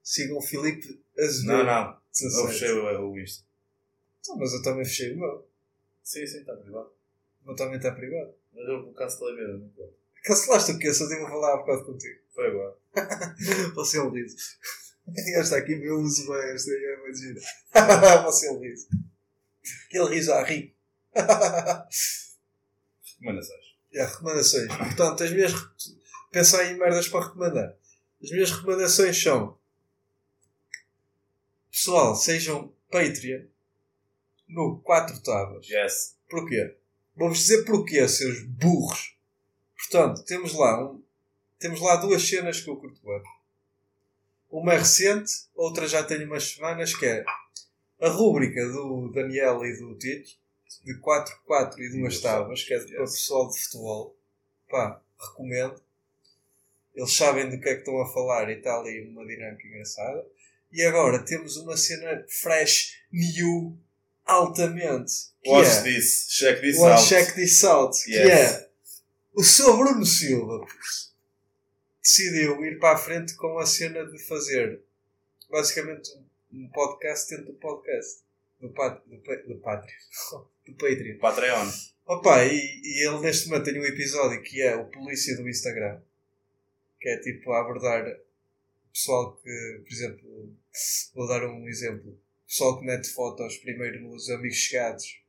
Sigam 0.02 0.38
o 0.38 0.42
Filipe 0.42 1.00
Azevedo. 1.18 1.46
Não, 1.46 1.64
não. 1.64 1.99
Eu 2.22 2.28
17. 2.28 2.52
fechei 2.52 2.72
o, 2.72 3.10
o 3.10 3.18
Insta. 3.18 3.44
Então, 4.20 4.36
mas 4.36 4.52
eu 4.52 4.62
também 4.62 4.84
fechei 4.84 5.12
o 5.14 5.18
meu. 5.18 5.48
Sim, 6.02 6.26
sim, 6.26 6.38
está 6.38 6.54
privado. 6.56 6.90
O 7.42 7.46
meu 7.46 7.56
também 7.56 7.76
está 7.76 7.92
privado. 7.92 8.34
Mas 8.52 8.68
eu 8.68 8.92
cancelei 8.92 9.34
mesmo. 9.36 9.58
não 9.58 9.68
conta. 9.70 10.00
Cancelaste 10.24 10.72
o 10.72 10.78
quê? 10.78 10.92
Só 10.92 11.08
tenho 11.08 11.26
a 11.26 11.30
falar 11.30 11.54
há 11.54 11.56
bocado 11.58 11.86
contigo. 11.86 12.20
Foi 12.34 12.46
agora. 12.48 12.76
Você 13.74 13.98
é 13.98 14.02
um 14.02 14.10
liso. 14.10 14.36
Esta 15.36 15.56
aqui 15.56 15.72
eu 15.72 15.98
uso 15.98 16.30
bem, 16.30 16.54
esta 16.54 16.70
aí 16.70 16.84
é 16.84 16.96
uma 16.96 17.12
gira. 17.12 17.40
Você 18.24 18.46
é 18.46 18.52
um 18.52 18.60
liso. 18.60 18.86
Aquele 19.86 20.14
riso 20.14 20.32
a 20.32 20.44
rir. 20.44 20.76
Recomendações. 23.02 23.64
é, 23.92 24.04
recomendações. 24.04 24.68
Portanto, 24.68 25.24
as 25.24 25.32
minhas. 25.32 25.52
Pensar 26.30 26.64
em 26.70 26.78
merdas 26.78 27.08
para 27.08 27.26
recomendar. 27.26 27.76
As 28.22 28.30
minhas 28.30 28.50
recomendações 28.52 29.20
são. 29.20 29.58
Pessoal, 31.70 32.14
sejam 32.16 32.72
Patreon 32.90 33.44
no 34.48 34.80
4 34.80 35.22
tábuas. 35.22 35.68
Yes. 35.68 36.16
Porquê? 36.28 36.76
Vou-vos 37.14 37.38
dizer 37.38 37.64
porquê, 37.64 38.06
seus 38.08 38.42
burros. 38.44 39.16
Portanto, 39.76 40.24
temos 40.24 40.54
lá, 40.54 40.84
um, 40.84 41.02
temos 41.58 41.80
lá 41.80 41.96
duas 41.96 42.26
cenas 42.28 42.60
que 42.60 42.68
eu 42.68 42.76
curto 42.76 43.00
bem. 43.04 43.22
Uma 44.50 44.74
é 44.74 44.78
recente, 44.78 45.32
outra 45.54 45.86
já 45.86 46.02
tem 46.02 46.24
umas 46.24 46.44
semanas, 46.52 46.94
que 46.94 47.06
é 47.06 47.24
a 48.00 48.08
rúbrica 48.08 48.66
do 48.68 49.10
Daniel 49.12 49.64
e 49.64 49.76
do 49.78 49.96
Tito, 49.96 50.30
de 50.84 50.94
4-4 51.00 51.78
e 51.78 51.88
duas 51.90 52.14
Yes. 52.14 52.22
tábuas, 52.22 52.64
que 52.64 52.74
é 52.74 52.78
para 52.78 53.04
o 53.04 53.06
pessoal 53.06 53.48
de 53.48 53.60
futebol. 53.60 54.16
Pá, 54.68 55.00
recomendo. 55.18 55.80
Eles 56.94 57.14
sabem 57.14 57.48
do 57.48 57.60
que 57.60 57.68
é 57.68 57.74
que 57.74 57.80
estão 57.80 58.00
a 58.00 58.12
falar 58.12 58.50
e 58.50 58.54
está 58.58 58.76
ali 58.76 59.08
uma 59.08 59.24
dinâmica 59.24 59.66
engraçada. 59.66 60.26
E 60.72 60.82
agora 60.84 61.24
temos 61.24 61.56
uma 61.56 61.76
cena 61.76 62.24
fresh, 62.28 63.00
new, 63.12 63.76
altamente. 64.24 65.12
Que 65.42 65.50
Watch 65.50 65.68
é, 65.68 65.82
this. 65.82 66.28
Check 66.28 66.60
this 66.60 66.78
One 66.78 66.92
out. 66.92 67.08
Check 67.08 67.34
This 67.34 67.64
Out, 67.64 68.04
que 68.04 68.12
Yes. 68.12 68.28
é 68.52 68.70
o 69.32 69.42
Sr. 69.42 69.76
Bruno 69.76 70.04
Silva 70.06 70.66
decidiu 72.02 72.64
ir 72.64 72.78
para 72.78 72.96
a 72.96 72.98
frente 72.98 73.34
com 73.36 73.58
a 73.58 73.66
cena 73.66 74.04
de 74.06 74.18
fazer 74.24 74.80
basicamente 75.50 76.10
um- 76.52 76.68
podcast 76.68 77.30
dentro 77.30 77.46
do 77.46 77.58
podcast 77.58 78.20
do, 78.60 78.68
pat, 78.70 79.00
do, 79.06 79.16
pa- 79.18 79.36
do 79.46 79.54
Patreon. 79.56 80.44
do 80.66 80.74
Patreon. 80.74 81.18
Patreon. 81.18 81.70
Opa, 82.06 82.44
e, 82.44 82.56
e 82.82 83.06
ele 83.06 83.20
neste 83.20 83.48
momento 83.48 83.64
tem 83.66 83.80
um 83.80 83.84
episódio 83.84 84.42
que 84.42 84.60
é 84.60 84.74
o 84.76 84.86
Polícia 84.86 85.36
do 85.36 85.48
Instagram, 85.48 86.00
que 87.00 87.08
é 87.08 87.18
tipo 87.18 87.52
a 87.52 87.60
abordar 87.60 88.04
pessoal 88.92 89.36
que, 89.36 89.80
por 89.84 89.92
exemplo, 89.92 90.56
vou 91.14 91.28
dar 91.28 91.44
um 91.46 91.68
exemplo. 91.68 92.18
Pessoal 92.46 92.78
que 92.78 92.84
mete 92.86 93.08
fotos 93.10 93.56
primeiro 93.58 94.00
nos 94.00 94.28
amigos 94.30 94.56
chegados, 94.56 95.20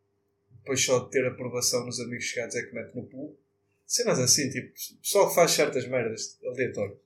depois 0.57 0.84
só 0.84 0.99
de 0.99 1.12
ter 1.12 1.26
aprovação 1.26 1.86
nos 1.86 1.99
amigos 1.99 2.26
chegados 2.26 2.55
é 2.55 2.64
que 2.64 2.74
mete 2.74 2.95
no 2.95 3.03
pool. 3.05 3.38
Cenas 3.86 4.20
assim, 4.20 4.49
tipo, 4.49 4.74
pessoal 5.01 5.30
que 5.30 5.36
faz 5.36 5.51
certas 5.51 5.88
merdas 5.88 6.39
aleatório. 6.45 6.99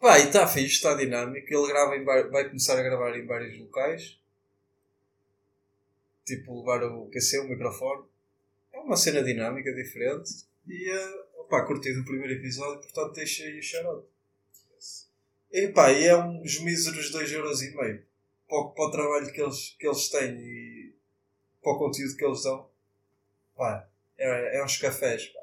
Pá, 0.00 0.18
e 0.18 0.26
está 0.26 0.46
fixe, 0.48 0.74
está 0.76 0.94
dinâmico. 0.94 1.46
Ele 1.52 1.66
grava 1.68 1.96
em 1.96 2.04
va- 2.04 2.28
vai 2.28 2.46
começar 2.48 2.78
a 2.78 2.82
gravar 2.82 3.16
em 3.16 3.26
vários 3.26 3.58
locais. 3.58 4.18
Tipo, 6.24 6.60
levar 6.60 6.82
o 6.84 7.06
PC, 7.06 7.40
o 7.40 7.48
microfone. 7.48 8.04
É 8.72 8.78
uma 8.78 8.96
cena 8.96 9.22
dinâmica, 9.22 9.72
diferente. 9.74 10.44
E, 10.66 10.90
uh, 10.90 11.40
opá, 11.40 11.64
curti 11.66 11.92
do 11.92 12.04
primeiro 12.04 12.32
episódio, 12.34 12.80
portanto 12.80 13.14
deixa 13.14 13.44
aí 13.44 13.58
o 13.58 13.62
charote. 13.62 14.06
E 15.52 15.66
e 15.66 16.04
é 16.06 16.16
uns 16.16 16.60
míseros 16.60 17.12
2,5€ 17.12 18.02
para, 18.48 18.64
para 18.70 18.84
o 18.84 18.90
trabalho 18.90 19.30
que 19.30 19.40
eles, 19.40 19.76
que 19.78 19.86
eles 19.86 20.08
têm 20.08 20.34
e 20.38 20.94
para 21.62 21.72
o 21.72 21.78
conteúdo 21.78 22.16
que 22.16 22.24
eles 22.24 22.42
dão. 22.42 22.70
Pá, 23.54 23.86
é, 24.16 24.58
é 24.58 24.64
uns 24.64 24.78
cafés, 24.78 25.26
pá. 25.26 25.40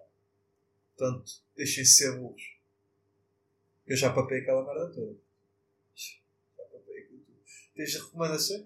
Portanto, 0.98 1.32
deixem 1.56 1.86
ser 1.86 2.18
burros. 2.18 2.58
Eu 3.86 3.96
já 3.96 4.12
papei 4.12 4.42
aquela 4.42 4.66
merda 4.66 4.94
toda. 4.94 5.16
Já 5.96 6.64
papei 6.64 7.04
aquilo 7.04 7.20
tudo. 7.20 7.44
Tens 7.76 7.94
recomendações? 7.94 8.66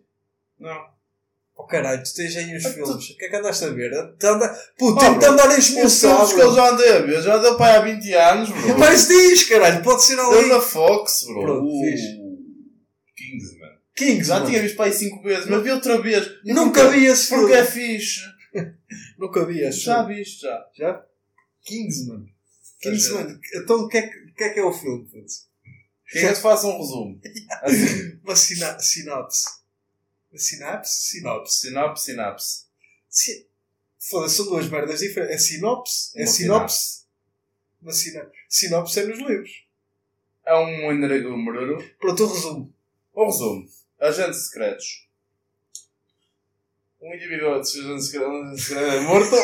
Não. 0.57 1.03
Oh 1.56 1.66
caralho, 1.66 2.04
tu 2.04 2.14
tens 2.16 2.36
aí 2.36 2.56
uns 2.56 2.66
Ah, 2.66 2.70
filmes. 2.74 3.10
O 3.12 3.18
que 3.18 3.26
é 3.26 3.30
que 3.30 3.36
andaste 3.36 3.64
a 3.66 3.70
ver? 3.70 3.93
Anda... 3.93 4.60
Oh, 4.82 4.95
tem 4.95 5.20
que 5.20 5.26
andar 5.26 5.49
a 5.51 5.58
Os 5.58 5.68
filmes 5.68 5.99
que 6.01 6.36
bro. 6.36 6.56
já 6.56 6.70
andei 6.70 6.89
a 6.89 6.99
ver, 7.01 7.22
já 7.22 7.38
deu 7.38 7.58
para 7.58 7.76
há 7.78 7.82
20 7.82 8.14
anos, 8.14 8.49
bro. 8.49 8.78
Mas 8.80 9.08
diz, 9.08 9.43
caralho, 9.47 9.84
pode 9.84 10.04
ser 10.04 10.16
Deu 10.16 10.26
alguém. 10.26 10.49
na 10.49 10.60
Fox, 10.60 11.24
bro. 11.28 11.41
Pronto, 11.41 11.66
o 11.68 11.82
diz. 11.84 12.01
Kingsman. 13.16 13.74
Kings, 13.95 14.28
Já 14.28 14.36
mano. 14.36 14.47
tinha 14.47 14.62
visto 14.62 14.76
para 14.76 14.86
aí 14.86 14.93
5 14.93 15.22
vezes, 15.22 15.45
mas 15.45 15.64
vi 15.64 15.70
outra 15.72 16.01
vez. 16.01 16.28
Nunca 16.43 16.82
porque- 16.84 16.97
vi 16.99 17.06
esse 17.06 17.28
filme. 17.28 17.43
Porque 17.43 17.56
é 17.58 17.64
fixe. 17.66 18.22
Nunca 19.20 19.45
vi 19.45 19.60
esse 19.62 19.80
Já 19.82 19.99
filme. 20.04 20.16
viste, 20.16 20.41
já. 20.41 20.66
Já? 20.76 21.06
Kingsman. 21.64 22.26
Kingsman. 22.82 23.39
Então 23.56 23.82
o 23.82 23.88
que, 23.88 23.97
é 23.99 24.01
que, 24.01 24.43
é 24.43 24.49
que 24.49 24.60
é 24.60 24.64
o 24.64 24.74
filme, 24.74 25.06
puto? 25.06 25.28
Quem 26.12 26.26
é 26.26 26.34
que 26.34 26.41
faça 26.41 26.66
um 26.68 26.78
resumo? 26.80 27.20
Assim. 27.62 28.18
Uma 28.26 28.36
sina 28.36 28.80
sinopse. 28.80 29.45
Sinapse? 30.38 31.09
Sinopse. 31.09 31.59
Sinopse, 31.59 32.05
sinapse. 32.05 32.65
Si 33.09 33.47
Foda-se, 34.09 34.36
são 34.36 34.45
duas 34.47 34.67
merdas 34.67 34.99
diferentes. 34.99 35.34
É 35.34 35.38
sinopse? 35.38 36.11
É 36.15 36.23
Uma 36.23 36.27
sinopse? 36.27 37.03
Uma 37.81 37.93
sina 37.93 38.31
sinopse 38.49 38.99
é 38.99 39.05
nos 39.05 39.19
livros. 39.19 39.65
É 40.45 40.53
um 40.55 40.91
energúmero. 40.91 41.77
Pronto, 41.99 42.23
o 42.23 42.34
resumo. 42.34 42.73
O 43.13 43.25
resumo. 43.25 43.65
Agentes 43.99 44.47
secretos. 44.47 45.07
Um 47.01 47.13
indivíduo 47.13 47.61
de 47.61 47.79
agentes 47.79 48.09
secretos 48.09 48.71
é 48.71 48.99
morto. 49.01 49.36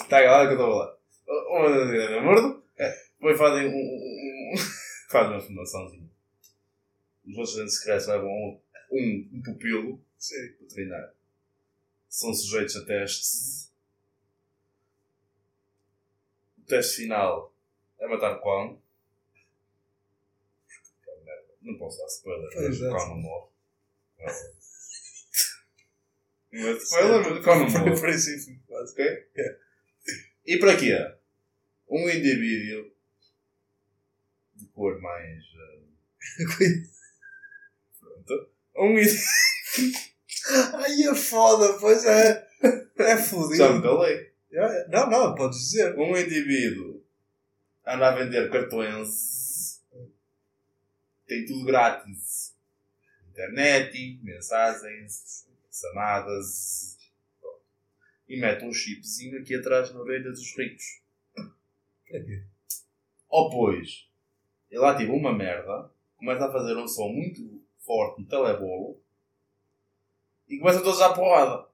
Está 0.00 0.20
lá 0.20 0.46
que 0.46 0.54
eu 0.54 0.58
estou 0.58 0.66
a 0.66 0.70
falar. 0.70 0.96
Um 1.50 1.70
indivíduo 1.70 2.16
é 2.16 2.20
morto. 2.20 2.62
É. 2.76 2.90
Depois 3.14 3.38
fazem 3.38 3.68
um, 3.68 4.54
fazem 5.10 5.32
uma 5.32 5.40
fundaçãozinha. 5.40 6.01
Os 7.26 7.36
outros 7.36 7.56
agentes 7.56 7.78
secretos 7.78 8.06
levam 8.08 8.60
um, 8.90 9.30
um, 9.32 9.42
pupilo 9.42 10.04
Sim. 10.18 10.52
para 10.58 10.66
treinar. 10.68 11.14
São 12.08 12.34
sujeitos 12.34 12.76
a 12.76 12.84
testes. 12.84 13.72
O 16.58 16.62
teste 16.62 17.02
final 17.02 17.54
é 17.98 18.06
matar 18.08 18.40
clown. 18.40 18.80
Não 21.60 21.78
posso 21.78 21.98
dar 21.98 22.06
spoiler, 22.06 22.50
mas 22.56 22.80
o 22.80 22.86
é. 22.86 22.88
clown 22.88 23.08
não 23.08 23.16
morre. 23.18 23.52
Não 26.52 26.68
é 26.68 26.72
spoiler, 26.72 27.20
mas 27.22 27.38
o 27.38 27.42
clown 27.42 27.60
não 27.60 27.72
Por 27.72 27.80
morre. 27.80 28.00
princípio, 28.00 28.60
quase. 28.66 28.92
Ok? 28.92 29.26
E 30.44 30.58
para 30.58 30.76
quê? 30.76 30.92
Um 31.88 32.10
indivíduo 32.10 32.92
de 34.56 34.66
cor 34.66 35.00
mais. 35.00 35.42
Pronto. 36.58 37.01
Um 38.82 38.98
indivíduo. 38.98 40.02
Ai, 40.74 41.02
é 41.04 41.14
foda, 41.14 41.78
pois 41.78 42.04
é. 42.04 42.48
É 42.98 43.16
fodido. 43.16 43.56
Já 43.56 43.72
me 43.72 43.82
calei. 43.82 44.32
É, 44.52 44.88
Não, 44.88 45.08
não, 45.08 45.34
podes 45.34 45.58
dizer. 45.58 45.94
um 45.96 46.16
indivíduo 46.16 47.02
anda 47.86 48.08
a 48.08 48.14
vender 48.14 48.50
cartões, 48.50 49.80
tem 51.26 51.44
tudo 51.46 51.64
grátis. 51.64 52.54
Internet, 53.30 54.20
mensagens, 54.22 55.48
chamadas. 55.70 56.98
E 58.28 58.38
mete 58.38 58.64
um 58.64 58.72
chipzinho 58.72 59.40
aqui 59.40 59.54
atrás 59.54 59.92
na 59.92 60.00
orelha 60.00 60.30
dos 60.30 60.56
ricos. 60.56 61.00
Para 61.34 62.22
quê? 62.24 62.42
Ou 63.28 63.50
pois, 63.50 64.06
ele 64.70 64.84
ativa 64.84 65.12
uma 65.12 65.34
merda, 65.34 65.90
começa 66.16 66.46
a 66.46 66.52
fazer 66.52 66.76
um 66.76 66.86
som 66.86 67.08
muito 67.08 67.62
forte 67.84 68.20
no 68.22 68.28
telebolo 68.28 69.00
e 70.48 70.58
começa 70.58 70.82
todos 70.82 71.00
à 71.00 71.12
porrada. 71.12 71.68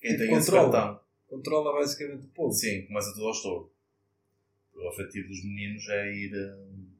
Quem 0.00 0.16
tem 0.16 0.32
esse 0.34 0.50
controla. 0.50 0.70
cartão. 0.72 1.04
Controla 1.28 1.72
basicamente 1.72 2.26
o 2.26 2.28
povo. 2.30 2.52
Sim, 2.52 2.86
começa 2.86 3.12
tudo 3.12 3.26
ao 3.26 3.32
estouro. 3.32 3.72
O 4.74 4.88
objetivo 4.88 5.28
dos 5.28 5.44
meninos 5.44 5.88
é 5.88 6.12
ir. 6.12 6.32
hum, 6.34 6.90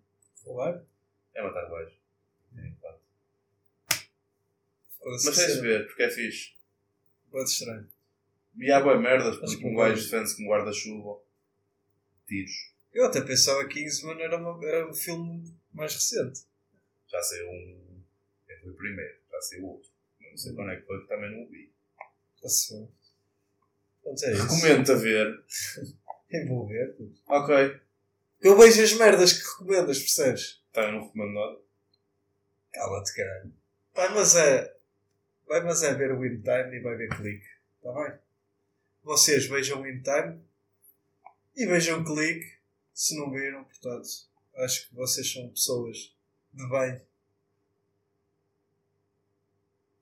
Roubar? 0.45 0.83
é 1.35 1.43
matar. 1.43 1.65
É, 1.65 2.71
claro. 2.81 2.99
Foda-se, 4.99 5.27
Mas 5.27 5.37
tens 5.37 5.47
de 5.47 5.53
cena. 5.55 5.63
ver, 5.63 5.87
porque 5.87 6.03
é 6.05 6.11
fixe. 6.11 6.55
Pode 7.31 7.51
estranho. 7.51 7.89
E 8.57 8.71
há 8.71 8.81
boas 8.81 9.01
merdas, 9.01 9.37
porque 9.39 9.57
que 9.57 9.67
um 9.67 9.75
gajo 9.75 10.01
defende-se 10.03 10.37
com 10.37 10.49
guarda-chuva. 10.49 11.21
Tiros. 12.27 12.73
Eu 12.93 13.07
até 13.07 13.21
pensava 13.21 13.67
que 13.67 13.75
Kingsman 13.83 14.21
era, 14.21 14.37
uma, 14.39 14.65
era 14.67 14.89
um 14.89 14.95
filme 14.95 15.53
mais 15.73 15.93
recente. 15.93 16.43
Já 17.09 17.21
saiu 17.21 17.49
um. 17.51 17.94
Foi 18.65 18.73
o 18.73 18.77
primeiro? 18.77 19.15
Já 19.31 19.41
saiu 19.43 19.67
outro. 19.67 19.91
Não 20.21 20.39
sei 20.39 20.55
quando 20.55 20.71
é 20.71 20.77
que 20.77 20.87
foi, 20.87 21.01
que 21.03 21.09
também 21.09 21.31
não 21.31 21.43
o 21.45 21.49
vi. 21.51 21.71
Bem. 22.43 22.89
Pronto, 24.03 24.25
é 24.25 24.33
isso. 24.33 24.43
Recomendo-te 24.43 24.93
a 24.93 24.95
ver. 24.95 25.45
Envolver. 26.33 26.95
tudo. 26.97 27.15
Ok. 27.29 27.81
Eu 28.41 28.59
vejo 28.59 28.83
as 28.83 28.93
merdas 28.95 29.33
que 29.35 29.49
recomendas, 29.49 29.99
percebes? 29.99 30.63
Tá, 30.73 30.83
eu 30.83 30.93
não 30.93 31.05
recomendo 31.05 31.35
nada. 31.35 31.59
Cala-te, 32.73 33.15
caralho. 33.15 33.53
Vai, 33.95 34.15
mas 34.15 34.35
é. 34.35 34.77
Vai, 35.47 35.63
mas 35.63 35.83
é 35.83 35.95
ver 35.95 36.13
o 36.13 36.25
In 36.25 36.41
Time 36.41 36.77
e 36.77 36.81
vai 36.81 36.97
ver 36.97 37.09
clique. 37.17 37.47
Está 37.77 37.93
bem? 37.93 38.19
Vocês 39.03 39.47
vejam 39.47 39.83
o 39.83 39.87
In 39.87 40.03
Time 40.03 40.41
e 41.55 41.67
vejam 41.67 42.03
clique. 42.03 42.55
Se 42.95 43.17
não 43.17 43.31
viram, 43.31 43.65
portanto, 43.65 44.09
acho 44.57 44.89
que 44.89 44.95
vocês 44.95 45.33
são 45.33 45.49
pessoas 45.51 46.15
de 46.53 46.69
bem. 46.69 47.01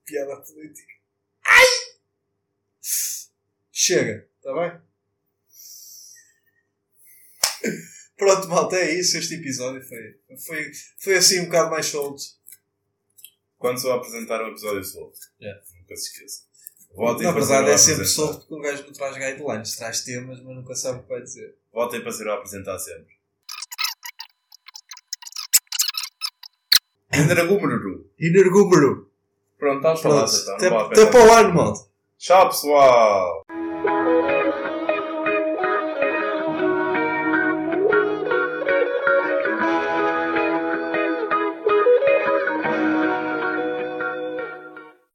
Piada 0.04 0.36
política. 0.36 0.92
Ai! 1.44 1.64
Chega, 3.70 4.28
está 4.36 4.52
bem? 4.54 4.80
Pronto, 8.16 8.48
malta, 8.48 8.76
é 8.76 8.94
isso. 8.98 9.16
Este 9.16 9.34
episódio 9.34 9.82
foi, 9.82 10.20
foi, 10.38 10.72
foi 10.98 11.14
assim 11.16 11.40
um 11.40 11.46
bocado 11.46 11.70
mais 11.70 11.86
solto. 11.86 12.22
Quando 13.58 13.78
se 13.78 13.86
vai 13.86 13.96
apresentar 13.96 14.42
um 14.42 14.48
episódio 14.48 14.84
solto. 14.84 15.18
Yeah. 15.40 15.62
Nunca 15.78 15.96
se 15.96 16.10
esqueça. 16.10 16.42
Votem 16.94 17.26
Na 17.26 17.32
para 17.32 17.40
verdade 17.40 17.70
é 17.70 17.78
sempre 17.78 18.04
solto 18.04 18.40
porque 18.40 18.54
um 18.54 18.60
gajo 18.60 18.84
não 18.84 18.92
traz 18.92 19.16
guidelines, 19.16 19.76
traz 19.76 20.02
temas, 20.02 20.40
mas 20.42 20.54
nunca 20.54 20.74
sabe 20.74 20.98
o 20.98 21.02
que 21.02 21.08
vai 21.08 21.22
dizer. 21.22 21.56
Votem 21.72 22.02
para 22.02 22.12
ser 22.12 22.26
o 22.26 22.32
apresentar 22.32 22.78
sempre. 22.78 23.14
Energúmero. 27.12 28.10
Energúmero! 28.18 29.11
Pronto, 29.62 29.76
estamos 29.76 30.00
falados 30.00 30.40
Pronto, 30.40 30.64
então. 30.64 30.78
até, 30.80 31.06
para 31.06 31.24
o 31.24 31.32
ano, 31.32 31.54
malta! 31.54 31.80
Tchau, 32.18 32.48
pessoal. 32.48 33.42